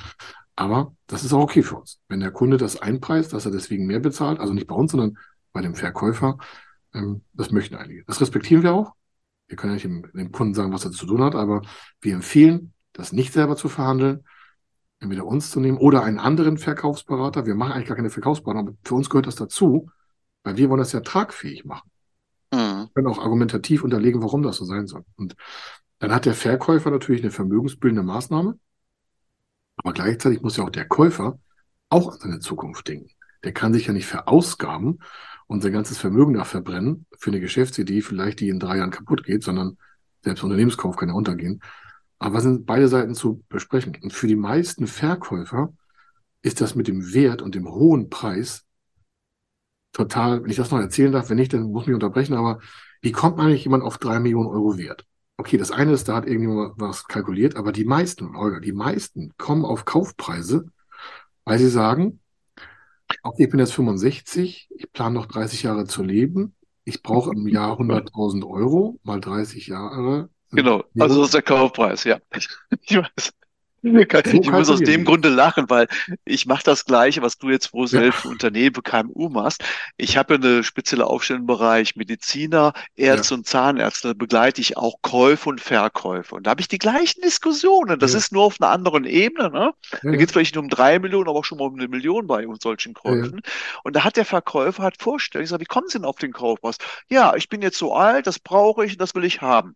Aber 0.55 0.95
das 1.07 1.23
ist 1.23 1.33
auch 1.33 1.41
okay 1.41 1.63
für 1.63 1.77
uns. 1.77 1.99
Wenn 2.07 2.19
der 2.19 2.31
Kunde 2.31 2.57
das 2.57 2.81
einpreist, 2.81 3.33
dass 3.33 3.45
er 3.45 3.51
deswegen 3.51 3.87
mehr 3.87 3.99
bezahlt, 3.99 4.39
also 4.39 4.53
nicht 4.53 4.67
bei 4.67 4.75
uns, 4.75 4.91
sondern 4.91 5.17
bei 5.51 5.61
dem 5.61 5.75
Verkäufer, 5.75 6.37
ähm, 6.93 7.23
das 7.33 7.51
möchten 7.51 7.75
einige. 7.75 8.05
Das 8.05 8.21
respektieren 8.21 8.63
wir 8.63 8.73
auch. 8.73 8.93
Wir 9.47 9.57
können 9.57 9.71
ja 9.71 9.75
nicht 9.75 9.85
dem, 9.85 10.11
dem 10.13 10.31
Kunden 10.31 10.53
sagen, 10.53 10.71
was 10.71 10.85
er 10.85 10.91
zu 10.91 11.05
tun 11.05 11.23
hat, 11.23 11.35
aber 11.35 11.61
wir 12.01 12.13
empfehlen, 12.13 12.73
das 12.93 13.11
nicht 13.11 13.33
selber 13.33 13.57
zu 13.57 13.67
verhandeln 13.67 14.23
entweder 14.99 15.25
uns 15.25 15.51
zu 15.51 15.59
nehmen 15.59 15.77
oder 15.77 16.03
einen 16.03 16.19
anderen 16.19 16.57
Verkaufsberater. 16.57 17.45
Wir 17.45 17.55
machen 17.55 17.73
eigentlich 17.73 17.87
gar 17.87 17.97
keine 17.97 18.09
Verkaufsberater, 18.09 18.59
aber 18.59 18.73
für 18.83 18.95
uns 18.95 19.09
gehört 19.09 19.27
das 19.27 19.35
dazu, 19.35 19.89
weil 20.43 20.57
wir 20.57 20.69
wollen 20.69 20.79
das 20.79 20.91
ja 20.91 21.01
tragfähig 21.01 21.65
machen. 21.65 21.89
Mhm. 22.51 22.57
Wir 22.57 22.89
können 22.93 23.07
auch 23.07 23.19
argumentativ 23.19 23.83
unterlegen, 23.83 24.21
warum 24.21 24.43
das 24.43 24.57
so 24.57 24.65
sein 24.65 24.87
soll. 24.87 25.03
Und 25.15 25.35
dann 25.99 26.13
hat 26.13 26.25
der 26.25 26.33
Verkäufer 26.33 26.91
natürlich 26.91 27.21
eine 27.21 27.31
vermögensbildende 27.31 28.03
Maßnahme. 28.03 28.59
Aber 29.77 29.93
gleichzeitig 29.93 30.41
muss 30.41 30.57
ja 30.57 30.63
auch 30.63 30.69
der 30.69 30.87
Käufer 30.87 31.39
auch 31.89 32.13
an 32.13 32.19
seine 32.19 32.39
Zukunft 32.39 32.87
denken. 32.87 33.09
Der 33.43 33.53
kann 33.53 33.73
sich 33.73 33.87
ja 33.87 33.93
nicht 33.93 34.07
verausgaben 34.07 34.99
und 35.47 35.61
sein 35.61 35.73
ganzes 35.73 35.97
Vermögen 35.97 36.33
da 36.33 36.45
verbrennen 36.45 37.05
für 37.17 37.29
eine 37.29 37.39
Geschäftsidee, 37.39 38.01
vielleicht 38.01 38.39
die 38.39 38.49
in 38.49 38.59
drei 38.59 38.77
Jahren 38.77 38.91
kaputt 38.91 39.23
geht, 39.23 39.43
sondern 39.43 39.77
selbst 40.23 40.43
Unternehmenskauf 40.43 40.95
kann 40.95 41.09
ja 41.09 41.15
untergehen. 41.15 41.61
Aber 42.19 42.41
sind 42.41 42.65
beide 42.65 42.87
Seiten 42.87 43.15
zu 43.15 43.43
besprechen? 43.49 43.97
Und 44.01 44.13
für 44.13 44.27
die 44.27 44.35
meisten 44.35 44.87
Verkäufer 44.87 45.73
ist 46.41 46.61
das 46.61 46.75
mit 46.75 46.87
dem 46.87 47.13
Wert 47.13 47.41
und 47.41 47.55
dem 47.55 47.67
hohen 47.67 48.09
Preis 48.09 48.65
total, 49.95 50.43
wenn 50.43 50.49
ich 50.49 50.57
das 50.57 50.71
noch 50.71 50.79
erzählen 50.79 51.11
darf, 51.11 51.29
wenn 51.29 51.37
nicht, 51.37 51.53
dann 51.53 51.71
muss 51.71 51.83
ich 51.83 51.87
mich 51.87 51.95
unterbrechen, 51.95 52.33
aber 52.33 52.59
wie 53.01 53.11
kommt 53.11 53.39
eigentlich 53.39 53.63
jemand 53.63 53.83
auf 53.83 53.97
drei 53.97 54.19
Millionen 54.19 54.47
Euro 54.47 54.77
Wert? 54.77 55.05
Okay, 55.37 55.57
das 55.57 55.71
eine 55.71 55.93
ist, 55.93 56.07
da 56.07 56.15
hat 56.15 56.27
irgendjemand 56.27 56.73
was 56.77 57.05
kalkuliert, 57.07 57.55
aber 57.55 57.71
die 57.71 57.85
meisten, 57.85 58.37
Holger, 58.37 58.59
die 58.59 58.73
meisten 58.73 59.33
kommen 59.37 59.65
auf 59.65 59.85
Kaufpreise, 59.85 60.65
weil 61.43 61.59
sie 61.59 61.69
sagen, 61.69 62.19
okay, 63.23 63.43
ich 63.45 63.49
bin 63.49 63.59
jetzt 63.59 63.73
65, 63.73 64.69
ich 64.69 64.91
plane 64.91 65.15
noch 65.15 65.25
30 65.25 65.63
Jahre 65.63 65.85
zu 65.85 66.03
leben, 66.03 66.55
ich 66.83 67.01
brauche 67.01 67.31
im 67.31 67.47
Jahr 67.47 67.79
100.000 67.79 68.47
Euro 68.47 68.99
mal 69.03 69.19
30 69.19 69.67
Jahre. 69.67 70.29
Genau, 70.55 70.83
also 70.99 71.19
das 71.19 71.27
ist 71.27 71.33
der 71.33 71.41
Kaufpreis, 71.41 72.03
ja. 72.03 72.19
Ich 72.81 72.97
weiß. 72.97 73.33
Ich 73.85 74.49
muss 74.49 74.69
aus 74.69 74.79
dem 74.79 75.05
Grunde 75.05 75.29
lachen, 75.29 75.69
weil 75.69 75.87
ich 76.25 76.47
mache 76.47 76.63
das 76.63 76.85
Gleiche, 76.85 77.21
was 77.21 77.37
du 77.37 77.51
jetzt 77.51 77.69
pro 77.69 77.85
selbst 77.85 78.25
ja. 78.25 78.31
Unternehmen, 78.31 78.81
KMU 78.81 79.29
machst. 79.29 79.63
Ich 79.97 80.17
habe 80.17 80.35
eine 80.35 80.63
spezielle 80.63 81.05
Aufstellung 81.05 81.43
im 81.43 81.47
Bereich 81.47 81.95
Mediziner, 81.95 82.73
Ärzte 82.95 83.35
ja. 83.35 83.37
und 83.37 83.47
Zahnärzte. 83.47 84.09
Da 84.09 84.13
begleite 84.15 84.59
ich 84.59 84.75
auch 84.75 84.95
Käufe 85.03 85.49
und 85.49 85.61
Verkäufe. 85.61 86.33
Und 86.33 86.47
da 86.47 86.51
habe 86.51 86.61
ich 86.61 86.67
die 86.67 86.79
gleichen 86.79 87.21
Diskussionen. 87.21 87.99
Das 87.99 88.13
ja. 88.13 88.17
ist 88.17 88.31
nur 88.31 88.43
auf 88.43 88.59
einer 88.59 88.71
anderen 88.71 89.05
Ebene. 89.05 89.51
Ne? 89.51 89.73
Da 90.01 90.11
geht 90.11 90.29
es 90.29 90.31
vielleicht 90.31 90.55
nur 90.55 90.63
um 90.63 90.69
drei 90.69 90.97
Millionen, 90.97 91.29
aber 91.29 91.39
auch 91.39 91.45
schon 91.45 91.59
mal 91.59 91.65
um 91.65 91.75
eine 91.75 91.87
Million 91.87 92.25
bei 92.25 92.47
uns 92.47 92.63
solchen 92.63 92.95
Käufen. 92.95 93.41
Und 93.83 93.95
da 93.95 94.03
hat 94.03 94.17
der 94.17 94.25
Verkäufer 94.25 94.81
hat 94.81 94.99
Vorstellungen. 94.99 95.43
Ich 95.43 95.49
sage, 95.51 95.61
wie 95.61 95.65
kommen 95.65 95.87
Sie 95.89 95.99
denn 95.99 96.05
auf 96.05 96.17
den 96.17 96.33
Kaufpreis? 96.33 96.77
Ja, 97.09 97.35
ich 97.35 97.49
bin 97.49 97.61
jetzt 97.61 97.77
so 97.77 97.93
alt, 97.93 98.25
das 98.25 98.39
brauche 98.39 98.83
ich 98.83 98.93
und 98.93 99.01
das 99.01 99.13
will 99.13 99.25
ich 99.25 99.41
haben. 99.41 99.75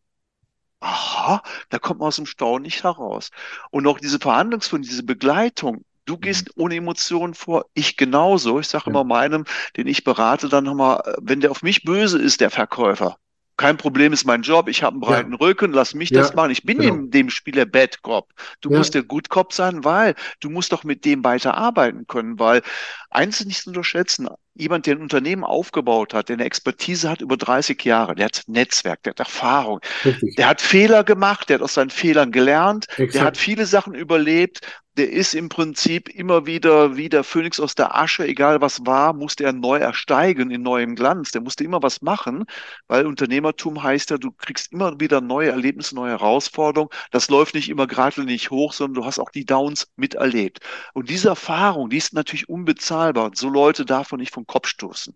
Aha, 0.82 1.44
da 1.70 1.80
kommt 1.80 2.00
man 2.00 2.08
aus 2.08 2.16
dem 2.16 2.26
Staunen 2.26 2.64
nicht 2.64 2.84
heraus. 2.84 3.32
Und 3.70 3.86
auch 3.88 4.00
diese 4.00 4.20
Verhandlungsführung, 4.20 4.84
diese 4.84 5.04
Begleitung, 5.04 5.84
du 6.06 6.16
mhm. 6.16 6.22
gehst 6.22 6.52
ohne 6.58 6.76
Emotionen 6.76 7.34
vor, 7.34 7.66
ich 7.74 7.98
genauso. 7.98 8.60
Ich 8.60 8.68
sage 8.68 8.86
ja. 8.88 8.92
immer 8.92 9.04
meinem, 9.04 9.46
den 9.78 9.88
ich 9.88 10.04
berate, 10.04 10.50
dann 10.50 10.64
nochmal, 10.64 11.02
wenn 11.22 11.42
der 11.42 11.52
auf 11.52 11.62
mich 11.64 11.84
böse 11.84 12.20
ist, 12.20 12.42
der 12.42 12.50
Verkäufer, 12.50 13.18
kein 13.60 13.76
Problem 13.76 14.14
ist 14.14 14.24
mein 14.24 14.42
Job, 14.42 14.70
ich 14.70 14.84
habe 14.84 14.94
einen 14.94 15.02
breiten 15.02 15.32
ja. 15.34 15.38
Rücken, 15.38 15.74
lass 15.74 15.94
mich 15.94 16.12
ja, 16.12 16.22
das 16.22 16.34
machen. 16.34 16.52
Ich 16.52 16.64
bin 16.64 16.80
genau. 16.80 16.94
in 16.94 17.12
dem 17.12 17.30
Spiel 17.30 17.54
der 17.54 17.66
Bad 17.66 18.02
Cop. 18.02 18.30
Du 18.62 18.72
ja. 18.72 18.78
musst 18.78 18.96
der 18.96 19.04
Good 19.04 19.28
Cop 19.28 19.52
sein, 19.52 19.84
weil 19.84 20.16
du 20.40 20.50
musst 20.50 20.72
doch 20.72 20.86
mit 20.86 21.04
dem 21.04 21.26
weiter 21.26 21.56
arbeiten 21.56 22.08
können, 22.08 22.40
weil 22.40 22.62
eins 23.10 23.42
ist 23.42 23.48
nicht 23.48 23.62
zu 23.62 23.72
unterschätzen, 23.72 24.30
jemand, 24.56 24.86
der 24.86 24.96
ein 24.96 25.02
Unternehmen 25.02 25.44
aufgebaut 25.44 26.14
hat, 26.14 26.30
der 26.30 26.36
eine 26.36 26.46
Expertise 26.46 27.10
hat 27.10 27.20
über 27.20 27.36
30 27.36 27.84
Jahre, 27.84 28.16
der 28.16 28.26
hat 28.26 28.44
Netzwerk, 28.48 29.04
der 29.04 29.12
hat 29.12 29.20
Erfahrung, 29.20 29.82
Richtig. 30.06 30.38
der 30.38 30.48
hat 30.48 30.62
Fehler 30.62 31.04
gemacht, 31.04 31.50
der 31.50 31.56
hat 31.56 31.64
aus 31.64 31.74
seinen 31.74 31.90
Fehlern 31.90 32.32
gelernt, 32.32 32.88
Exakt. 32.92 33.14
der 33.14 33.24
hat 33.24 33.38
viele 33.38 33.66
Sachen 33.66 33.94
überlebt, 33.94 34.62
der 35.00 35.10
ist 35.10 35.34
im 35.34 35.48
Prinzip 35.48 36.10
immer 36.10 36.46
wieder 36.46 36.98
wie 36.98 37.08
der 37.08 37.24
Phönix 37.24 37.58
aus 37.62 37.74
der 37.74 37.96
Asche, 37.96 38.28
egal 38.28 38.60
was 38.60 38.86
war, 38.86 39.14
musste 39.14 39.46
er 39.46 39.54
neu 39.54 39.78
ersteigen 39.78 40.52
in 40.52 40.62
neuem 40.62 40.96
Glanz. 40.96 41.32
Der 41.32 41.40
musste 41.40 41.64
immer 41.64 41.82
was 41.82 42.02
machen, 42.02 42.44
weil 42.90 43.06
Unternehmertum 43.06 43.82
heißt 43.82 44.10
ja, 44.10 44.18
du 44.18 44.32
kriegst 44.32 44.74
immer 44.74 45.00
wieder 45.00 45.22
neue 45.22 45.52
Erlebnisse, 45.52 45.96
neue 45.96 46.12
Herausforderungen. 46.12 46.90
Das 47.12 47.30
läuft 47.30 47.56
nicht 47.56 47.70
immer 47.70 47.88
geradlinig 47.88 48.52
hoch, 48.52 48.74
sondern 48.74 49.02
du 49.02 49.06
hast 49.06 49.20
auch 49.20 49.30
die 49.30 49.46
Downs 49.46 49.90
miterlebt. 49.96 50.60
Und 50.94 51.10
diese 51.10 51.30
Erfahrung, 51.30 51.90
die 51.90 51.98
ist 51.98 52.14
natürlich 52.14 52.50
unbezahlbar. 52.50 53.28
Und 53.28 53.38
so 53.38 53.48
Leute 53.48 53.86
darf 53.86 54.12
man 54.12 54.20
nicht 54.20 54.34
vom 54.34 54.46
Kopf 54.46 54.68
stoßen. 54.68 55.16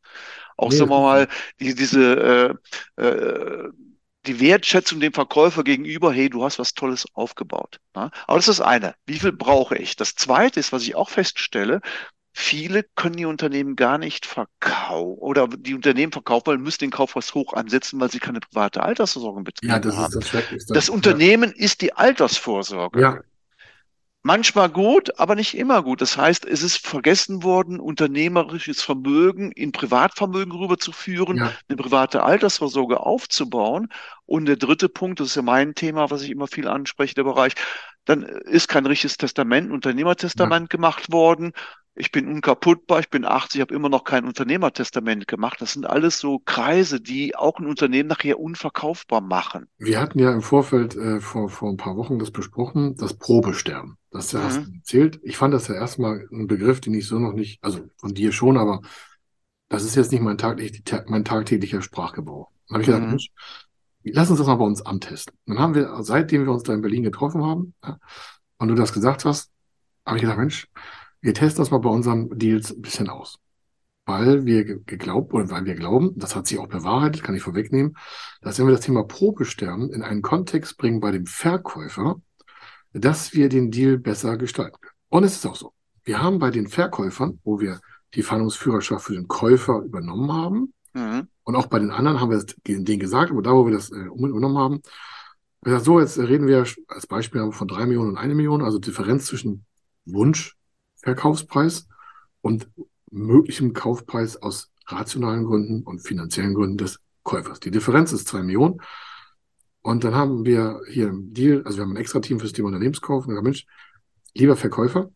Auch 0.56 0.70
nee, 0.70 0.78
sagen 0.78 0.92
wir 0.92 1.02
mal, 1.02 1.28
die, 1.60 1.76
diese 1.76 2.58
äh, 2.98 3.04
äh, 3.04 3.70
die 4.26 4.40
Wertschätzung 4.40 5.00
dem 5.00 5.14
Verkäufer 5.14 5.64
gegenüber, 5.64 6.12
hey, 6.14 6.30
du 6.30 6.44
hast 6.44 6.60
was 6.60 6.74
Tolles 6.74 7.06
aufgebaut. 7.14 7.80
Ja? 7.96 8.12
Aber 8.28 8.38
das 8.38 8.48
ist 8.48 8.60
das 8.60 8.66
eine. 8.66 8.96
Wie 9.06 9.20
viel 9.20 9.34
brauche 9.34 9.78
ich? 9.78 9.96
Das 9.96 10.16
zweite 10.16 10.60
ist, 10.60 10.72
was 10.72 10.84
ich 10.84 10.96
auch 10.96 11.10
feststelle, 11.10 11.82
viele 12.34 12.84
können 12.96 13.16
die 13.16 13.26
Unternehmen 13.26 13.76
gar 13.76 13.98
nicht 13.98 14.26
verkaufen 14.26 15.18
oder 15.20 15.48
die 15.48 15.76
Unternehmen 15.76 16.12
verkaufen, 16.12 16.48
weil 16.48 16.58
müssen 16.58 16.80
den 16.80 16.92
Kaufpreis 16.92 17.34
hoch 17.34 17.54
ansetzen, 17.54 18.00
weil 18.00 18.12
sie 18.12 18.20
keine 18.20 18.40
private 18.40 18.82
Altersvorsorge 18.82 19.44
betrieben 19.44 19.72
ja, 19.72 19.80
das 19.80 19.96
haben. 19.96 20.20
Ist 20.20 20.34
das, 20.34 20.66
das 20.68 20.90
Unternehmen 20.90 21.54
ja. 21.56 21.64
ist 21.66 21.82
die 21.82 21.94
Altersvorsorge. 21.94 23.02
Ja. 23.02 23.20
Manchmal 24.26 24.70
gut, 24.70 25.20
aber 25.20 25.36
nicht 25.36 25.58
immer 25.58 25.84
gut. 25.84 26.00
Das 26.00 26.16
heißt, 26.18 26.46
es 26.46 26.64
ist 26.64 26.88
vergessen 26.88 27.44
worden, 27.44 27.82
unternehmerisches 27.82 28.82
Vermögen 28.82 29.52
in 29.52 29.74
Privatvermögen 29.74 30.54
rüberzuführen, 30.54 31.38
ja. 31.38 31.52
eine 31.68 31.76
private 31.76 32.24
Altersvorsorge 32.24 33.02
aufzubauen. 33.02 33.90
Und 34.26 34.46
der 34.46 34.56
dritte 34.56 34.88
Punkt, 34.88 35.20
das 35.20 35.28
ist 35.28 35.36
ja 35.36 35.42
mein 35.42 35.76
Thema, 35.76 36.10
was 36.10 36.22
ich 36.22 36.30
immer 36.32 36.48
viel 36.48 36.70
anspreche, 36.70 37.16
der 37.16 37.26
Bereich, 37.26 37.54
dann 38.06 38.24
ist 38.24 38.68
kein 38.68 38.86
richtiges 38.86 39.18
Testament, 39.18 39.70
ein 39.70 39.74
Unternehmertestament 39.74 40.64
ja. 40.72 40.78
gemacht 40.78 41.12
worden 41.12 41.54
ich 41.96 42.12
bin 42.12 42.28
unkaputtbar, 42.28 43.00
ich 43.00 43.10
bin 43.10 43.24
80, 43.24 43.62
habe 43.62 43.76
immer 43.76 43.90
noch 43.90 44.04
kein 44.04 44.26
Unternehmertestament 44.26 45.28
gemacht. 45.28 45.62
Das 45.62 45.74
sind 45.74 45.86
alles 45.86 46.20
so 46.20 46.40
Kreise, 46.40 47.00
die 47.00 47.36
auch 47.36 47.60
ein 47.60 47.68
Unternehmen 47.68 48.10
nachher 48.10 48.40
unverkaufbar 48.40 49.22
machen. 49.22 49.68
Wir 49.78 50.02
hatten 50.02 50.20
ja 50.20 50.34
im 50.34 50.42
Vorfeld 50.42 50.96
äh, 50.96 51.20
vor, 51.20 51.50
vor 51.50 51.70
ein 51.70 51.78
paar 51.78 51.96
Wochen 51.96 52.18
das 52.18 52.32
besprochen, 52.32 52.96
das 52.96 53.14
Probesterben. 53.14 53.98
Das 54.10 54.34
mhm. 54.34 54.40
hast 54.40 54.58
du 54.58 54.72
erzählt. 54.74 55.20
Ich 55.24 55.38
fand 55.38 55.54
das 55.54 55.68
ja 55.68 55.76
erstmal 55.76 56.28
ein 56.32 56.48
Begriff, 56.48 56.82
den 56.82 56.96
ich 56.96 57.08
so 57.08 57.20
noch 57.20 57.34
nicht, 57.34 57.64
also 57.64 57.82
von 57.98 58.14
dir 58.14 58.32
schon, 58.32 58.58
aber 58.58 58.82
das 59.70 59.84
ist 59.84 59.96
jetzt 59.96 60.12
nicht 60.12 60.22
mein, 60.22 60.38
tagtäglich, 60.38 60.84
mein 61.08 61.26
tagtäglicher 61.26 61.82
Sprachgebrauch. 61.82 62.50
Dann 62.68 62.76
habe 62.76 62.82
ich 62.82 62.88
gesagt, 62.88 63.04
mhm. 63.04 63.10
Mensch, 63.12 63.30
lass 64.12 64.30
uns 64.30 64.40
das 64.40 64.48
mal 64.48 64.56
bei 64.56 64.66
uns 64.66 64.86
antesten. 64.86 65.38
Dann 65.46 65.60
haben 65.60 65.76
wir, 65.76 65.98
seitdem 66.02 66.46
wir 66.46 66.52
uns 66.52 66.64
da 66.64 66.74
in 66.74 66.82
Berlin 66.82 67.04
getroffen 67.04 67.44
haben, 67.44 67.74
ja, 67.84 67.98
und 68.58 68.68
du 68.68 68.76
das 68.76 68.94
gesagt 68.94 69.26
hast, 69.26 69.52
habe 70.06 70.18
ich 70.18 70.22
gedacht, 70.22 70.38
Mensch, 70.38 70.68
wir 71.22 71.34
testen 71.34 71.62
das 71.62 71.72
mal 71.72 71.80
bei 71.80 71.90
unseren 71.90 72.38
Deals 72.38 72.72
ein 72.72 72.82
bisschen 72.82 73.10
aus. 73.10 73.40
Weil 74.06 74.46
wir 74.46 74.66
geglaubt, 74.66 75.34
oder 75.34 75.50
weil 75.50 75.66
wir 75.66 75.76
glauben, 75.76 76.12
das 76.18 76.36
hat 76.36 76.48
sich 76.48 76.60
auch 76.60 76.68
bewahrheitet, 76.68 77.24
kann 77.24 77.36
ich 77.36 77.44
vorwegnehmen, 77.44 77.98
dass 78.42 78.60
wenn 78.60 78.68
wir 78.68 78.74
das 78.74 78.86
Thema 78.86 79.04
Probesterben 79.04 79.92
in 79.92 80.02
einen 80.02 80.22
Kontext 80.22 80.78
bringen 80.78 81.00
bei 81.00 81.12
dem 81.12 81.26
Verkäufer, 81.26 82.22
dass 82.92 83.34
wir 83.34 83.48
den 83.48 83.72
Deal 83.72 83.98
besser 83.98 84.38
gestalten 84.38 84.78
können. 84.82 84.94
Und 85.10 85.24
es 85.24 85.36
ist 85.36 85.46
auch 85.46 85.56
so. 85.56 85.74
Wir 86.04 86.22
haben 86.22 86.40
bei 86.40 86.52
den 86.52 86.68
Verkäufern, 86.68 87.40
wo 87.44 87.62
wir 87.62 87.80
die 88.14 88.24
Verhandlungsführerschaft 88.24 89.06
für 89.06 89.14
den 89.14 89.28
Käufer 89.28 89.80
übernommen 89.80 90.32
haben, 90.34 90.74
mhm. 90.94 91.28
und 91.44 91.56
auch 91.56 91.68
bei 91.68 91.80
den 91.80 91.92
anderen 91.92 92.20
haben 92.20 92.30
wir 92.30 92.38
es 92.38 92.46
denen 92.68 93.00
gesagt, 93.00 93.32
aber 93.32 93.42
da, 93.42 93.52
wo 93.54 93.66
wir 93.66 93.74
das 93.74 93.92
äh, 93.92 93.96
übernommen 93.96 94.58
haben, 94.58 94.82
gesagt, 95.62 95.86
so, 95.86 96.00
jetzt 96.00 96.18
reden 96.18 96.48
wir 96.48 96.66
als 96.88 97.08
Beispiel 97.08 97.52
von 97.52 97.68
drei 97.68 97.86
Millionen 97.86 98.10
und 98.10 98.18
eine 98.18 98.36
Million, 98.36 98.62
also 98.62 98.80
Differenz 98.80 99.26
zwischen 99.26 99.66
Wunsch 100.06 100.58
Verkaufspreis 101.04 101.88
und 102.42 102.68
möglichem 103.12 103.74
Kaufpreis 103.74 104.42
aus 104.42 104.72
rationalen 104.88 105.46
Gründen 105.46 105.84
und 105.84 106.00
finanziellen 106.00 106.54
Gründen 106.54 106.78
des 106.78 107.00
Käufers. 107.24 107.60
Die 107.60 107.72
Differenz 107.72 108.12
ist 108.12 108.28
zwei 108.28 108.42
Millionen. 108.42 108.82
Und 109.82 110.04
dann 110.06 110.16
haben 110.16 110.46
wir 110.46 110.82
hier 110.90 111.10
im 111.10 111.34
Deal, 111.34 111.62
also 111.66 111.78
wir 111.78 111.84
haben 111.84 111.92
ein 111.92 111.98
extra 111.98 112.20
Team 112.20 112.40
fürs 112.40 112.54
Thema 112.54 112.68
Unternehmenskauf. 112.68 113.26
Und 113.26 113.30
gesagt, 113.30 113.44
Mensch, 113.44 113.66
lieber 114.34 114.56
Verkäufer, 114.56 115.12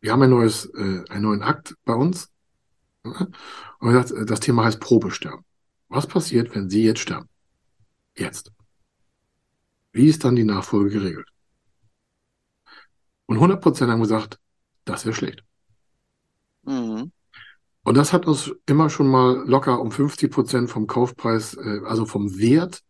wir 0.00 0.12
haben 0.12 0.22
ein 0.22 0.30
neues, 0.30 0.66
äh, 0.74 1.04
einen 1.08 1.22
neuen 1.22 1.42
Akt 1.42 1.76
bei 1.84 1.94
uns. 1.94 2.30
Und 3.80 3.92
gesagt, 3.92 4.12
das 4.30 4.40
Thema 4.40 4.64
heißt 4.64 4.80
Probesterben. 4.80 5.44
Was 5.88 6.06
passiert, 6.06 6.54
wenn 6.54 6.68
Sie 6.68 6.84
jetzt 6.84 7.00
sterben? 7.00 7.28
Jetzt. 8.16 8.52
Wie 9.92 10.08
ist 10.08 10.24
dann 10.24 10.36
die 10.36 10.44
Nachfolge 10.44 10.90
geregelt? 10.90 11.28
Und 13.26 13.36
100 13.36 13.60
Prozent 13.60 13.90
haben 13.90 14.00
gesagt, 14.00 14.38
das 14.84 15.04
wäre 15.04 15.14
schlecht. 15.14 15.44
Mhm. 16.62 17.12
Und 17.82 17.96
das 17.96 18.12
hat 18.12 18.26
uns 18.26 18.52
immer 18.66 18.90
schon 18.90 19.08
mal 19.08 19.44
locker 19.46 19.80
um 19.80 19.90
50 19.90 20.30
Prozent 20.30 20.70
vom 20.70 20.86
Kaufpreis, 20.86 21.54
äh, 21.54 21.80
also 21.84 22.04
vom 22.04 22.38
Wert 22.38 22.82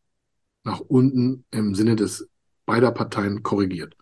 nach 0.64 0.81
unten 0.81 1.44
im 1.50 1.74
Sinne 1.74 1.96
des 1.96 2.28
beider 2.66 2.90
Parteien 2.90 3.42
korrigiert. 3.42 3.96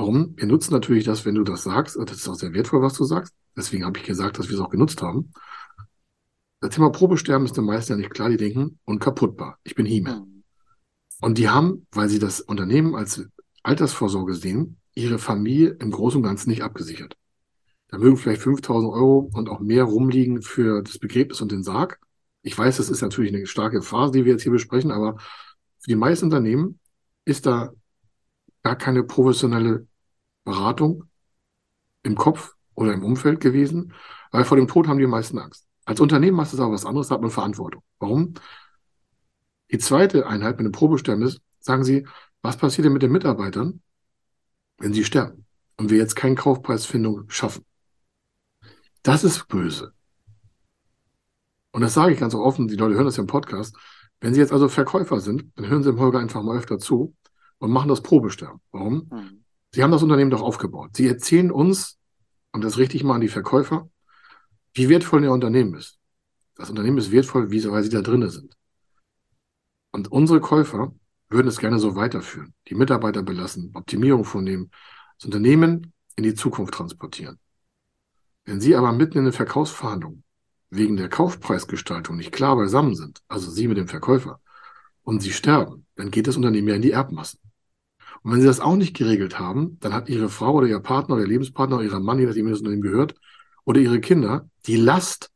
Warum? 0.00 0.34
Wir 0.38 0.46
nutzen 0.46 0.72
natürlich 0.72 1.04
das, 1.04 1.26
wenn 1.26 1.34
du 1.34 1.44
das 1.44 1.64
sagst, 1.64 1.94
das 1.94 2.16
ist 2.16 2.26
auch 2.26 2.34
sehr 2.34 2.54
wertvoll, 2.54 2.80
was 2.80 2.94
du 2.94 3.04
sagst. 3.04 3.34
Deswegen 3.54 3.84
habe 3.84 3.98
ich 3.98 4.04
gesagt, 4.04 4.38
dass 4.38 4.48
wir 4.48 4.54
es 4.54 4.60
auch 4.62 4.70
genutzt 4.70 5.02
haben. 5.02 5.30
Das 6.60 6.74
Thema 6.74 6.88
Probesterben 6.88 7.44
ist 7.44 7.58
den 7.58 7.66
meisten 7.66 7.92
ja 7.92 7.96
nicht 7.98 8.08
klar, 8.08 8.30
die 8.30 8.38
denken, 8.38 8.78
unkaputtbar. 8.86 9.58
Ich 9.62 9.74
bin 9.74 9.84
Himmel. 9.84 10.20
Mhm. 10.20 10.42
Und 11.20 11.36
die 11.36 11.50
haben, 11.50 11.86
weil 11.92 12.08
sie 12.08 12.18
das 12.18 12.40
Unternehmen 12.40 12.94
als 12.94 13.28
Altersvorsorge 13.62 14.34
sehen, 14.36 14.78
ihre 14.94 15.18
Familie 15.18 15.76
im 15.80 15.90
Großen 15.90 16.16
und 16.16 16.26
Ganzen 16.26 16.48
nicht 16.48 16.62
abgesichert. 16.62 17.18
Da 17.88 17.98
mögen 17.98 18.16
vielleicht 18.16 18.40
5000 18.40 18.90
Euro 18.90 19.30
und 19.34 19.50
auch 19.50 19.60
mehr 19.60 19.84
rumliegen 19.84 20.40
für 20.40 20.82
das 20.82 20.98
Begräbnis 20.98 21.42
und 21.42 21.52
den 21.52 21.62
Sarg. 21.62 22.00
Ich 22.40 22.56
weiß, 22.56 22.78
das 22.78 22.88
ist 22.88 23.02
natürlich 23.02 23.34
eine 23.34 23.46
starke 23.46 23.82
Phase, 23.82 24.12
die 24.12 24.24
wir 24.24 24.32
jetzt 24.32 24.44
hier 24.44 24.52
besprechen, 24.52 24.92
aber 24.92 25.18
für 25.18 25.88
die 25.88 25.94
meisten 25.94 26.24
Unternehmen 26.24 26.80
ist 27.26 27.44
da 27.44 27.74
gar 28.62 28.76
keine 28.76 29.04
professionelle 29.04 29.86
Beratung 30.44 31.04
im 32.02 32.16
Kopf 32.16 32.54
oder 32.74 32.92
im 32.92 33.04
Umfeld 33.04 33.40
gewesen, 33.40 33.92
weil 34.30 34.44
vor 34.44 34.56
dem 34.56 34.68
Tod 34.68 34.88
haben 34.88 34.98
die 34.98 35.06
meisten 35.06 35.38
Angst. 35.38 35.66
Als 35.84 36.00
Unternehmen 36.00 36.40
hast 36.40 36.54
du 36.54 36.62
aber 36.62 36.72
was 36.72 36.86
anderes, 36.86 37.08
da 37.08 37.14
hat 37.14 37.22
man 37.22 37.30
Verantwortung. 37.30 37.82
Warum? 37.98 38.34
Die 39.70 39.78
zweite 39.78 40.26
Einheit 40.26 40.56
mit 40.58 40.66
dem 40.66 40.72
Probesterben 40.72 41.22
ist, 41.22 41.40
sagen 41.60 41.84
sie, 41.84 42.06
was 42.42 42.56
passiert 42.56 42.86
denn 42.86 42.92
mit 42.92 43.02
den 43.02 43.12
Mitarbeitern, 43.12 43.82
wenn 44.78 44.94
sie 44.94 45.04
sterben 45.04 45.46
und 45.76 45.90
wir 45.90 45.98
jetzt 45.98 46.16
keine 46.16 46.34
Kaufpreisfindung 46.34 47.28
schaffen? 47.28 47.64
Das 49.02 49.24
ist 49.24 49.46
böse. 49.48 49.92
Und 51.72 51.82
das 51.82 51.94
sage 51.94 52.12
ich 52.12 52.20
ganz 52.20 52.34
offen, 52.34 52.68
die 52.68 52.76
Leute 52.76 52.94
hören 52.94 53.04
das 53.04 53.16
ja 53.16 53.22
im 53.22 53.26
Podcast. 53.26 53.76
Wenn 54.20 54.34
Sie 54.34 54.40
jetzt 54.40 54.52
also 54.52 54.68
Verkäufer 54.68 55.20
sind, 55.20 55.50
dann 55.56 55.68
hören 55.68 55.82
Sie 55.82 55.90
dem 55.90 56.00
Holger 56.00 56.18
einfach 56.18 56.42
mal 56.42 56.58
öfter 56.58 56.78
zu 56.78 57.14
und 57.58 57.70
machen 57.70 57.88
das 57.88 58.02
Probesterben. 58.02 58.60
Warum? 58.70 59.08
Mhm. 59.10 59.39
Sie 59.72 59.82
haben 59.82 59.92
das 59.92 60.02
Unternehmen 60.02 60.30
doch 60.30 60.42
aufgebaut. 60.42 60.90
Sie 60.94 61.06
erzählen 61.06 61.50
uns, 61.50 61.98
und 62.52 62.64
das 62.64 62.78
richte 62.78 62.96
ich 62.96 63.04
mal 63.04 63.14
an 63.14 63.20
die 63.20 63.28
Verkäufer, 63.28 63.88
wie 64.74 64.88
wertvoll 64.88 65.22
Ihr 65.22 65.32
Unternehmen 65.32 65.74
ist. 65.74 65.98
Das 66.56 66.70
Unternehmen 66.70 66.98
ist 66.98 67.12
wertvoll, 67.12 67.50
weil 67.50 67.82
Sie 67.82 67.90
da 67.90 68.02
drinnen 68.02 68.30
sind. 68.30 68.56
Und 69.92 70.10
unsere 70.10 70.40
Käufer 70.40 70.94
würden 71.28 71.48
es 71.48 71.58
gerne 71.58 71.78
so 71.78 71.96
weiterführen, 71.96 72.54
die 72.68 72.74
Mitarbeiter 72.74 73.22
belassen, 73.22 73.70
Optimierung 73.74 74.24
vornehmen, 74.24 74.70
das 75.16 75.26
Unternehmen 75.26 75.92
in 76.16 76.24
die 76.24 76.34
Zukunft 76.34 76.74
transportieren. 76.74 77.38
Wenn 78.44 78.60
Sie 78.60 78.74
aber 78.74 78.92
mitten 78.92 79.18
in 79.18 79.24
den 79.24 79.32
Verkaufsverhandlungen 79.32 80.24
wegen 80.70 80.96
der 80.96 81.08
Kaufpreisgestaltung 81.08 82.16
nicht 82.16 82.32
klar 82.32 82.56
beisammen 82.56 82.94
sind, 82.94 83.22
also 83.28 83.50
Sie 83.50 83.68
mit 83.68 83.76
dem 83.76 83.88
Verkäufer, 83.88 84.40
und 85.02 85.22
Sie 85.22 85.32
sterben, 85.32 85.86
dann 85.96 86.10
geht 86.10 86.26
das 86.26 86.36
Unternehmen 86.36 86.68
ja 86.68 86.74
in 86.74 86.82
die 86.82 86.92
Erbmassen. 86.92 87.39
Und 88.22 88.32
wenn 88.32 88.40
Sie 88.40 88.46
das 88.46 88.60
auch 88.60 88.76
nicht 88.76 88.94
geregelt 88.96 89.38
haben, 89.38 89.78
dann 89.80 89.94
hat 89.94 90.08
Ihre 90.08 90.28
Frau 90.28 90.54
oder 90.54 90.66
Ihr 90.66 90.80
Partner 90.80 91.14
oder 91.14 91.24
Ihr 91.24 91.30
Lebenspartner 91.30 91.76
oder 91.76 91.84
Ihr 91.84 92.00
Mann, 92.00 92.18
je 92.18 92.26
nachdem, 92.26 92.50
das 92.50 92.58
Unternehmen 92.58 92.82
gehört, 92.82 93.14
oder 93.64 93.80
Ihre 93.80 94.00
Kinder 94.00 94.48
die 94.66 94.76
Last, 94.76 95.30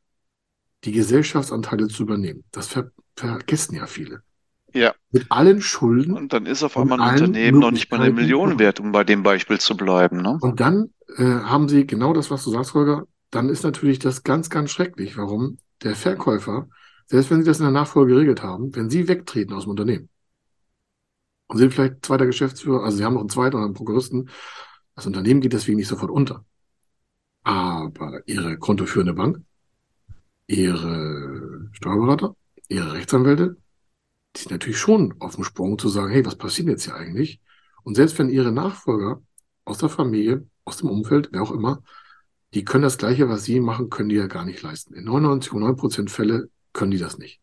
die 0.85 0.93
Gesellschaftsanteile 0.93 1.89
zu 1.89 2.03
übernehmen. 2.03 2.45
Das 2.51 2.69
ver 2.69 2.91
vergessen 3.17 3.77
ja 3.77 3.87
viele. 3.87 4.23
Ja. 4.73 4.93
Mit 5.13 5.27
allen 5.31 5.63
Schulden. 5.63 6.15
Und 6.15 6.33
dann 6.33 6.47
ist 6.47 6.65
auf 6.65 6.77
einmal 6.77 7.01
ein 7.01 7.15
Unternehmen 7.15 7.61
noch 7.61 7.71
nicht 7.71 7.91
mal 7.93 8.01
eine 8.01 8.13
Million 8.13 8.59
wert, 8.59 8.81
um 8.81 8.91
bei 8.91 9.05
dem 9.05 9.23
Beispiel 9.23 9.61
zu 9.61 9.77
bleiben. 9.77 10.21
Ne? 10.21 10.37
Und 10.41 10.59
dann 10.59 10.91
äh, 11.17 11.23
haben 11.23 11.69
sie 11.69 11.87
genau 11.87 12.13
das, 12.13 12.31
was 12.33 12.43
du 12.43 12.51
sagst, 12.51 12.75
Holger. 12.75 13.05
Dann 13.31 13.49
ist 13.49 13.63
natürlich 13.63 14.01
das 14.01 14.25
ganz, 14.25 14.51
ganz 14.51 14.73
schrecklich. 14.73 15.17
Warum? 15.17 15.59
Der 15.85 15.95
Verkäufer, 15.95 16.69
selbst 17.07 17.31
wenn 17.31 17.43
sie 17.43 17.47
das 17.47 17.61
in 17.61 17.65
der 17.65 17.73
Nachfolge 17.73 18.15
geregelt 18.15 18.43
haben, 18.43 18.75
wenn 18.75 18.91
sie 18.91 19.07
wegtreten 19.07 19.55
aus 19.55 19.63
dem 19.63 19.71
Unternehmen 19.71 20.09
sind 21.53 21.73
vielleicht 21.73 22.05
zweiter 22.05 22.27
Geschäftsführer, 22.27 22.85
also 22.85 22.97
sie 22.97 23.05
haben 23.05 23.15
noch 23.15 23.21
einen 23.21 23.29
zweiten 23.29 23.57
oder 23.57 23.65
einen 23.65 23.75
Prokuristen, 23.75 24.31
das 24.95 25.07
Unternehmen 25.07 25.41
geht 25.41 25.53
deswegen 25.53 25.77
nicht 25.77 25.89
sofort 25.89 26.11
unter. 26.11 26.45
Aber 27.43 28.21
ihre 28.27 28.59
kontoführende 28.59 29.13
Bank, 29.13 29.43
ihre 30.47 31.69
Steuerberater, 31.73 32.37
ihre 32.69 32.95
Rechtsanwälte, 32.95 33.57
die 34.35 34.41
sind 34.41 34.51
natürlich 34.53 34.79
schon 34.79 35.15
auf 35.21 35.35
dem 35.35 35.45
Sprung 35.45 35.79
zu 35.79 35.89
sagen, 35.89 36.13
hey, 36.13 36.25
was 36.25 36.37
passiert 36.37 36.69
jetzt 36.69 36.85
hier 36.85 36.95
eigentlich? 36.95 37.41
Und 37.83 37.95
selbst 37.97 38.19
wenn 38.19 38.31
ihre 38.31 38.51
Nachfolger 38.51 39.23
aus 39.65 39.79
der 39.79 39.89
Familie, 39.89 40.47
aus 40.65 40.79
dem 40.79 40.91
Umfeld, 40.91 41.29
wer 41.33 41.43
auch 41.43 41.53
immer, 41.53 41.83
die 42.55 42.65
können 42.65 42.83
das 42.83 42.99
Gleiche, 42.99 43.29
was 43.29 43.45
sie 43.45 43.61
machen, 43.61 43.91
können 43.91 44.09
die 44.09 44.17
ja 44.17 44.27
gar 44.27 44.45
nicht 44.45 44.63
leisten. 44.63 44.95
In 44.95 45.09
99,9% 45.09 46.09
Fälle 46.09 46.49
können 46.73 46.93
die 46.93 46.99
das 46.99 47.19
nicht. 47.19 47.41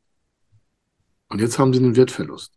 Und 1.28 1.40
jetzt 1.40 1.60
haben 1.60 1.74
sie 1.74 1.80
einen 1.80 1.96
Wertverlust. 1.96 2.54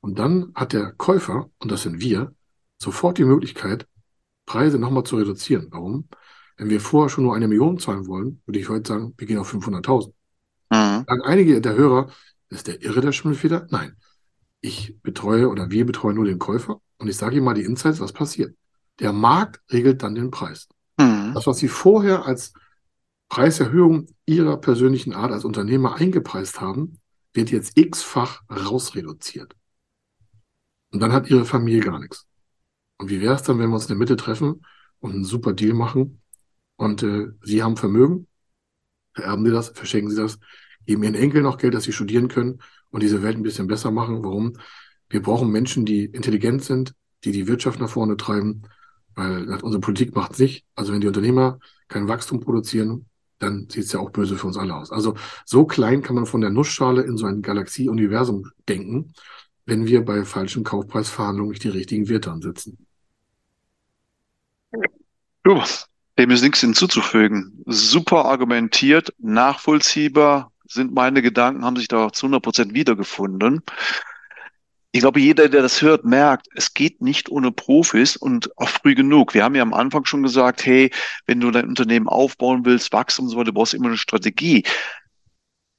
Und 0.00 0.18
dann 0.18 0.52
hat 0.54 0.72
der 0.72 0.92
Käufer, 0.92 1.50
und 1.58 1.70
das 1.70 1.82
sind 1.82 2.00
wir, 2.00 2.34
sofort 2.78 3.18
die 3.18 3.24
Möglichkeit, 3.24 3.86
Preise 4.44 4.78
nochmal 4.78 5.04
zu 5.04 5.16
reduzieren. 5.16 5.68
Warum? 5.70 6.08
Wenn 6.56 6.70
wir 6.70 6.80
vorher 6.80 7.10
schon 7.10 7.24
nur 7.24 7.34
eine 7.34 7.48
Million 7.48 7.78
zahlen 7.78 8.06
wollen, 8.06 8.40
würde 8.46 8.58
ich 8.58 8.68
heute 8.68 8.88
sagen, 8.88 9.14
wir 9.16 9.26
gehen 9.26 9.38
auf 9.38 9.52
500.000. 9.52 10.12
Mhm. 10.70 11.04
Sagen 11.06 11.22
einige 11.22 11.60
der 11.60 11.74
Hörer, 11.74 12.10
ist 12.48 12.66
der 12.66 12.82
irre, 12.82 13.00
der 13.00 13.12
Schimmelfeder? 13.12 13.66
Nein. 13.70 13.96
Ich 14.60 14.96
betreue 15.02 15.48
oder 15.48 15.70
wir 15.70 15.84
betreuen 15.84 16.16
nur 16.16 16.24
den 16.24 16.38
Käufer 16.38 16.80
und 16.98 17.08
ich 17.08 17.16
sage 17.16 17.36
ihm 17.36 17.44
mal 17.44 17.54
die 17.54 17.64
Insights, 17.64 18.00
was 18.00 18.12
passiert. 18.12 18.56
Der 19.00 19.12
Markt 19.12 19.60
regelt 19.70 20.02
dann 20.02 20.14
den 20.14 20.30
Preis. 20.30 20.68
Mhm. 20.98 21.32
Das, 21.34 21.46
was 21.46 21.58
Sie 21.58 21.68
vorher 21.68 22.24
als 22.24 22.54
Preiserhöhung 23.28 24.06
Ihrer 24.24 24.56
persönlichen 24.56 25.12
Art 25.12 25.32
als 25.32 25.44
Unternehmer 25.44 25.96
eingepreist 25.96 26.60
haben, 26.60 27.00
wird 27.34 27.50
jetzt 27.50 27.76
x-fach 27.76 28.42
rausreduziert. 28.48 29.54
Und 30.96 31.00
dann 31.00 31.12
hat 31.12 31.28
Ihre 31.28 31.44
Familie 31.44 31.80
gar 31.80 31.98
nichts. 31.98 32.26
Und 32.96 33.10
wie 33.10 33.20
wäre 33.20 33.34
es 33.34 33.42
dann, 33.42 33.58
wenn 33.58 33.68
wir 33.68 33.74
uns 33.74 33.84
in 33.84 33.88
der 33.88 33.98
Mitte 33.98 34.16
treffen 34.16 34.64
und 34.98 35.12
einen 35.12 35.24
super 35.24 35.52
Deal 35.52 35.74
machen 35.74 36.22
und 36.76 37.02
äh, 37.02 37.26
Sie 37.42 37.62
haben 37.62 37.76
Vermögen, 37.76 38.28
vererben 39.12 39.44
Sie 39.44 39.52
das, 39.52 39.68
verschenken 39.68 40.10
Sie 40.10 40.16
das, 40.16 40.38
geben 40.86 41.02
ihren 41.02 41.14
Enkeln 41.14 41.42
noch 41.42 41.58
Geld, 41.58 41.74
dass 41.74 41.84
sie 41.84 41.92
studieren 41.92 42.28
können 42.28 42.62
und 42.88 43.02
diese 43.02 43.22
Welt 43.22 43.36
ein 43.36 43.42
bisschen 43.42 43.66
besser 43.66 43.90
machen. 43.90 44.24
Warum? 44.24 44.54
Wir 45.10 45.20
brauchen 45.20 45.50
Menschen, 45.50 45.84
die 45.84 46.06
intelligent 46.06 46.64
sind, 46.64 46.94
die 47.24 47.32
die 47.32 47.46
Wirtschaft 47.46 47.78
nach 47.78 47.90
vorne 47.90 48.16
treiben, 48.16 48.62
weil 49.14 49.46
unsere 49.60 49.80
Politik 49.82 50.16
macht 50.16 50.32
es 50.32 50.38
nicht. 50.38 50.64
Also 50.76 50.94
wenn 50.94 51.02
die 51.02 51.08
Unternehmer 51.08 51.58
kein 51.88 52.08
Wachstum 52.08 52.40
produzieren, 52.40 53.04
dann 53.38 53.68
sieht 53.68 53.84
es 53.84 53.92
ja 53.92 54.00
auch 54.00 54.12
böse 54.12 54.38
für 54.38 54.46
uns 54.46 54.56
alle 54.56 54.74
aus. 54.74 54.90
Also 54.90 55.14
so 55.44 55.66
klein 55.66 56.00
kann 56.00 56.16
man 56.16 56.24
von 56.24 56.40
der 56.40 56.48
Nussschale 56.48 57.02
in 57.02 57.18
so 57.18 57.26
ein 57.26 57.42
Galaxie-Universum 57.42 58.50
denken, 58.66 59.12
wenn 59.66 59.86
wir 59.86 60.04
bei 60.04 60.24
falschen 60.24 60.64
Kaufpreisverhandlungen 60.64 61.50
nicht 61.50 61.64
die 61.64 61.68
richtigen 61.68 62.08
Werte 62.08 62.30
ansetzen. 62.30 62.78
Du, 65.42 65.62
dem 66.18 66.30
ist 66.30 66.42
nichts 66.42 66.60
hinzuzufügen. 66.60 67.62
Super 67.66 68.24
argumentiert, 68.24 69.12
nachvollziehbar, 69.18 70.52
sind 70.68 70.94
meine 70.94 71.20
Gedanken, 71.20 71.64
haben 71.64 71.76
sich 71.76 71.88
da 71.88 72.12
zu 72.12 72.26
100 72.26 72.42
Prozent 72.42 72.74
wiedergefunden. 72.74 73.62
Ich 74.92 75.00
glaube, 75.00 75.20
jeder, 75.20 75.48
der 75.48 75.62
das 75.62 75.82
hört, 75.82 76.04
merkt, 76.04 76.46
es 76.54 76.72
geht 76.72 77.02
nicht 77.02 77.28
ohne 77.28 77.52
Profis 77.52 78.16
und 78.16 78.56
auch 78.56 78.68
früh 78.68 78.94
genug. 78.94 79.34
Wir 79.34 79.44
haben 79.44 79.54
ja 79.54 79.62
am 79.62 79.74
Anfang 79.74 80.06
schon 80.06 80.22
gesagt, 80.22 80.64
hey, 80.64 80.90
wenn 81.26 81.40
du 81.40 81.50
dein 81.50 81.68
Unternehmen 81.68 82.08
aufbauen 82.08 82.64
willst, 82.64 82.92
wachsen 82.92 83.24
und 83.24 83.28
so 83.28 83.36
weiter, 83.36 83.46
du 83.46 83.52
brauchst 83.52 83.74
immer 83.74 83.88
eine 83.88 83.98
Strategie 83.98 84.64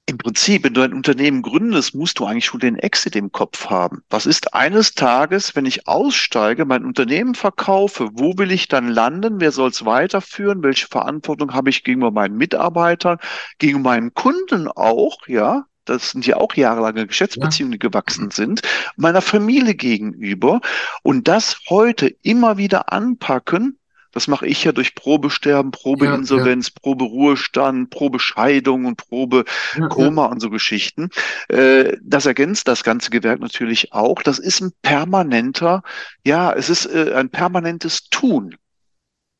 im 0.09 0.17
Prinzip, 0.17 0.63
wenn 0.63 0.73
du 0.73 0.81
ein 0.81 0.93
Unternehmen 0.93 1.41
gründest, 1.41 1.93
musst 1.93 2.19
du 2.19 2.25
eigentlich 2.25 2.45
schon 2.45 2.61
den 2.61 2.77
Exit 2.77 3.15
im 3.17 3.33
Kopf 3.33 3.69
haben. 3.69 4.03
Was 4.09 4.25
ist 4.25 4.53
eines 4.53 4.95
Tages, 4.95 5.53
wenn 5.55 5.65
ich 5.65 5.85
aussteige, 5.85 6.63
mein 6.63 6.85
Unternehmen 6.85 7.35
verkaufe, 7.35 8.09
wo 8.13 8.37
will 8.37 8.51
ich 8.51 8.69
dann 8.69 8.87
landen? 8.87 9.41
Wer 9.41 9.51
soll 9.51 9.69
es 9.69 9.85
weiterführen? 9.85 10.63
Welche 10.63 10.87
Verantwortung 10.87 11.53
habe 11.53 11.69
ich 11.69 11.83
gegenüber 11.83 12.11
meinen 12.11 12.37
Mitarbeitern, 12.37 13.17
gegenüber 13.59 13.89
meinen 13.89 14.13
Kunden 14.13 14.69
auch, 14.69 15.27
ja? 15.27 15.65
Das 15.83 16.11
sind 16.11 16.25
ja 16.25 16.37
auch 16.37 16.53
jahrelange 16.53 17.07
Geschäftsbeziehungen, 17.07 17.73
die 17.73 17.79
gewachsen 17.79 18.29
sind, 18.31 18.61
meiner 18.97 19.21
Familie 19.21 19.73
gegenüber. 19.73 20.59
Und 21.01 21.27
das 21.27 21.61
heute 21.69 22.07
immer 22.23 22.57
wieder 22.57 22.91
anpacken, 22.91 23.76
das 24.17 24.27
mache 24.27 24.47
ich 24.47 24.63
ja 24.63 24.71
durch 24.71 24.95
Probesterben, 24.95 25.69
Probeinsolvenz, 25.69 26.69
ja, 26.69 26.73
ja. 26.73 26.81
Proberuhestand, 26.81 27.91
Probescheidung 27.91 28.85
und 28.85 28.97
Probekoma 28.97 30.25
ja, 30.25 30.31
und 30.31 30.39
so 30.39 30.49
Geschichten. 30.49 31.09
Äh, 31.49 31.97
das 32.01 32.25
ergänzt 32.25 32.67
das 32.67 32.83
ganze 32.83 33.11
Gewerk 33.11 33.39
natürlich 33.39 33.93
auch. 33.93 34.23
Das 34.23 34.39
ist 34.39 34.59
ein 34.59 34.71
permanenter, 34.81 35.83
ja, 36.25 36.51
es 36.51 36.71
ist 36.71 36.87
äh, 36.87 37.13
ein 37.13 37.29
permanentes 37.29 38.09
Tun. 38.09 38.55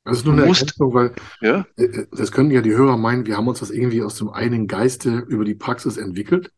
Das 0.04 0.20
ist 0.20 0.26
nur 0.26 0.36
eine 0.36 0.46
musst, 0.46 0.62
Ergänzung, 0.62 0.94
weil 0.94 1.16
ja? 1.42 1.66
Äh, 1.76 2.06
das 2.12 2.32
können 2.32 2.52
ja 2.52 2.62
die 2.62 2.76
Hörer 2.76 2.98
meinen, 2.98 3.26
wir 3.26 3.36
haben 3.36 3.48
uns 3.48 3.62
das 3.62 3.72
irgendwie 3.72 4.04
aus 4.04 4.14
dem 4.20 4.30
einen 4.30 4.68
Geiste 4.68 5.26
über 5.28 5.44
die 5.44 5.56
Praxis 5.56 5.98
entwickelt. 5.98 6.52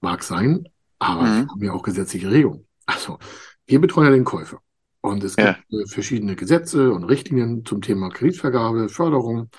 Mag 0.00 0.22
sein, 0.22 0.68
aber 1.00 1.22
mhm. 1.22 1.26
wir 1.26 1.48
haben 1.48 1.64
ja 1.64 1.72
auch 1.72 1.82
gesetzliche 1.82 2.30
Regelungen. 2.30 2.68
Also, 2.86 3.18
wir 3.66 3.80
betreuen 3.80 4.06
ja 4.06 4.12
den 4.12 4.24
Käufer. 4.24 4.60
Und 5.04 5.22
es 5.22 5.36
gibt 5.36 5.62
ja. 5.68 5.80
Äh, 5.80 5.86
verschiedene 5.86 6.34
Gesetze 6.34 6.90
und 6.90 7.04
Richtlinien 7.04 7.66
zum 7.66 7.82
Thema 7.82 8.08
Kreditvergabe, 8.08 8.88
Förderung. 8.88 9.50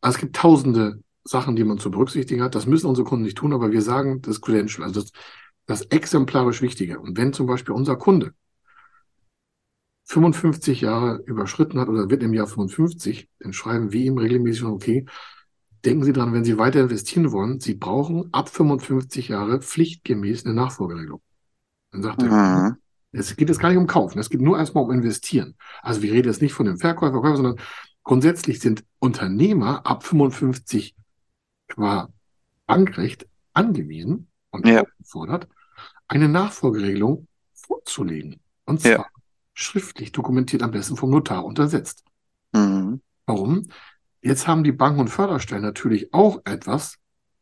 Also 0.00 0.16
es 0.16 0.20
gibt 0.20 0.34
tausende 0.34 1.00
Sachen, 1.22 1.54
die 1.54 1.62
man 1.62 1.78
zu 1.78 1.92
berücksichtigen 1.92 2.42
hat. 2.42 2.56
Das 2.56 2.66
müssen 2.66 2.88
unsere 2.88 3.06
Kunden 3.06 3.24
nicht 3.24 3.38
tun, 3.38 3.52
aber 3.52 3.70
wir 3.70 3.82
sagen, 3.82 4.20
das 4.20 4.40
Credential, 4.40 4.84
also 4.84 5.02
das, 5.02 5.12
das 5.66 5.82
exemplarisch 5.82 6.60
Wichtige. 6.60 6.98
Und 6.98 7.16
wenn 7.16 7.32
zum 7.32 7.46
Beispiel 7.46 7.72
unser 7.72 7.94
Kunde 7.94 8.34
55 10.06 10.80
Jahre 10.80 11.22
überschritten 11.24 11.78
hat 11.78 11.88
oder 11.88 12.10
wird 12.10 12.24
im 12.24 12.34
Jahr 12.34 12.48
55, 12.48 13.28
dann 13.38 13.52
schreiben 13.52 13.92
wir 13.92 14.00
ihm 14.00 14.18
regelmäßig, 14.18 14.64
okay, 14.64 15.06
denken 15.84 16.02
Sie 16.02 16.12
dran, 16.12 16.32
wenn 16.32 16.42
Sie 16.42 16.58
weiter 16.58 16.80
investieren 16.80 17.30
wollen, 17.30 17.60
Sie 17.60 17.74
brauchen 17.74 18.28
ab 18.32 18.48
55 18.48 19.28
Jahre 19.28 19.60
pflichtgemäß 19.60 20.46
eine 20.46 20.54
Nachfolgeregelung. 20.54 21.22
Dann 21.92 22.02
sagt 22.02 22.22
mhm. 22.22 22.76
Es 23.12 23.36
geht 23.36 23.48
jetzt 23.48 23.60
gar 23.60 23.70
nicht 23.70 23.78
um 23.78 23.86
Kaufen, 23.86 24.18
es 24.18 24.30
geht 24.30 24.40
nur 24.40 24.58
erstmal 24.58 24.84
um 24.84 24.90
Investieren. 24.90 25.56
Also 25.82 26.02
wir 26.02 26.12
reden 26.12 26.28
jetzt 26.28 26.42
nicht 26.42 26.52
von 26.52 26.66
dem 26.66 26.78
Verkäufer, 26.78 27.12
Verkäufer 27.12 27.36
sondern 27.36 27.56
grundsätzlich 28.04 28.60
sind 28.60 28.84
Unternehmer 28.98 29.86
ab 29.86 30.04
55 30.04 30.94
qua 31.68 32.08
Bankrecht 32.66 33.26
angewiesen 33.52 34.28
und 34.50 34.66
ja. 34.66 34.82
aufgefordert, 34.82 35.48
eine 36.06 36.28
Nachfolgeregelung 36.28 37.26
vorzulegen. 37.52 38.40
Und 38.64 38.80
zwar 38.80 38.90
ja. 38.92 39.06
schriftlich 39.54 40.12
dokumentiert, 40.12 40.62
am 40.62 40.70
besten 40.70 40.96
vom 40.96 41.10
Notar 41.10 41.44
untersetzt. 41.44 42.04
Mhm. 42.52 43.00
Warum? 43.26 43.68
Jetzt 44.22 44.46
haben 44.46 44.64
die 44.64 44.72
Banken 44.72 45.00
und 45.00 45.08
Förderstellen 45.08 45.62
natürlich 45.62 46.12
auch 46.12 46.40
etwas, 46.44 46.98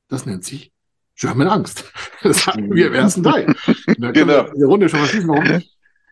das 0.08 0.26
nennt 0.26 0.44
sich 0.44 0.72
German 1.18 1.48
Angst. 1.48 1.84
Das 2.22 2.46
hatten 2.48 2.74
wir 2.74 2.88
im 2.88 2.94
ersten 2.94 3.22
Teil. 3.22 3.54
Da 3.66 4.08
wir 4.08 4.12
Genau. 4.12 4.50
die 4.52 4.62
Runde 4.64 4.88
schon 4.88 5.04
schließen. 5.06 5.28
Warum? 5.28 5.62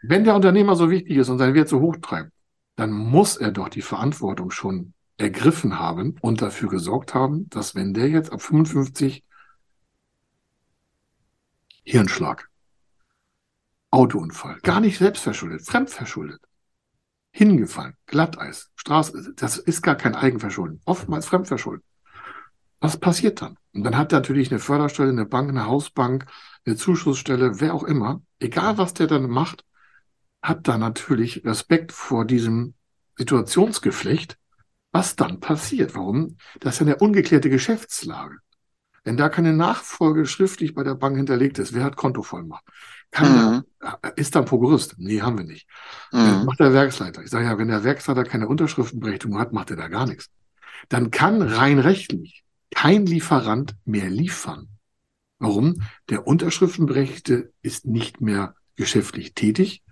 Wenn 0.03 0.23
der 0.23 0.37
Unternehmer 0.37 0.77
so 0.77 0.89
wichtig 0.89 1.17
ist 1.17 1.29
und 1.29 1.39
seinen 1.39 1.55
Wert 1.55 1.69
so 1.69 1.81
hoch 1.81 1.97
treibt, 2.01 2.31
dann 2.77 2.93
muss 2.93 3.37
er 3.37 3.51
doch 3.51 3.69
die 3.69 3.83
Verantwortung 3.83 4.51
schon 4.53 4.93
ergriffen 5.17 5.81
haben 5.81 6.17
und 6.21 6.43
dafür 6.43 6.69
gesorgt 6.69 7.13
haben, 7.15 7.49
dass 7.51 7.75
wenn 7.75 7.93
der 7.95 8.09
jetzt 8.09 8.33
ab 8.33 8.41
55 8.41 9.25
Hirnschlag, 11.85 12.49
Autounfall, 13.91 14.59
gar 14.63 14.81
nicht 14.81 14.99
selbstverschuldet, 14.99 15.65
fremdverschuldet, 15.67 16.41
hingefallen, 17.33 17.97
Glatteis, 18.07 18.71
Straße, 18.77 19.33
das 19.37 19.57
ist 19.59 19.83
gar 19.83 19.95
kein 19.95 20.15
Eigenverschulden, 20.15 20.81
oftmals 20.85 21.27
Fremdverschulden. 21.27 21.85
Was 22.81 22.97
passiert 22.99 23.43
dann? 23.43 23.57
Und 23.75 23.85
dann 23.85 23.97
hat 23.97 24.13
er 24.13 24.21
natürlich 24.21 24.51
eine 24.51 24.61
Förderstelle, 24.61 25.11
eine 25.11 25.27
Bank, 25.27 25.49
eine 25.49 25.67
Hausbank, 25.67 26.27
eine 26.65 26.77
Zuschussstelle, 26.77 27.61
wer 27.61 27.75
auch 27.75 27.85
immer, 27.85 28.23
egal 28.39 28.79
was 28.79 28.95
der 28.95 29.07
dann 29.07 29.29
macht, 29.29 29.65
hat 30.43 30.69
da 30.69 30.79
natürlich 30.79 31.45
Respekt 31.45 31.93
vor 31.93 32.25
diesem 32.25 32.75
Situationsgeflecht, 33.19 34.39
was 34.93 35.17
dann 35.17 35.41
passiert. 35.41 35.95
Warum? 35.95 36.37
Das 36.61 36.75
ist 36.75 36.81
ja 36.81 36.87
eine 36.87 36.97
ungeklärte 36.97 37.51
Geschäftslage. 37.51 38.39
Wenn 39.05 39.17
da 39.17 39.29
keine 39.29 39.53
Nachfolge 39.53 40.27
schriftlich 40.27 40.75
bei 40.75 40.83
der 40.83 40.95
Bank 40.97 41.17
hinterlegt 41.17 41.59
ist, 41.59 41.73
wer 41.75 41.85
hat 41.85 41.97
Kontovollmacht? 41.97 42.65
Kann 43.13 43.35
der, 43.81 44.13
ist 44.17 44.35
da 44.35 44.41
ein 44.41 44.45
Prokurist? 44.47 44.97
Nee, 44.99 45.21
haben 45.23 45.39
wir 45.39 45.45
nicht. 45.45 45.69
Das 46.11 46.21
Mhm. 46.39 46.45
macht 46.45 46.59
der 46.61 46.73
Werksleiter. 46.73 47.23
Ich 47.23 47.31
sage 47.31 47.45
ja, 47.45 47.57
wenn 47.57 47.69
der 47.69 47.85
Werksleiter 47.85 48.25
keine 48.25 48.49
Unterschriftenberechtigung 48.49 49.39
hat, 49.39 49.53
macht 49.53 49.71
er 49.71 49.77
da 49.77 49.89
gar 49.89 50.07
nichts. 50.07 50.29
Dann 50.89 51.11
kann 51.11 51.41
rein 51.43 51.79
rechtlich 51.79 52.45
kein 52.75 53.07
Lieferant 53.07 53.77
mehr 53.85 54.11
liefern. 54.11 54.69
Warum? 55.39 55.83
Der 56.09 56.27
Unterschriftenberechtigte 56.27 57.53
ist 57.63 57.87
nicht 57.87 58.21
mehr 58.21 58.55
geschäftlich 58.77 59.35
tätig, 59.35 59.83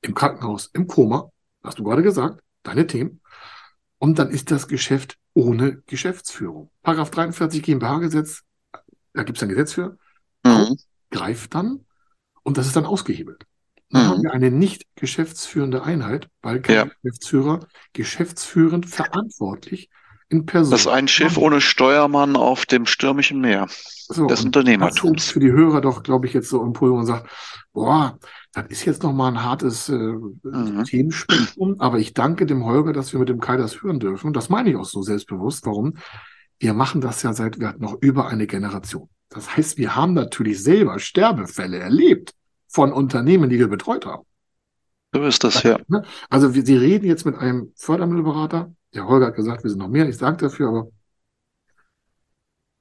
im 0.00 0.14
Krankenhaus, 0.14 0.70
im 0.72 0.86
Koma, 0.86 1.30
hast 1.62 1.78
du 1.78 1.84
gerade 1.84 2.02
gesagt, 2.02 2.42
deine 2.62 2.86
Themen. 2.86 3.20
Und 3.98 4.18
dann 4.18 4.30
ist 4.30 4.50
das 4.50 4.68
Geschäft 4.68 5.18
ohne 5.34 5.82
Geschäftsführung. 5.86 6.70
Paragraph 6.82 7.10
43 7.10 7.62
GmbH-Gesetz, 7.62 8.42
da 9.12 9.22
gibt 9.22 9.38
es 9.38 9.42
ein 9.42 9.48
Gesetz 9.48 9.72
für, 9.72 9.98
Mhm. 10.44 10.76
greift 11.10 11.54
dann 11.54 11.84
und 12.42 12.56
das 12.58 12.66
ist 12.66 12.76
dann 12.76 12.86
ausgehebelt. 12.86 13.44
Dann 13.90 14.04
Mhm. 14.04 14.08
haben 14.08 14.22
wir 14.22 14.32
eine 14.32 14.50
nicht 14.50 14.86
geschäftsführende 14.94 15.82
Einheit, 15.82 16.28
weil 16.42 16.60
kein 16.60 16.74
Ja. 16.76 16.84
Geschäftsführer 17.02 17.66
geschäftsführend 17.92 18.86
verantwortlich 18.86 19.88
in 20.28 20.46
Person. 20.46 20.70
Das 20.70 20.80
ist 20.82 20.86
ein 20.88 21.08
Schiff 21.08 21.36
ohne 21.36 21.60
Steuermann 21.60 22.36
auf 22.36 22.66
dem 22.66 22.86
stürmischen 22.86 23.40
Meer 23.40 23.66
So, 23.68 24.26
des 24.26 24.40
und 24.40 24.46
Unternehmertums. 24.46 25.24
Das 25.24 25.32
für 25.32 25.40
die 25.40 25.52
Hörer 25.52 25.80
doch, 25.80 26.02
glaube 26.02 26.26
ich, 26.26 26.32
jetzt 26.32 26.48
so 26.48 26.62
Impuls 26.62 26.92
und 26.92 27.06
sagt, 27.06 27.28
boah, 27.72 28.18
das 28.52 28.66
ist 28.68 28.84
jetzt 28.86 29.02
nochmal 29.02 29.32
ein 29.32 29.44
hartes 29.44 29.88
äh, 29.88 29.94
Mhm. 29.94 30.84
Themenspektrum, 30.84 31.76
aber 31.78 31.98
ich 31.98 32.14
danke 32.14 32.46
dem 32.46 32.64
Holger, 32.64 32.92
dass 32.92 33.12
wir 33.12 33.20
mit 33.20 33.28
dem 33.28 33.40
Kai 33.40 33.56
das 33.56 33.82
hören 33.82 34.00
dürfen. 34.00 34.32
Das 34.32 34.48
meine 34.48 34.70
ich 34.70 34.76
auch 34.76 34.84
so 34.84 35.02
selbstbewusst. 35.02 35.66
Warum? 35.66 35.94
Wir 36.58 36.72
machen 36.72 37.00
das 37.00 37.22
ja 37.22 37.32
seit 37.32 37.60
wir 37.60 37.74
noch 37.78 37.98
über 38.00 38.28
eine 38.28 38.46
Generation. 38.46 39.08
Das 39.28 39.56
heißt, 39.56 39.76
wir 39.76 39.94
haben 39.94 40.14
natürlich 40.14 40.62
selber 40.62 40.98
Sterbefälle 40.98 41.78
erlebt 41.78 42.32
von 42.68 42.92
Unternehmen, 42.92 43.50
die 43.50 43.58
wir 43.58 43.68
betreut 43.68 44.06
haben. 44.06 44.24
So 45.12 45.22
ist 45.22 45.44
das, 45.44 45.62
ja. 45.62 45.78
Ne? 45.88 46.02
Also 46.30 46.54
wir, 46.54 46.64
Sie 46.64 46.76
reden 46.76 47.06
jetzt 47.06 47.26
mit 47.26 47.36
einem 47.36 47.72
Fördermittelberater. 47.76 48.72
Der 48.96 49.06
Holger 49.06 49.26
hat 49.26 49.36
gesagt, 49.36 49.62
wir 49.62 49.70
sind 49.70 49.78
noch 49.78 49.88
mehr. 49.88 50.08
Ich 50.08 50.16
sage 50.16 50.38
dafür, 50.38 50.68
aber 50.68 50.88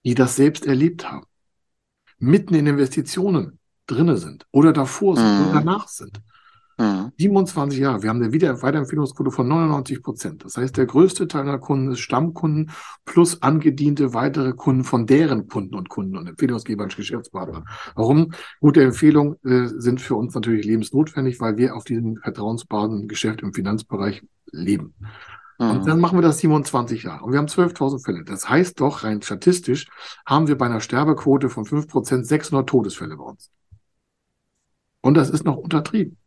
die 0.05 0.15
das 0.15 0.35
selbst 0.35 0.65
erlebt 0.65 1.09
haben, 1.11 1.25
mitten 2.17 2.53
in 2.55 2.67
Investitionen 2.67 3.59
drinne 3.87 4.17
sind 4.17 4.45
oder 4.51 4.71
davor 4.71 5.17
sind 5.17 5.25
Mhm. 5.25 5.41
oder 5.45 5.53
danach 5.53 5.87
sind. 5.87 6.21
Mhm. 6.77 7.11
27 7.17 7.79
Jahre. 7.79 8.01
Wir 8.03 8.09
haben 8.09 8.21
eine 8.21 8.33
Wieder 8.33 8.61
Weiterempfehlungsquote 8.61 9.31
von 9.31 9.47
99 9.47 10.01
Prozent. 10.03 10.43
Das 10.43 10.57
heißt, 10.57 10.75
der 10.75 10.85
größte 10.85 11.27
Teil 11.27 11.45
der 11.45 11.57
Kunden 11.57 11.91
ist 11.91 11.99
Stammkunden 11.99 12.71
plus 13.05 13.41
angediente 13.41 14.13
weitere 14.13 14.51
Kunden 14.53 14.83
von 14.83 15.05
deren 15.05 15.47
Kunden 15.47 15.75
und 15.75 15.87
Kunden 15.89 16.17
und 16.17 16.27
Empfehlungsgebern, 16.27 16.89
Geschäftspartner. 16.89 17.63
Warum? 17.95 18.33
Gute 18.59 18.83
Empfehlungen 18.83 19.35
äh, 19.45 19.67
sind 19.67 20.01
für 20.01 20.15
uns 20.15 20.33
natürlich 20.35 20.65
lebensnotwendig, 20.65 21.39
weil 21.39 21.57
wir 21.57 21.75
auf 21.75 21.85
diesem 21.85 22.17
vertrauensbasen 22.17 23.07
Geschäft 23.07 23.41
im 23.41 23.53
Finanzbereich 23.53 24.23
leben. 24.51 24.95
Und 25.57 25.83
Mhm. 25.83 25.85
dann 25.85 25.99
machen 25.99 26.17
wir 26.17 26.21
das 26.21 26.39
27 26.39 27.03
Jahre. 27.03 27.23
Und 27.23 27.31
wir 27.31 27.39
haben 27.39 27.47
12.000 27.47 28.03
Fälle. 28.03 28.23
Das 28.23 28.49
heißt 28.49 28.79
doch, 28.81 29.03
rein 29.03 29.21
statistisch 29.21 29.87
haben 30.25 30.47
wir 30.47 30.57
bei 30.57 30.65
einer 30.65 30.81
Sterbequote 30.81 31.49
von 31.49 31.65
5% 31.65 32.25
600 32.27 32.67
Todesfälle 32.67 33.15
bei 33.15 33.23
uns. 33.23 33.49
Und 35.01 35.15
das 35.15 35.29
ist 35.29 35.45
noch 35.45 35.57
untertrieben. 35.57 36.17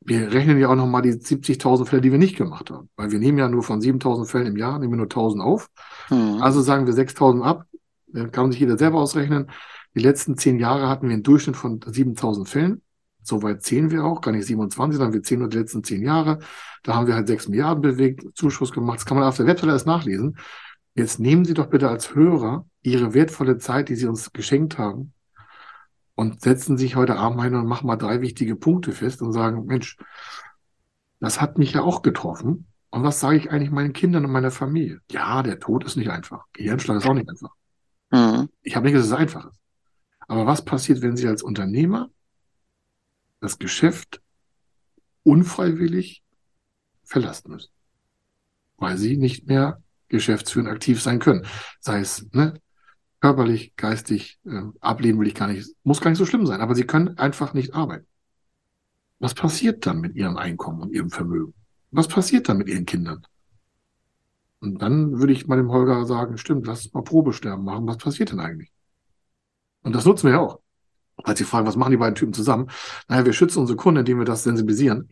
Wir 0.00 0.32
rechnen 0.32 0.58
ja 0.58 0.68
auch 0.68 0.74
nochmal 0.76 1.02
die 1.02 1.12
70.000 1.12 1.86
Fälle, 1.86 2.00
die 2.00 2.12
wir 2.12 2.18
nicht 2.18 2.36
gemacht 2.36 2.70
haben. 2.70 2.88
Weil 2.96 3.10
wir 3.10 3.18
nehmen 3.18 3.38
ja 3.38 3.48
nur 3.48 3.62
von 3.62 3.80
7.000 3.80 4.26
Fällen 4.26 4.46
im 4.46 4.56
Jahr, 4.56 4.78
nehmen 4.78 4.92
wir 4.92 4.96
nur 4.98 5.08
1.000 5.08 5.40
auf. 5.42 5.68
Mhm. 6.10 6.40
Also 6.40 6.62
sagen 6.62 6.86
wir 6.86 6.94
6.000 6.94 7.42
ab. 7.42 7.64
Dann 8.06 8.30
kann 8.32 8.50
sich 8.50 8.60
jeder 8.60 8.78
selber 8.78 9.00
ausrechnen. 9.00 9.50
Die 9.94 10.00
letzten 10.00 10.38
zehn 10.38 10.58
Jahre 10.58 10.88
hatten 10.88 11.08
wir 11.08 11.14
einen 11.14 11.22
Durchschnitt 11.24 11.56
von 11.56 11.80
7.000 11.80 12.46
Fällen. 12.48 12.82
Soweit 13.28 13.62
zählen 13.62 13.90
wir 13.90 14.04
auch, 14.04 14.20
gar 14.20 14.32
nicht 14.32 14.46
27, 14.46 14.96
sondern 14.96 15.12
wir 15.12 15.22
zählen 15.22 15.40
nur 15.40 15.50
die 15.50 15.58
letzten 15.58 15.84
zehn 15.84 16.02
Jahre. 16.02 16.38
Da 16.82 16.94
haben 16.94 17.06
wir 17.06 17.14
halt 17.14 17.28
6 17.28 17.48
Milliarden 17.48 17.82
bewegt, 17.82 18.24
Zuschuss 18.34 18.72
gemacht. 18.72 18.98
Das 18.98 19.06
kann 19.06 19.18
man 19.18 19.26
auf 19.26 19.36
der 19.36 19.46
Webseite 19.46 19.70
alles 19.70 19.84
nachlesen. 19.84 20.38
Jetzt 20.94 21.20
nehmen 21.20 21.44
Sie 21.44 21.54
doch 21.54 21.66
bitte 21.66 21.88
als 21.88 22.14
Hörer 22.14 22.66
Ihre 22.82 23.14
wertvolle 23.14 23.58
Zeit, 23.58 23.90
die 23.90 23.96
Sie 23.96 24.06
uns 24.06 24.32
geschenkt 24.32 24.78
haben, 24.78 25.12
und 26.14 26.40
setzen 26.40 26.76
sich 26.76 26.96
heute 26.96 27.16
Abend 27.16 27.40
ein 27.40 27.54
und 27.54 27.66
machen 27.66 27.86
mal 27.86 27.96
drei 27.96 28.20
wichtige 28.20 28.56
Punkte 28.56 28.90
fest 28.90 29.22
und 29.22 29.32
sagen, 29.32 29.66
Mensch, 29.66 29.98
das 31.20 31.40
hat 31.40 31.58
mich 31.58 31.74
ja 31.74 31.82
auch 31.82 32.02
getroffen. 32.02 32.66
Und 32.90 33.02
was 33.04 33.20
sage 33.20 33.36
ich 33.36 33.50
eigentlich 33.50 33.70
meinen 33.70 33.92
Kindern 33.92 34.24
und 34.24 34.32
meiner 34.32 34.50
Familie? 34.50 35.00
Ja, 35.12 35.42
der 35.42 35.60
Tod 35.60 35.84
ist 35.84 35.96
nicht 35.96 36.10
einfach. 36.10 36.46
Gehirnschlag 36.54 36.96
ist 36.96 37.06
auch 37.06 37.14
nicht 37.14 37.28
einfach. 37.28 37.50
Mhm. 38.10 38.48
Ich 38.62 38.74
habe 38.74 38.86
nicht 38.86 38.94
gesagt, 38.94 39.12
dass 39.12 39.18
es 39.18 39.26
einfach 39.36 39.50
ist. 39.50 39.60
Aber 40.26 40.46
was 40.46 40.64
passiert, 40.64 41.02
wenn 41.02 41.16
Sie 41.16 41.28
als 41.28 41.42
Unternehmer 41.42 42.10
das 43.40 43.58
Geschäft 43.58 44.20
unfreiwillig 45.22 46.22
verlassen 47.04 47.52
müssen? 47.52 47.70
Weil 48.76 48.96
Sie 48.96 49.16
nicht 49.16 49.46
mehr 49.46 49.82
geschäftsführend 50.08 50.70
aktiv 50.70 51.02
sein 51.02 51.18
können. 51.18 51.46
Sei 51.80 52.00
es 52.00 52.26
ne, 52.32 52.60
körperlich, 53.20 53.74
geistig, 53.76 54.38
äh, 54.44 54.62
ablehnen 54.80 55.18
will 55.20 55.26
ich 55.26 55.34
gar 55.34 55.48
nicht, 55.48 55.68
muss 55.82 56.00
gar 56.00 56.10
nicht 56.10 56.18
so 56.18 56.26
schlimm 56.26 56.46
sein, 56.46 56.60
aber 56.60 56.74
Sie 56.74 56.84
können 56.84 57.18
einfach 57.18 57.54
nicht 57.54 57.74
arbeiten. 57.74 58.06
Was 59.18 59.34
passiert 59.34 59.84
dann 59.86 60.00
mit 60.00 60.14
Ihrem 60.14 60.36
Einkommen 60.36 60.80
und 60.80 60.92
Ihrem 60.92 61.10
Vermögen? 61.10 61.54
Was 61.90 62.08
passiert 62.08 62.48
dann 62.48 62.58
mit 62.58 62.68
Ihren 62.68 62.86
Kindern? 62.86 63.26
Und 64.60 64.82
dann 64.82 65.18
würde 65.18 65.32
ich 65.32 65.46
mal 65.46 65.56
dem 65.56 65.70
Holger 65.70 66.04
sagen, 66.04 66.36
stimmt, 66.38 66.66
lass 66.66 66.92
mal 66.92 67.02
Probesterben 67.02 67.64
machen. 67.64 67.86
Was 67.86 67.98
passiert 67.98 68.32
denn 68.32 68.40
eigentlich? 68.40 68.72
Und 69.82 69.94
das 69.94 70.04
nutzen 70.04 70.26
wir 70.26 70.32
ja 70.32 70.40
auch. 70.40 70.60
Als 71.24 71.38
Sie 71.38 71.44
fragen, 71.44 71.66
was 71.66 71.76
machen 71.76 71.90
die 71.90 71.96
beiden 71.96 72.14
Typen 72.14 72.32
zusammen? 72.32 72.70
Naja, 73.08 73.24
wir 73.24 73.32
schützen 73.32 73.60
unsere 73.60 73.76
Kunden, 73.76 74.00
indem 74.00 74.18
wir 74.18 74.24
das 74.24 74.44
sensibilisieren. 74.44 75.08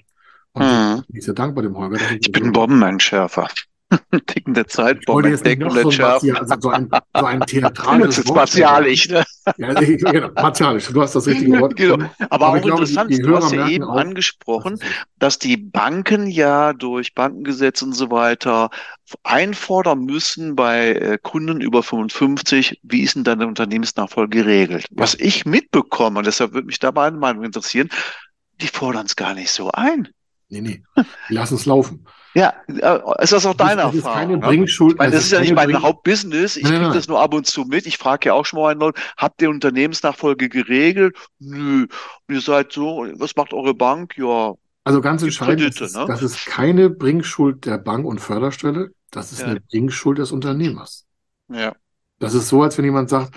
Und 0.52 0.62
Mhm. 0.64 1.00
ich 1.00 1.12
bin 1.12 1.20
sehr 1.22 1.34
dankbar 1.34 1.62
dem 1.62 1.76
Holger. 1.76 1.98
Ich 2.18 2.32
bin 2.32 2.52
Bombenentschärfer. 2.52 3.48
Tickende 4.26 4.66
Zeitbombe 4.66 5.30
entdecken 5.30 5.68
und 5.68 5.78
so, 5.80 5.90
ein 5.90 5.90
entschärfen. 5.90 6.30
martial, 6.30 6.36
also 6.38 6.54
so 6.60 6.70
ein, 6.70 6.90
so 7.16 7.24
ein 7.24 7.44
Das 7.46 7.48
theatralisches 7.50 8.18
ist 8.18 8.28
Wort. 8.28 8.36
martialisch, 8.36 9.08
ne? 9.08 9.24
Ja, 9.58 9.74
genau, 9.74 10.30
martialisch. 10.34 10.88
Du 10.88 11.00
hast 11.02 11.14
das 11.14 11.26
richtige 11.26 11.56
Wort. 11.60 11.76
Genau. 11.76 11.96
gefunden. 11.98 12.10
Aber 12.30 12.48
auch 12.48 12.60
glaube, 12.60 12.84
die- 12.84 12.94
interessant, 12.94 13.10
die 13.10 13.20
du 13.20 13.36
hast 13.36 13.52
ja 13.52 13.68
eben 13.68 13.84
auch, 13.84 13.96
angesprochen, 13.96 14.78
dass 15.18 15.38
die 15.38 15.56
Banken 15.56 16.26
ja 16.26 16.72
durch 16.72 17.14
Bankengesetz 17.14 17.82
und 17.82 17.92
so 17.92 18.10
weiter 18.10 18.70
einfordern 19.22 20.00
müssen 20.04 20.56
bei 20.56 20.92
äh, 20.94 21.18
Kunden 21.22 21.60
über 21.60 21.82
55, 21.84 22.80
wie 22.82 23.02
ist 23.02 23.14
denn 23.14 23.24
deine 23.24 23.46
Unternehmensnachfolge 23.46 24.38
geregelt? 24.42 24.86
Was 24.90 25.14
ich 25.14 25.44
mitbekomme, 25.46 26.18
und 26.18 26.26
deshalb 26.26 26.54
würde 26.54 26.66
mich 26.66 26.80
da 26.80 26.90
meine 26.92 27.16
Meinung 27.18 27.44
interessieren, 27.44 27.88
die 28.60 28.68
fordern 28.68 29.06
es 29.06 29.16
gar 29.16 29.34
nicht 29.34 29.50
so 29.50 29.70
ein. 29.70 30.08
Nee, 30.48 30.60
nee. 30.60 30.82
Lass 31.28 31.50
es 31.50 31.66
laufen. 31.66 32.06
Ja, 32.34 32.52
äh, 32.68 33.22
ist 33.22 33.32
das 33.32 33.46
auch 33.46 33.54
deine 33.54 33.82
das 33.82 33.94
ist 33.94 33.98
Erfahrung? 34.04 34.18
keine 34.18 34.32
ne? 34.34 34.46
Bringschuld. 34.46 34.92
Ich 34.92 34.98
meine, 34.98 35.12
das 35.12 35.24
ist 35.24 35.32
ja 35.32 35.40
nicht 35.40 35.48
keine 35.54 35.56
mein 35.68 35.70
Bring- 35.74 35.82
Hauptbusiness. 35.82 36.56
Ich 36.56 36.64
kriege 36.64 36.90
das 36.92 37.08
nur 37.08 37.20
ab 37.20 37.32
und 37.34 37.46
zu 37.46 37.64
mit. 37.64 37.86
Ich 37.86 37.96
frage 37.98 38.28
ja 38.28 38.34
auch 38.34 38.44
schon 38.44 38.60
mal 38.60 38.70
einen 38.70 38.80
Leuten, 38.80 39.00
habt 39.16 39.40
ihr 39.42 39.48
Unternehmensnachfolge 39.50 40.48
geregelt? 40.48 41.16
Nö. 41.38 41.86
Und 42.28 42.34
ihr 42.34 42.40
seid 42.40 42.72
so, 42.72 43.06
was 43.16 43.34
macht 43.36 43.52
eure 43.54 43.74
Bank? 43.74 44.16
Ja, 44.18 44.52
Also 44.84 45.00
ganz 45.00 45.22
entscheidend, 45.22 45.60
Kredite, 45.62 45.80
das, 45.80 45.90
ist, 45.90 45.96
ne? 45.96 46.04
das 46.06 46.22
ist 46.22 46.44
keine 46.46 46.90
Bringschuld 46.90 47.64
der 47.64 47.78
Bank 47.78 48.04
und 48.04 48.20
Förderstelle. 48.20 48.90
Das 49.10 49.32
ist 49.32 49.40
Ja. 49.40 49.46
eine 49.46 49.60
Bringschuld 49.60 50.18
des 50.18 50.30
Unternehmers. 50.32 51.06
ja. 51.48 51.74
Das 52.18 52.32
ist 52.32 52.48
so, 52.48 52.62
als 52.62 52.78
wenn 52.78 52.84
jemand 52.86 53.10
sagt, 53.10 53.34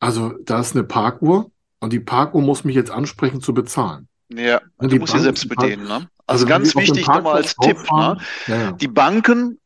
also 0.00 0.32
da 0.44 0.60
ist 0.60 0.74
eine 0.74 0.84
Parkuhr 0.84 1.50
und 1.80 1.92
die 1.92 2.00
Parkuhr 2.00 2.40
muss 2.40 2.64
mich 2.64 2.74
jetzt 2.74 2.90
ansprechen 2.90 3.40
zu 3.42 3.52
bezahlen. 3.52 4.08
Ja, 4.30 4.60
du 4.78 4.96
musst 4.96 5.14
sie 5.14 5.20
selbst 5.20 5.48
bedienen. 5.48 5.84
Ne? 5.84 5.94
Also, 6.26 6.44
also 6.44 6.46
ganz 6.46 6.76
wichtig 6.76 7.06
nochmal 7.06 7.36
als 7.36 7.56
Tipp. 7.56 7.78
Ne? 7.90 8.18
Ja, 8.46 8.56
ja. 8.56 8.72
Die 8.72 8.88
Banken 8.88 9.58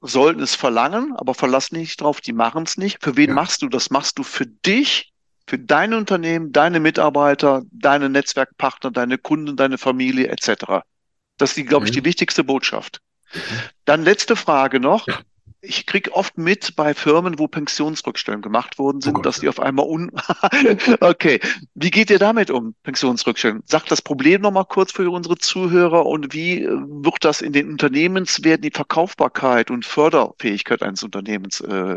sollten 0.00 0.40
es 0.40 0.54
verlangen, 0.54 1.14
aber 1.16 1.34
verlass 1.34 1.72
nicht 1.72 2.00
drauf, 2.00 2.20
die 2.20 2.32
machen 2.32 2.64
es 2.64 2.76
nicht. 2.76 3.02
Für 3.02 3.16
wen 3.16 3.30
ja. 3.30 3.34
machst 3.34 3.62
du 3.62 3.68
das? 3.68 3.90
Machst 3.90 4.18
du 4.18 4.22
für 4.22 4.46
dich, 4.46 5.12
für 5.46 5.58
dein 5.58 5.94
Unternehmen, 5.94 6.52
deine 6.52 6.80
Mitarbeiter, 6.80 7.62
deine 7.70 8.08
Netzwerkpartner, 8.08 8.90
deine 8.90 9.18
Kunden, 9.18 9.56
deine 9.56 9.78
Familie 9.78 10.28
etc. 10.28 10.82
Das 11.36 11.56
ist, 11.56 11.68
glaube 11.68 11.86
ich, 11.86 11.92
die 11.92 12.04
wichtigste 12.04 12.44
Botschaft. 12.44 13.00
Mhm. 13.32 13.38
Dann 13.84 14.02
letzte 14.02 14.36
Frage 14.36 14.80
noch 14.80 15.06
ich 15.62 15.86
kriege 15.86 16.14
oft 16.14 16.38
mit 16.38 16.74
bei 16.76 16.94
Firmen, 16.94 17.38
wo 17.38 17.46
Pensionsrückstellungen 17.46 18.42
gemacht 18.42 18.78
worden 18.78 19.00
sind, 19.00 19.18
oh 19.18 19.20
dass 19.20 19.40
die 19.40 19.48
auf 19.48 19.60
einmal 19.60 19.86
un. 19.86 20.10
okay, 21.00 21.40
wie 21.74 21.90
geht 21.90 22.10
ihr 22.10 22.18
damit 22.18 22.50
um, 22.50 22.74
Pensionsrückstellungen? 22.82 23.62
Sagt 23.66 23.90
das 23.90 24.00
Problem 24.00 24.40
nochmal 24.40 24.64
kurz 24.64 24.92
für 24.92 25.08
unsere 25.10 25.36
Zuhörer 25.36 26.06
und 26.06 26.32
wie 26.32 26.62
äh, 26.62 26.68
wird 26.68 27.24
das 27.24 27.42
in 27.42 27.52
den 27.52 27.70
Unternehmenswerten 27.70 28.62
die 28.62 28.70
Verkaufbarkeit 28.74 29.70
und 29.70 29.84
Förderfähigkeit 29.84 30.82
eines 30.82 31.02
Unternehmens 31.02 31.60
äh, 31.60 31.96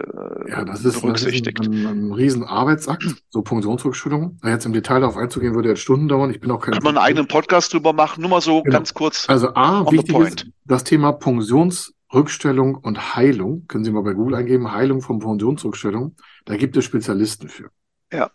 ja, 0.50 0.66
das 0.66 0.84
ist 0.84 1.02
berücksichtigt? 1.02 1.62
Ein, 1.62 1.86
ein, 1.86 2.10
ein 2.10 2.14
riesen 2.14 2.44
Arbeitsakt, 2.44 3.06
so 3.30 3.42
Pensionsrückstellungen. 3.42 4.40
Jetzt 4.44 4.66
im 4.66 4.74
Detail 4.74 5.00
darauf 5.02 5.18
einzugehen, 5.18 5.56
würde 5.56 5.70
jetzt 5.70 5.82
Stunden 5.82 6.08
dauern. 6.08 6.32
Ich 6.32 6.40
bin 6.40 6.52
auch 6.52 6.60
kein. 6.60 6.74
Kann 6.74 6.84
man 6.84 6.98
einen 6.98 7.06
eigenen 7.06 7.28
Podcast 7.28 7.74
drüber 7.74 7.94
machen? 7.94 8.22
Nur 8.22 8.30
mal 8.30 8.42
so 8.42 8.62
genau. 8.62 8.78
ganz 8.78 8.94
kurz. 8.94 9.30
Also 9.30 9.54
A, 9.56 9.90
wichtig 9.92 10.18
ist 10.18 10.48
das 10.66 10.84
Thema 10.84 11.14
Pensions 11.14 11.94
Rückstellung 12.14 12.76
und 12.76 13.16
Heilung, 13.16 13.68
können 13.68 13.84
Sie 13.84 13.92
mal 13.92 14.04
bei 14.04 14.14
Google 14.14 14.36
eingeben, 14.36 14.72
Heilung 14.72 15.02
von 15.02 15.20
Pensionsrückstellung, 15.20 16.16
da 16.46 16.56
gibt 16.58 16.78
es 16.78 16.86
Spezialisten 16.86 17.50
für. 17.50 17.70
Ja. 18.12 18.32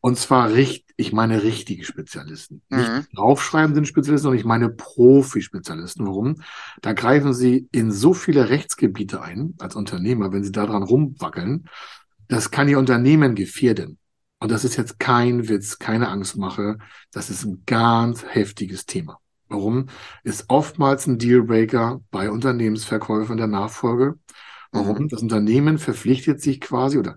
Und 0.00 0.18
zwar 0.18 0.52
richtig, 0.52 0.94
ich 0.96 1.12
meine 1.12 1.42
richtige 1.42 1.84
Spezialisten. 1.84 2.62
Mhm. 2.68 2.78
Nicht 2.78 3.08
draufschreibenden 3.16 3.84
Spezialisten, 3.84 4.24
sondern 4.24 4.38
ich 4.38 4.46
meine 4.46 4.70
Profi-Spezialisten. 4.70 6.06
Warum? 6.06 6.42
Da 6.80 6.92
greifen 6.92 7.34
Sie 7.34 7.68
in 7.70 7.92
so 7.92 8.14
viele 8.14 8.48
Rechtsgebiete 8.48 9.20
ein, 9.20 9.54
als 9.58 9.76
Unternehmer, 9.76 10.32
wenn 10.32 10.44
Sie 10.44 10.52
daran 10.52 10.82
rumwackeln, 10.82 11.68
das 12.28 12.50
kann 12.50 12.68
Ihr 12.68 12.78
Unternehmen 12.78 13.34
gefährden. 13.34 13.98
Und 14.40 14.50
das 14.50 14.64
ist 14.64 14.76
jetzt 14.76 15.00
kein 15.00 15.48
Witz, 15.48 15.78
keine 15.78 16.08
Angstmache. 16.08 16.78
Das 17.10 17.30
ist 17.30 17.44
ein 17.44 17.62
ganz 17.66 18.24
heftiges 18.24 18.86
Thema. 18.86 19.18
Warum? 19.48 19.86
Ist 20.24 20.46
oftmals 20.48 21.06
ein 21.06 21.18
Dealbreaker 21.18 22.00
bei 22.10 22.30
Unternehmensverkäufen 22.30 23.36
der 23.36 23.46
Nachfolge. 23.46 24.18
Warum? 24.72 25.04
Mhm. 25.04 25.08
Das 25.08 25.22
Unternehmen 25.22 25.78
verpflichtet 25.78 26.42
sich 26.42 26.60
quasi 26.60 26.98
oder 26.98 27.16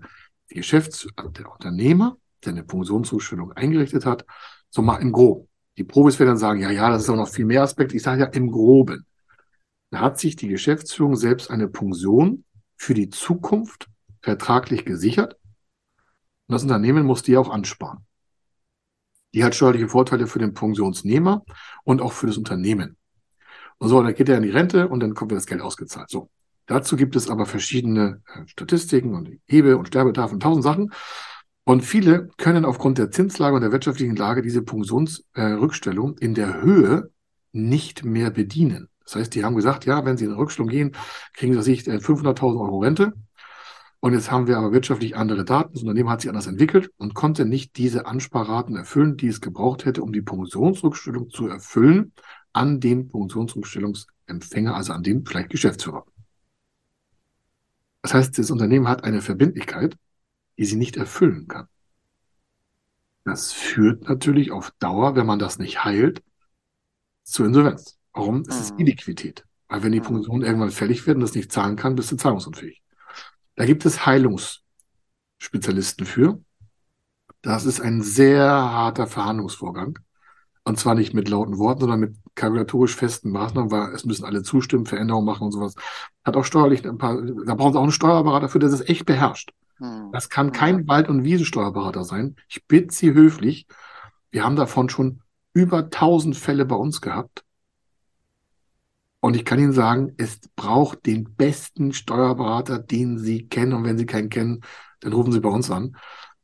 die 0.50 0.54
Geschäfts-, 0.54 1.08
also 1.16 1.30
der 1.30 1.50
Unternehmer, 1.52 2.16
der 2.44 2.52
eine 2.52 2.64
Pensionszustellung 2.64 3.52
eingerichtet 3.52 4.06
hat, 4.06 4.24
so 4.70 4.82
mal 4.82 4.96
im 4.96 5.12
Groben. 5.12 5.48
Die 5.76 5.84
Profis 5.84 6.18
werden 6.18 6.30
dann 6.30 6.38
sagen, 6.38 6.60
ja, 6.60 6.70
ja, 6.70 6.90
das 6.90 7.02
ist 7.02 7.10
auch 7.10 7.16
noch 7.16 7.28
viel 7.28 7.44
mehr 7.44 7.62
Aspekt. 7.62 7.94
Ich 7.94 8.02
sage 8.02 8.22
ja 8.22 8.28
im 8.28 8.50
Groben. 8.50 9.06
Da 9.90 10.00
hat 10.00 10.18
sich 10.18 10.36
die 10.36 10.48
Geschäftsführung 10.48 11.16
selbst 11.16 11.50
eine 11.50 11.68
Pension 11.68 12.44
für 12.76 12.94
die 12.94 13.10
Zukunft 13.10 13.88
vertraglich 14.20 14.84
gesichert. 14.84 15.36
Und 16.46 16.54
das 16.54 16.62
Unternehmen 16.62 17.06
muss 17.06 17.22
die 17.22 17.36
auch 17.36 17.50
ansparen. 17.50 18.06
Die 19.34 19.44
hat 19.44 19.54
steuerliche 19.54 19.88
Vorteile 19.88 20.26
für 20.26 20.38
den 20.38 20.54
Pensionsnehmer 20.54 21.42
und 21.84 22.02
auch 22.02 22.12
für 22.12 22.26
das 22.26 22.36
Unternehmen. 22.36 22.96
Und 23.78 23.88
so, 23.88 24.02
dann 24.02 24.14
geht 24.14 24.28
er 24.28 24.36
in 24.36 24.42
die 24.42 24.50
Rente 24.50 24.88
und 24.88 25.00
dann 25.00 25.14
kommt 25.14 25.32
das 25.32 25.46
Geld 25.46 25.60
ausgezahlt. 25.60 26.10
So. 26.10 26.30
Dazu 26.66 26.96
gibt 26.96 27.16
es 27.16 27.28
aber 27.28 27.46
verschiedene 27.46 28.22
äh, 28.34 28.46
Statistiken 28.46 29.14
und 29.14 29.40
Hebe- 29.46 29.76
und 29.76 29.88
Sterbetafeln, 29.88 30.40
tausend 30.40 30.64
Sachen. 30.64 30.92
Und 31.64 31.82
viele 31.82 32.28
können 32.38 32.64
aufgrund 32.64 32.98
der 32.98 33.10
Zinslage 33.10 33.54
und 33.54 33.62
der 33.62 33.72
wirtschaftlichen 33.72 34.16
Lage 34.16 34.42
diese 34.42 34.62
Pensionsrückstellung 34.62 36.18
äh, 36.18 36.24
in 36.24 36.34
der 36.34 36.60
Höhe 36.62 37.10
nicht 37.52 38.04
mehr 38.04 38.30
bedienen. 38.30 38.88
Das 39.04 39.16
heißt, 39.16 39.34
die 39.34 39.44
haben 39.44 39.56
gesagt, 39.56 39.84
ja, 39.84 40.04
wenn 40.04 40.16
sie 40.16 40.24
in 40.24 40.32
Rückstellung 40.32 40.68
gehen, 40.68 40.92
kriegen 41.34 41.54
sie 41.54 41.62
sich 41.62 41.82
500.000 41.82 42.60
Euro 42.60 42.78
Rente. 42.78 43.12
Und 44.04 44.14
jetzt 44.14 44.32
haben 44.32 44.48
wir 44.48 44.58
aber 44.58 44.72
wirtschaftlich 44.72 45.16
andere 45.16 45.44
Daten. 45.44 45.74
Das 45.74 45.82
Unternehmen 45.82 46.10
hat 46.10 46.22
sich 46.22 46.28
anders 46.28 46.48
entwickelt 46.48 46.90
und 46.96 47.14
konnte 47.14 47.44
nicht 47.44 47.76
diese 47.76 48.04
Ansparraten 48.04 48.74
erfüllen, 48.74 49.16
die 49.16 49.28
es 49.28 49.40
gebraucht 49.40 49.84
hätte, 49.84 50.02
um 50.02 50.12
die 50.12 50.22
Pensionsrückstellung 50.22 51.30
zu 51.30 51.46
erfüllen 51.46 52.12
an 52.52 52.80
den 52.80 53.08
Pensionsrückstellungsempfänger, 53.08 54.74
also 54.74 54.92
an 54.92 55.04
den 55.04 55.24
vielleicht 55.24 55.50
Geschäftsführer. 55.50 56.04
Das 58.02 58.12
heißt, 58.12 58.36
das 58.36 58.50
Unternehmen 58.50 58.88
hat 58.88 59.04
eine 59.04 59.20
Verbindlichkeit, 59.20 59.96
die 60.58 60.64
sie 60.64 60.76
nicht 60.76 60.96
erfüllen 60.96 61.46
kann. 61.46 61.68
Das 63.24 63.52
führt 63.52 64.08
natürlich 64.08 64.50
auf 64.50 64.72
Dauer, 64.80 65.14
wenn 65.14 65.26
man 65.26 65.38
das 65.38 65.60
nicht 65.60 65.84
heilt, 65.84 66.24
zur 67.22 67.46
Insolvenz. 67.46 68.00
Warum? 68.12 68.42
Es 68.48 68.58
ist 68.58 68.72
mhm. 68.72 68.80
Illiquidität. 68.80 69.46
Weil 69.68 69.84
wenn 69.84 69.92
die 69.92 70.00
mhm. 70.00 70.06
Pension 70.06 70.42
irgendwann 70.42 70.72
fällig 70.72 71.06
wird 71.06 71.18
und 71.18 71.20
das 71.20 71.36
nicht 71.36 71.52
zahlen 71.52 71.76
kann, 71.76 71.94
bist 71.94 72.10
du 72.10 72.16
zahlungsunfähig. 72.16 72.82
Da 73.56 73.66
gibt 73.66 73.84
es 73.84 74.06
Heilungsspezialisten 74.06 76.06
für. 76.06 76.40
Das 77.42 77.64
ist 77.64 77.80
ein 77.80 78.02
sehr 78.02 78.48
harter 78.48 79.06
Verhandlungsvorgang. 79.06 79.98
Und 80.64 80.78
zwar 80.78 80.94
nicht 80.94 81.12
mit 81.12 81.28
lauten 81.28 81.58
Worten, 81.58 81.80
sondern 81.80 82.00
mit 82.00 82.16
kalkulatorisch 82.36 82.94
festen 82.94 83.30
Maßnahmen, 83.30 83.72
weil 83.72 83.92
es 83.94 84.04
müssen 84.04 84.24
alle 84.24 84.42
zustimmen, 84.42 84.86
Veränderungen 84.86 85.26
machen 85.26 85.44
und 85.44 85.52
sowas. 85.52 85.74
Hat 86.24 86.36
auch 86.36 86.44
steuerlich 86.44 86.86
ein 86.86 86.98
paar, 86.98 87.20
da 87.20 87.54
brauchen 87.54 87.72
sie 87.72 87.78
auch 87.78 87.82
einen 87.82 87.92
Steuerberater 87.92 88.48
für, 88.48 88.60
der 88.60 88.68
es 88.68 88.88
echt 88.88 89.04
beherrscht. 89.04 89.52
Hm. 89.78 90.10
Das 90.12 90.28
kann 90.28 90.52
kein 90.52 90.86
Wald- 90.86 91.08
und 91.08 91.24
Wiesensteuerberater 91.24 92.04
sein. 92.04 92.36
Ich 92.48 92.64
bitte 92.66 92.94
Sie 92.94 93.12
höflich. 93.12 93.66
Wir 94.30 94.44
haben 94.44 94.56
davon 94.56 94.88
schon 94.88 95.20
über 95.52 95.90
tausend 95.90 96.36
Fälle 96.36 96.64
bei 96.64 96.76
uns 96.76 97.00
gehabt. 97.00 97.44
Und 99.24 99.36
ich 99.36 99.44
kann 99.44 99.60
Ihnen 99.60 99.72
sagen, 99.72 100.14
es 100.16 100.40
braucht 100.56 101.06
den 101.06 101.36
besten 101.36 101.92
Steuerberater, 101.92 102.80
den 102.80 103.18
Sie 103.18 103.46
kennen. 103.46 103.72
Und 103.72 103.84
wenn 103.84 103.96
Sie 103.96 104.04
keinen 104.04 104.30
kennen, 104.30 104.62
dann 104.98 105.12
rufen 105.12 105.30
Sie 105.30 105.38
bei 105.38 105.48
uns 105.48 105.70
an. 105.70 105.96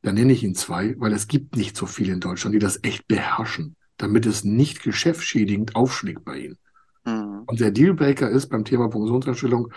Dann 0.02 0.14
nenne 0.14 0.32
ich 0.32 0.44
Ihnen 0.44 0.54
zwei, 0.54 0.94
weil 0.98 1.12
es 1.12 1.26
gibt 1.26 1.56
nicht 1.56 1.76
so 1.76 1.86
viele 1.86 2.12
in 2.12 2.20
Deutschland, 2.20 2.54
die 2.54 2.60
das 2.60 2.78
echt 2.84 3.08
beherrschen, 3.08 3.74
damit 3.96 4.26
es 4.26 4.44
nicht 4.44 4.80
geschäftsschädigend 4.84 5.74
aufschlägt 5.74 6.24
bei 6.24 6.38
Ihnen. 6.38 6.58
Mhm. 7.04 7.42
Und 7.46 7.58
der 7.58 7.72
Dealbreaker 7.72 8.30
ist 8.30 8.46
beim 8.46 8.64
Thema 8.64 8.88
Pensionserstellung, 8.88 9.72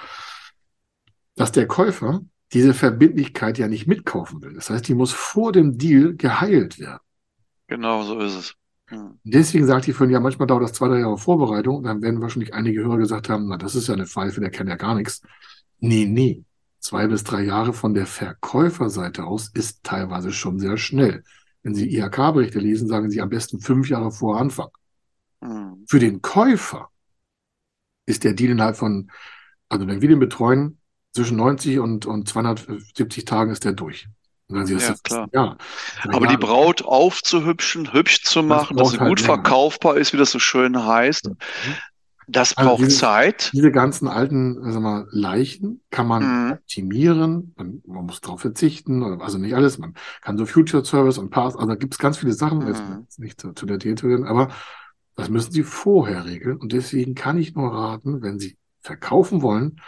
dass 1.36 1.52
der 1.52 1.66
Käufer 1.66 2.22
diese 2.54 2.76
Verbindlichkeit 2.76 3.58
ja 3.58 3.68
nicht 3.68 3.88
mitkaufen 3.88 4.44
will. 4.44 4.54
Das 4.54 4.70
heißt, 4.70 4.88
die 4.88 4.94
muss 4.94 5.12
vor 5.12 5.52
dem 5.52 5.80
Deal 5.80 6.16
geheilt 6.16 6.78
werden. 6.78 7.00
Genau, 7.66 8.04
so 8.04 8.20
ist 8.20 8.36
es. 8.36 8.56
Deswegen 9.24 9.66
sagte 9.66 9.92
ich 9.92 9.98
vorhin, 9.98 10.14
ja, 10.14 10.20
manchmal 10.20 10.48
dauert 10.48 10.64
das 10.64 10.74
zwei, 10.74 10.88
drei 10.88 11.00
Jahre 11.00 11.18
Vorbereitung. 11.18 11.84
Dann 11.84 12.02
werden 12.02 12.22
wahrscheinlich 12.22 12.54
einige 12.54 12.84
Hörer 12.84 12.98
gesagt 12.98 13.30
haben, 13.30 13.48
na, 13.48 13.58
das 13.58 13.76
ist 13.76 13.88
ja 13.88 13.94
eine 13.94 14.06
Pfeife, 14.06 14.42
der 14.42 14.50
kennt 14.50 14.70
ja 14.70 14.76
gar 14.76 14.96
nichts. 14.96 15.22
Nee, 15.80 16.06
nee. 16.06 16.44
Zwei 16.80 17.08
bis 17.08 17.24
drei 17.24 17.44
Jahre 17.44 17.74
von 17.74 17.94
der 17.94 18.08
Verkäuferseite 18.08 19.24
aus 19.24 19.50
ist 19.54 19.84
teilweise 19.84 20.32
schon 20.32 20.60
sehr 20.60 20.78
schnell. 20.78 21.24
Wenn 21.64 21.76
Sie 21.76 21.96
IHK-Berichte 21.96 22.60
lesen, 22.60 22.88
sagen 22.88 23.10
Sie 23.12 23.22
am 23.22 23.30
besten 23.30 23.60
fünf 23.60 23.90
Jahre 23.90 24.12
vor 24.12 24.40
Anfang. 24.40 24.70
Mhm. 25.42 25.86
Für 25.88 26.00
den 26.00 26.22
Käufer 26.22 26.90
ist 28.06 28.24
der 28.24 28.34
Deal 28.34 28.52
innerhalb 28.52 28.78
von, 28.78 29.12
also 29.70 29.88
wenn 29.88 30.02
wir 30.02 30.10
den 30.10 30.20
betreuen, 30.20 30.80
zwischen 31.14 31.38
90 31.38 31.80
und, 31.80 32.06
und 32.06 32.28
270 32.28 33.26
Tagen 33.26 33.52
ist 33.52 33.66
der 33.66 33.74
durch. 33.74 34.08
Also 34.54 34.76
ja, 34.76 34.96
klar. 35.04 35.30
Ja. 35.34 35.58
Aber 36.10 36.28
die 36.28 36.38
Braut 36.38 36.84
aufzuhübschen, 36.84 37.94
hübsch 37.94 38.24
zu 38.24 38.44
machen, 38.44 38.78
das 38.78 38.88
dass 38.88 38.94
sie 38.94 39.00
halt 39.00 39.10
gut 39.10 39.22
länger. 39.22 39.34
verkaufbar 39.36 39.98
ist, 39.98 40.14
wie 40.14 40.18
das 40.18 40.32
so 40.32 40.40
schön 40.40 40.86
heißt, 40.86 41.30
mhm. 41.30 41.38
das 42.28 42.58
also 42.58 42.70
braucht 42.70 42.82
diese, 42.82 42.98
Zeit. 42.98 43.52
Diese 43.54 43.72
ganzen 43.72 44.08
alten 44.08 44.72
sag 44.72 44.82
mal, 44.82 45.08
Leichen 45.12 45.82
kann 45.90 46.08
man 46.08 46.46
mhm. 46.46 46.52
optimieren, 46.54 47.54
man, 47.58 47.82
man, 47.86 48.06
muss 48.06 48.22
darauf 48.22 48.42
verzichten, 48.42 49.22
also 49.22 49.38
nicht 49.38 49.56
alles, 49.56 49.78
man 49.78 49.96
kann 50.22 50.38
so 50.38 50.46
Future 50.46 50.84
Service 50.84 51.18
und 51.18 51.30
Pass, 51.30 51.56
also 51.56 51.68
da 51.68 51.76
gibt 51.76 51.94
es 51.94 52.00
ganz 52.00 52.18
viele 52.18 52.34
Sachen, 52.34 52.60
mhm. 52.60 52.68
jetzt 52.68 53.20
nicht 53.20 53.40
zu, 53.40 53.54
zu 53.54 53.66
der 53.66 53.80
Täterin, 53.80 54.26
aber 54.26 54.50
das 55.16 55.30
müssen 55.30 55.52
Sie 55.52 55.64
vorher 55.64 56.26
regeln 56.26 56.58
und 56.58 56.74
deswegen 56.74 57.16
kann 57.16 57.38
ich 57.38 57.54
nur 57.54 57.74
raten, 57.74 58.22
wenn 58.22 58.40
Sie 58.40 58.58
verkaufen 58.82 59.42
wollen, 59.42 59.80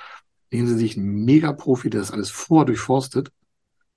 nehmen 0.51 0.67
Sie 0.67 0.77
sich 0.77 0.97
einen 0.97 1.25
Mega-Profi, 1.25 1.89
der 1.89 2.01
das 2.01 2.11
alles 2.11 2.29
vor 2.29 2.65
durchforstet 2.65 3.31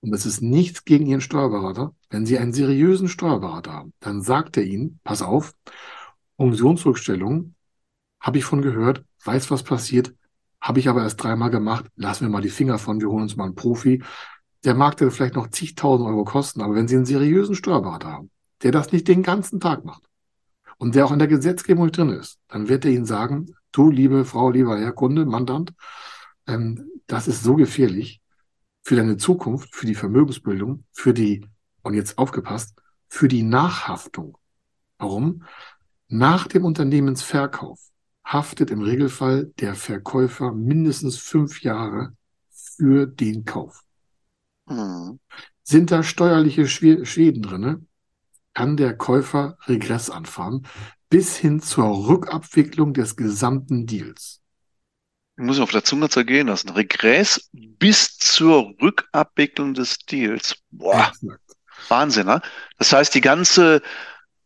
und 0.07 0.13
das 0.13 0.25
ist 0.25 0.41
nichts 0.41 0.85
gegen 0.85 1.05
Ihren 1.05 1.21
Steuerberater, 1.21 1.93
wenn 2.11 2.27
Sie 2.27 2.39
einen 2.39 2.53
seriösen 2.53 3.09
Steuerberater 3.09 3.73
haben, 3.73 3.93
dann 3.99 4.23
sagt 4.23 4.57
er 4.57 4.63
Ihnen, 4.63 5.01
pass 5.03 5.21
auf, 5.21 5.53
Pensionsrückstellung, 6.39 7.57
habe 8.21 8.39
ich 8.39 8.45
von 8.45 8.63
gehört, 8.63 9.05
weiß, 9.25 9.51
was 9.51 9.65
passiert, 9.65 10.15
habe 10.61 10.79
ich 10.79 10.89
aber 10.89 11.03
erst 11.03 11.21
dreimal 11.21 11.51
gemacht, 11.51 11.87
lassen 11.97 12.25
wir 12.25 12.31
mal 12.31 12.41
die 12.41 12.51
Finger 12.51 12.79
von, 12.79 13.01
wir 13.01 13.09
holen 13.09 13.25
uns 13.25 13.35
mal 13.35 13.47
einen 13.47 13.57
Profi. 13.57 14.05
Der 14.63 14.75
mag 14.75 14.97
dann 14.97 15.11
vielleicht 15.11 15.35
noch 15.35 15.51
zigtausend 15.51 16.09
Euro 16.09 16.23
kosten, 16.23 16.61
aber 16.61 16.77
wenn 16.77 16.87
Sie 16.87 16.95
einen 16.95 17.05
seriösen 17.05 17.57
Steuerberater 17.57 18.13
haben, 18.13 18.31
der 18.63 18.71
das 18.71 18.93
nicht 18.93 19.09
den 19.09 19.25
ganzen 19.25 19.59
Tag 19.59 19.85
macht 19.85 20.05
und 20.79 20.95
der 20.95 21.05
auch 21.05 21.13
in 21.13 21.19
der 21.19 21.27
Gesetzgebung 21.27 21.91
drin 21.91 22.11
ist, 22.11 22.39
dann 22.47 22.69
wird 22.69 22.85
er 22.85 22.93
Ihnen 22.93 23.07
sagen, 23.07 23.57
du, 23.73 23.91
liebe 23.91 24.25
Frau, 24.25 24.51
lieber 24.51 24.79
Herr 24.79 24.93
Kunde, 24.93 25.27
Mandant, 25.27 25.73
ähm, 26.47 26.93
das 27.09 27.27
ist 27.27 27.43
so 27.43 27.57
gefährlich, 27.57 28.21
für 28.87 28.95
deine 28.95 29.17
Zukunft, 29.17 29.75
für 29.75 29.85
die 29.85 29.97
Vermögensbildung, 29.97 30.85
für 30.93 31.13
die, 31.13 31.45
und 31.83 31.95
jetzt 31.95 32.19
aufgepasst, 32.19 32.81
für 33.09 33.27
die 33.27 33.43
Nachhaftung. 33.43 34.39
Warum? 34.97 35.43
Nach 36.07 36.47
dem 36.47 36.65
Unternehmensverkauf 36.65 37.81
haftet 38.25 38.71
im 38.71 38.83
Regelfall 38.83 39.53
der 39.59 39.75
Verkäufer 39.75 40.53
mindestens 40.53 41.19
fünf 41.19 41.63
Jahre 41.63 42.13
für 42.49 43.09
den 43.09 43.45
Kauf. 43.45 43.83
Mhm. 44.67 45.19
Sind 45.65 45.91
da 45.91 46.05
steuerliche 46.05 46.69
Schäden 46.69 47.43
drinne, 47.43 47.85
kann 48.55 48.77
der 48.77 48.97
Käufer 48.97 49.59
Regress 49.67 50.11
anfahren, 50.11 50.65
bis 51.11 51.37
hin 51.37 51.61
zur 51.61 52.07
Rückabwicklung 52.07 52.95
des 52.95 53.17
gesamten 53.17 53.87
Deals. 53.87 54.43
Ich 55.39 55.45
muss 55.45 55.61
auf 55.61 55.71
der 55.71 55.85
Zunge 55.85 56.09
zergehen 56.09 56.47
lassen. 56.47 56.71
Regress 56.71 57.51
bis 57.53 58.17
zur 58.17 58.75
Rückabwicklung 58.81 59.75
des 59.75 59.99
Deals. 59.99 60.57
Boah. 60.71 61.13
Exakt. 61.13 61.41
Wahnsinn, 61.89 62.27
ne? 62.27 62.41
Das 62.79 62.93
heißt, 62.93 63.15
die 63.15 63.21
ganze 63.21 63.83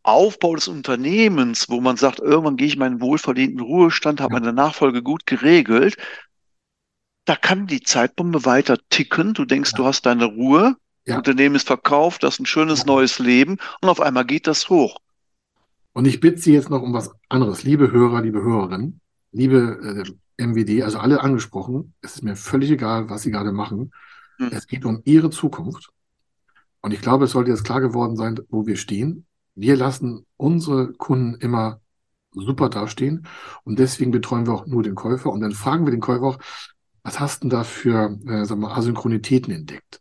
Aufbau 0.03 0.57
des 0.57 0.69
Unternehmens, 0.69 1.69
wo 1.69 1.81
man 1.81 1.97
sagt, 1.97 2.19
irgendwann 2.19 2.57
gehe 2.57 2.67
ich 2.67 2.77
meinen 2.77 3.01
wohlverdienten 3.01 3.61
Ruhestand, 3.61 4.21
habe 4.21 4.35
ja. 4.35 4.41
meine 4.41 4.53
Nachfolge 4.53 5.03
gut 5.03 5.27
geregelt, 5.27 5.97
da 7.25 7.37
kann 7.37 7.67
die 7.67 7.83
Zeitbombe 7.83 8.45
weiter 8.45 8.79
ticken. 8.89 9.35
Du 9.35 9.45
denkst, 9.45 9.73
ja. 9.73 9.77
du 9.79 9.85
hast 9.85 10.07
deine 10.07 10.25
Ruhe, 10.25 10.77
ja. 11.07 11.17
Unternehmen 11.17 11.55
ist 11.55 11.67
verkauft, 11.67 12.23
das 12.23 12.35
ist 12.35 12.41
ein 12.41 12.47
schönes 12.47 12.87
neues 12.87 13.19
Leben 13.19 13.59
und 13.81 13.89
auf 13.89 14.01
einmal 14.01 14.25
geht 14.25 14.47
das 14.47 14.69
hoch. 14.69 14.99
Und 15.93 16.07
ich 16.07 16.21
bitte 16.21 16.39
Sie 16.39 16.53
jetzt 16.53 16.71
noch 16.71 16.83
um 16.83 16.93
was 16.93 17.13
anderes. 17.29 17.63
Liebe 17.63 17.91
Hörer, 17.91 18.23
liebe 18.23 18.43
Hörerinnen, 18.43 19.01
liebe 19.33 20.05
äh, 20.07 20.13
MWD, 20.41 20.83
also 20.83 20.99
alle 20.99 21.21
angesprochen, 21.21 21.95
es 22.01 22.17
ist 22.17 22.23
mir 22.23 22.37
völlig 22.37 22.71
egal, 22.71 23.09
was 23.09 23.23
Sie 23.23 23.31
gerade 23.31 23.53
machen. 23.53 23.93
Hm. 24.39 24.51
Es 24.53 24.67
geht 24.67 24.85
um 24.85 25.03
Ihre 25.05 25.31
Zukunft. 25.31 25.91
Und 26.81 26.93
ich 26.93 27.01
glaube, 27.01 27.27
es 27.27 27.33
sollte 27.33 27.51
jetzt 27.51 27.65
klar 27.65 27.81
geworden 27.81 28.17
sein, 28.17 28.41
wo 28.49 28.67
wir 28.67 28.77
stehen. 28.77 29.27
Wir 29.55 29.77
lassen 29.77 30.25
unsere 30.37 30.93
Kunden 30.95 31.35
immer 31.35 31.81
super 32.33 32.69
dastehen 32.69 33.27
und 33.65 33.79
deswegen 33.79 34.11
betreuen 34.11 34.47
wir 34.47 34.55
auch 34.55 34.67
nur 34.67 34.83
den 34.83 34.95
Käufer 34.95 35.31
und 35.31 35.41
dann 35.41 35.53
fragen 35.53 35.85
wir 35.85 35.91
den 35.91 36.01
Käufer 36.01 36.25
auch, 36.25 36.39
was 37.03 37.19
hast 37.19 37.43
du 37.43 37.49
denn 37.49 37.51
da 37.51 37.65
für 37.65 38.17
äh, 38.27 38.49
wir, 38.49 38.77
Asynchronitäten 38.77 39.53
entdeckt? 39.53 40.01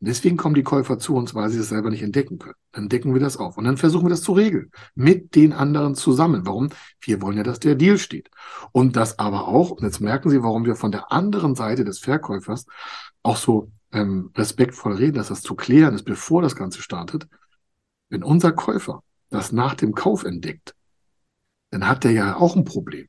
Deswegen 0.00 0.36
kommen 0.36 0.54
die 0.54 0.62
Käufer 0.62 0.98
zu 0.98 1.16
uns, 1.16 1.34
weil 1.34 1.50
sie 1.50 1.58
es 1.58 1.70
selber 1.70 1.90
nicht 1.90 2.02
entdecken 2.02 2.38
können. 2.38 2.54
Dann 2.70 2.88
decken 2.88 3.14
wir 3.14 3.20
das 3.20 3.36
auf 3.36 3.58
und 3.58 3.64
dann 3.64 3.76
versuchen 3.76 4.06
wir 4.06 4.10
das 4.10 4.22
zu 4.22 4.32
regeln. 4.32 4.70
Mit 4.94 5.34
den 5.34 5.52
anderen 5.52 5.96
zusammen. 5.96 6.46
Warum? 6.46 6.70
Wir 7.00 7.20
wollen 7.20 7.36
ja, 7.36 7.42
dass 7.42 7.58
der 7.58 7.74
Deal 7.74 7.98
steht. 7.98 8.30
Und 8.70 8.94
das 8.94 9.18
aber 9.18 9.48
auch, 9.48 9.70
und 9.70 9.82
jetzt 9.82 10.00
merken 10.00 10.30
Sie, 10.30 10.42
warum 10.42 10.64
wir 10.64 10.76
von 10.76 10.92
der 10.92 11.10
anderen 11.10 11.56
Seite 11.56 11.84
des 11.84 11.98
Verkäufers 11.98 12.66
auch 13.24 13.36
so 13.36 13.72
ähm, 13.90 14.30
respektvoll 14.36 14.94
reden, 14.94 15.16
dass 15.16 15.28
das 15.28 15.42
zu 15.42 15.56
klären 15.56 15.94
ist, 15.94 16.04
bevor 16.04 16.42
das 16.42 16.54
Ganze 16.54 16.80
startet. 16.80 17.26
Wenn 18.08 18.22
unser 18.22 18.52
Käufer 18.52 19.02
das 19.30 19.50
nach 19.50 19.74
dem 19.74 19.94
Kauf 19.94 20.22
entdeckt, 20.22 20.74
dann 21.70 21.88
hat 21.88 22.04
der 22.04 22.12
ja 22.12 22.36
auch 22.36 22.54
ein 22.54 22.64
Problem. 22.64 23.08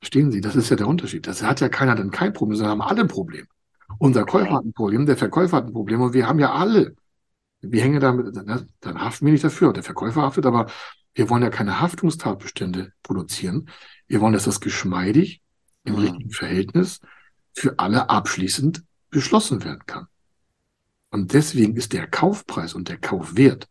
Verstehen 0.00 0.30
Sie? 0.32 0.40
Das 0.40 0.56
ist 0.56 0.70
ja 0.70 0.76
der 0.76 0.88
Unterschied. 0.88 1.26
Das 1.26 1.42
hat 1.42 1.60
ja 1.60 1.68
keiner 1.68 1.94
dann 1.94 2.10
kein 2.10 2.32
Problem, 2.32 2.56
sondern 2.56 2.80
haben 2.80 2.88
alle 2.88 3.02
ein 3.02 3.08
Problem. 3.08 3.46
Unser 3.98 4.24
Käufer 4.24 4.52
hat 4.52 4.64
ein 4.64 4.72
Problem, 4.72 5.06
der 5.06 5.16
Verkäufer 5.16 5.58
hat 5.58 5.66
ein 5.66 5.72
Problem 5.72 6.00
und 6.00 6.12
wir 6.12 6.26
haben 6.26 6.38
ja 6.38 6.52
alle. 6.52 6.96
Wir 7.60 7.82
hängen 7.82 8.00
damit, 8.00 8.36
dann, 8.36 8.68
dann 8.80 9.00
haften 9.00 9.26
wir 9.26 9.32
nicht 9.32 9.44
dafür. 9.44 9.72
Der 9.72 9.82
Verkäufer 9.82 10.22
haftet, 10.22 10.46
aber 10.46 10.66
wir 11.14 11.30
wollen 11.30 11.42
ja 11.42 11.50
keine 11.50 11.80
Haftungstatbestände 11.80 12.92
produzieren. 13.02 13.68
Wir 14.06 14.20
wollen, 14.20 14.34
dass 14.34 14.44
das 14.44 14.60
geschmeidig 14.60 15.42
im 15.84 15.94
mhm. 15.94 16.00
richtigen 16.00 16.30
Verhältnis 16.30 17.00
für 17.52 17.78
alle 17.78 18.10
abschließend 18.10 18.84
beschlossen 19.10 19.64
werden 19.64 19.82
kann. 19.86 20.06
Und 21.10 21.32
deswegen 21.32 21.76
ist 21.76 21.92
der 21.92 22.06
Kaufpreis 22.06 22.74
und 22.74 22.88
der 22.88 22.98
Kaufwert, 22.98 23.66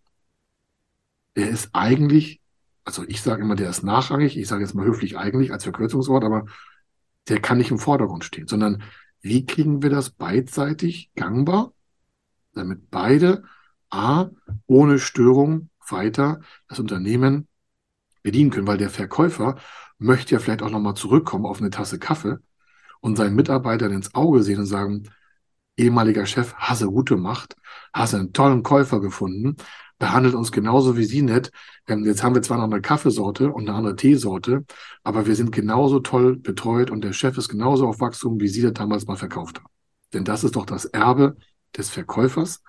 der 1.36 1.50
ist 1.50 1.70
eigentlich, 1.74 2.42
also 2.84 3.04
ich 3.08 3.22
sage 3.22 3.44
immer, 3.44 3.56
der 3.56 3.70
ist 3.70 3.84
nachrangig, 3.84 4.38
ich 4.38 4.48
sage 4.48 4.64
jetzt 4.64 4.74
mal 4.74 4.86
höflich 4.86 5.18
eigentlich 5.18 5.52
als 5.52 5.64
Verkürzungswort, 5.64 6.24
aber 6.24 6.46
der 7.28 7.42
kann 7.42 7.58
nicht 7.58 7.72
im 7.72 7.80
Vordergrund 7.80 8.24
stehen, 8.24 8.48
sondern 8.48 8.84
wie 9.26 9.44
kriegen 9.44 9.82
wir 9.82 9.90
das 9.90 10.12
beidseitig 10.12 11.10
gangbar, 11.16 11.74
damit 12.54 12.92
beide 12.92 13.44
A, 13.90 14.30
ohne 14.68 15.00
Störung 15.00 15.72
weiter 15.90 16.42
das 16.68 16.78
Unternehmen 16.78 17.48
bedienen 18.22 18.52
können, 18.52 18.68
weil 18.68 18.78
der 18.78 18.92
Verkäufer 18.92 19.56
möchte 19.98 20.36
ja 20.36 20.40
vielleicht 20.40 20.62
auch 20.62 20.70
nochmal 20.70 20.94
zurückkommen 20.94 21.48
auf 21.48 21.60
eine 21.60 21.72
Tasse 21.72 21.98
Kaffee 21.98 22.38
und 23.02 23.16
seinen 23.16 23.36
Mitarbeitern 23.36 23.94
ins 23.94 24.14
Auge 24.14 24.44
sehen 24.44 24.60
und 24.60 24.68
sagen, 24.68 25.10
ehemaliger 25.76 26.28
Chef, 26.28 26.54
hast 26.54 26.84
du 26.84 26.92
gut 26.92 27.10
gemacht, 27.10 27.56
hast 27.94 28.14
einen 28.14 28.32
tollen 28.32 28.62
Käufer 28.62 29.02
gefunden, 29.02 29.56
behandelt 29.98 30.36
uns 30.36 30.52
genauso 30.52 30.98
wie 30.98 31.06
Sie 31.06 31.22
nett. 31.22 31.52
Ähm, 31.88 32.06
jetzt 32.06 32.24
haben 32.24 32.36
wir 32.36 32.42
zwar 32.42 32.58
noch 32.58 32.66
eine 32.66 32.82
Kaffeesorte 32.82 33.52
und 33.52 33.68
eine 33.68 33.78
andere 33.78 33.96
Teesorte, 33.96 34.66
aber 35.04 35.26
wir 35.26 35.36
sind 35.36 35.52
genauso 35.52 36.00
toll 36.00 36.36
betreut 36.36 36.92
und 36.92 37.04
der 37.04 37.14
Chef 37.14 37.38
ist 37.38 37.50
genauso 37.50 37.88
auf 37.88 38.00
Wachstum, 38.00 38.40
wie 38.40 38.48
Sie 38.48 38.62
das 38.62 38.74
damals 38.74 39.08
mal 39.08 39.18
verkauft 39.18 39.60
haben. 39.60 39.70
Denn 40.14 40.26
das 40.26 40.44
ist 40.44 40.56
doch 40.56 40.66
das 40.66 40.86
Erbe 40.86 41.38
des 41.76 41.90
Verkäufers, 41.90 42.62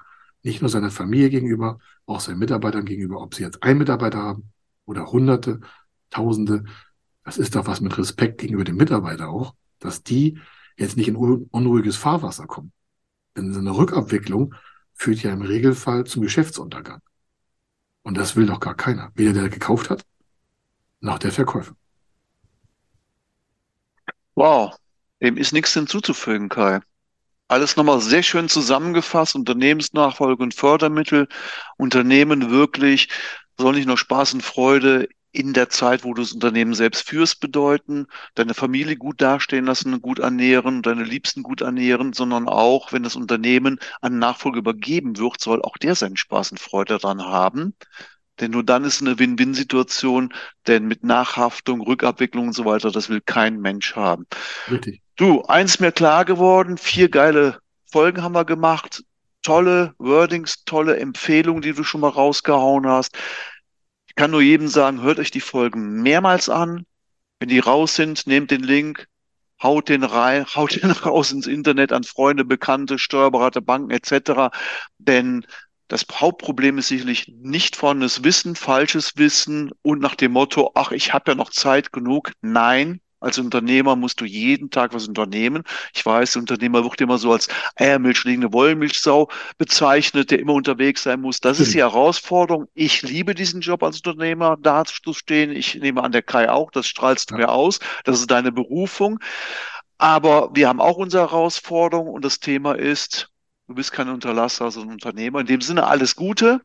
nicht 0.42 0.60
nur 0.62 0.68
seiner 0.68 0.90
Familie 0.90 1.30
gegenüber, 1.30 1.78
auch 2.06 2.20
seinen 2.20 2.38
Mitarbeitern 2.38 2.84
gegenüber, 2.84 3.20
ob 3.20 3.34
sie 3.34 3.42
jetzt 3.42 3.62
einen 3.62 3.78
Mitarbeiter 3.78 4.18
haben 4.18 4.52
oder 4.84 5.10
Hunderte, 5.10 5.60
Tausende. 6.10 6.64
Das 7.24 7.36
ist 7.36 7.56
doch 7.56 7.66
was 7.66 7.80
mit 7.80 7.98
Respekt 7.98 8.38
gegenüber 8.38 8.62
dem 8.62 8.76
Mitarbeiter 8.76 9.28
auch 9.28 9.54
dass 9.78 10.02
die 10.02 10.38
jetzt 10.76 10.96
nicht 10.96 11.08
in 11.08 11.16
unruhiges 11.16 11.96
Fahrwasser 11.96 12.46
kommen. 12.46 12.72
Denn 13.36 13.52
so 13.52 13.60
eine 13.60 13.76
Rückabwicklung 13.76 14.54
führt 14.94 15.22
ja 15.22 15.32
im 15.32 15.42
Regelfall 15.42 16.04
zum 16.04 16.22
Geschäftsuntergang. 16.22 17.00
Und 18.06 18.16
das 18.16 18.36
will 18.36 18.46
doch 18.46 18.60
gar 18.60 18.76
keiner. 18.76 19.10
Weder 19.16 19.32
der 19.32 19.48
gekauft 19.48 19.90
hat, 19.90 20.04
noch 21.00 21.18
der 21.18 21.32
Verkäufer. 21.32 21.74
Wow, 24.36 24.76
dem 25.20 25.36
ist 25.36 25.52
nichts 25.52 25.72
hinzuzufügen, 25.72 26.48
Kai. 26.48 26.78
Alles 27.48 27.74
nochmal 27.74 28.00
sehr 28.00 28.22
schön 28.22 28.48
zusammengefasst. 28.48 29.34
Unternehmensnachfolge 29.34 30.40
und 30.40 30.54
Fördermittel. 30.54 31.26
Unternehmen 31.78 32.52
wirklich 32.52 33.08
soll 33.58 33.74
nicht 33.74 33.88
nur 33.88 33.98
Spaß 33.98 34.34
und 34.34 34.44
Freude 34.44 35.08
in 35.36 35.52
der 35.52 35.68
Zeit, 35.68 36.02
wo 36.02 36.14
du 36.14 36.22
das 36.22 36.32
Unternehmen 36.32 36.74
selbst 36.74 37.06
führst, 37.06 37.40
bedeuten, 37.40 38.06
deine 38.34 38.54
Familie 38.54 38.96
gut 38.96 39.20
dastehen 39.20 39.66
lassen, 39.66 40.00
gut 40.00 40.18
ernähren, 40.18 40.80
deine 40.80 41.04
Liebsten 41.04 41.42
gut 41.42 41.60
ernähren, 41.60 42.14
sondern 42.14 42.48
auch, 42.48 42.92
wenn 42.92 43.02
das 43.02 43.16
Unternehmen 43.16 43.78
an 44.00 44.18
Nachfolge 44.18 44.58
übergeben 44.58 45.18
wird, 45.18 45.40
soll 45.40 45.60
auch 45.62 45.76
der 45.76 45.94
seinen 45.94 46.16
Spaß 46.16 46.52
und 46.52 46.60
Freude 46.60 46.98
daran 46.98 47.22
haben. 47.22 47.74
Denn 48.40 48.50
nur 48.50 48.64
dann 48.64 48.84
ist 48.84 49.02
eine 49.02 49.18
Win-Win-Situation, 49.18 50.32
denn 50.66 50.86
mit 50.86 51.04
Nachhaftung, 51.04 51.82
Rückabwicklung 51.82 52.48
und 52.48 52.52
so 52.54 52.64
weiter, 52.64 52.90
das 52.90 53.08
will 53.10 53.20
kein 53.20 53.60
Mensch 53.60 53.94
haben. 53.94 54.26
Richtig. 54.70 55.02
Du, 55.16 55.42
eins 55.42 55.80
mir 55.80 55.92
klar 55.92 56.24
geworden, 56.24 56.78
vier 56.78 57.10
geile 57.10 57.58
Folgen 57.90 58.22
haben 58.22 58.34
wir 58.34 58.44
gemacht, 58.44 59.04
tolle 59.42 59.94
Wordings, 59.98 60.64
tolle 60.64 60.96
Empfehlungen, 60.98 61.62
die 61.62 61.72
du 61.72 61.84
schon 61.84 62.00
mal 62.00 62.08
rausgehauen 62.08 62.86
hast 62.86 63.16
kann 64.16 64.30
nur 64.30 64.42
jedem 64.42 64.68
sagen, 64.68 65.02
hört 65.02 65.18
euch 65.18 65.30
die 65.30 65.40
Folgen 65.40 66.02
mehrmals 66.02 66.48
an. 66.48 66.86
Wenn 67.38 67.50
die 67.50 67.58
raus 67.58 67.94
sind, 67.94 68.26
nehmt 68.26 68.50
den 68.50 68.62
Link, 68.62 69.06
haut 69.62 69.88
den 69.88 70.02
rein, 70.02 70.46
haut 70.54 70.82
den 70.82 70.90
raus 70.90 71.32
ins 71.32 71.46
Internet 71.46 71.92
an 71.92 72.04
Freunde, 72.04 72.44
Bekannte, 72.44 72.98
Steuerberater, 72.98 73.60
Banken 73.60 73.90
etc. 73.90 74.50
Denn 74.98 75.46
das 75.88 76.04
Hauptproblem 76.10 76.78
ist 76.78 76.88
sicherlich 76.88 77.28
nicht 77.28 77.76
vorhandenes 77.76 78.24
Wissen, 78.24 78.56
falsches 78.56 79.16
Wissen 79.16 79.70
und 79.82 80.00
nach 80.00 80.16
dem 80.16 80.32
Motto, 80.32 80.72
ach, 80.74 80.90
ich 80.90 81.12
habe 81.12 81.30
ja 81.30 81.34
noch 81.36 81.50
Zeit 81.50 81.92
genug. 81.92 82.32
Nein, 82.40 83.00
als 83.20 83.38
Unternehmer 83.38 83.96
musst 83.96 84.20
du 84.20 84.24
jeden 84.24 84.70
Tag 84.70 84.92
was 84.92 85.08
unternehmen. 85.08 85.62
Ich 85.94 86.04
weiß, 86.04 86.36
Unternehmer 86.36 86.84
wird 86.84 87.00
immer 87.00 87.18
so 87.18 87.32
als 87.32 87.48
eiermilchlegende 87.76 88.52
Wollmilchsau 88.52 89.30
bezeichnet, 89.58 90.30
der 90.30 90.38
immer 90.40 90.52
unterwegs 90.52 91.02
sein 91.02 91.20
muss. 91.20 91.40
Das 91.40 91.60
ist 91.60 91.74
die 91.74 91.78
Herausforderung. 91.78 92.68
Ich 92.74 93.02
liebe 93.02 93.34
diesen 93.34 93.60
Job 93.60 93.82
als 93.82 93.96
Unternehmer, 93.96 94.56
da 94.60 94.84
zu 94.84 95.12
stehen. 95.12 95.50
Ich 95.50 95.74
nehme 95.76 96.02
an, 96.02 96.12
der 96.12 96.22
Kai 96.22 96.50
auch, 96.50 96.70
das 96.70 96.86
strahlst 96.86 97.30
du 97.30 97.34
ja. 97.34 97.38
mir 97.38 97.48
aus. 97.48 97.80
Das 98.04 98.20
ist 98.20 98.30
deine 98.30 98.52
Berufung. 98.52 99.18
Aber 99.98 100.50
wir 100.54 100.68
haben 100.68 100.80
auch 100.80 100.98
unsere 100.98 101.22
Herausforderung 101.22 102.08
und 102.08 102.24
das 102.24 102.38
Thema 102.38 102.74
ist, 102.74 103.30
du 103.66 103.74
bist 103.74 103.92
kein 103.92 104.10
Unterlasser, 104.10 104.70
sondern 104.70 104.94
Unternehmer. 104.94 105.40
In 105.40 105.46
dem 105.46 105.62
Sinne 105.62 105.86
alles 105.86 106.16
Gute. 106.16 106.60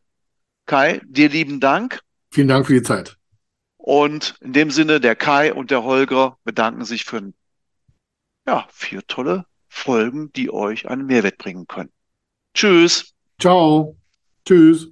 Kai, 0.66 1.00
dir 1.06 1.28
lieben 1.28 1.60
Dank. 1.60 2.00
Vielen 2.30 2.48
Dank 2.48 2.66
für 2.66 2.74
die 2.74 2.82
Zeit. 2.82 3.16
Und 3.82 4.36
in 4.40 4.52
dem 4.52 4.70
Sinne, 4.70 5.00
der 5.00 5.16
Kai 5.16 5.52
und 5.52 5.72
der 5.72 5.82
Holger 5.82 6.38
bedanken 6.44 6.84
sich 6.84 7.04
für 7.04 7.32
ja, 8.46 8.64
vier 8.70 9.04
tolle 9.08 9.44
Folgen, 9.68 10.32
die 10.34 10.52
euch 10.52 10.88
einen 10.88 11.04
Mehrwert 11.04 11.36
bringen 11.36 11.66
können. 11.66 11.90
Tschüss. 12.54 13.12
Ciao. 13.40 13.96
Tschüss. 14.46 14.91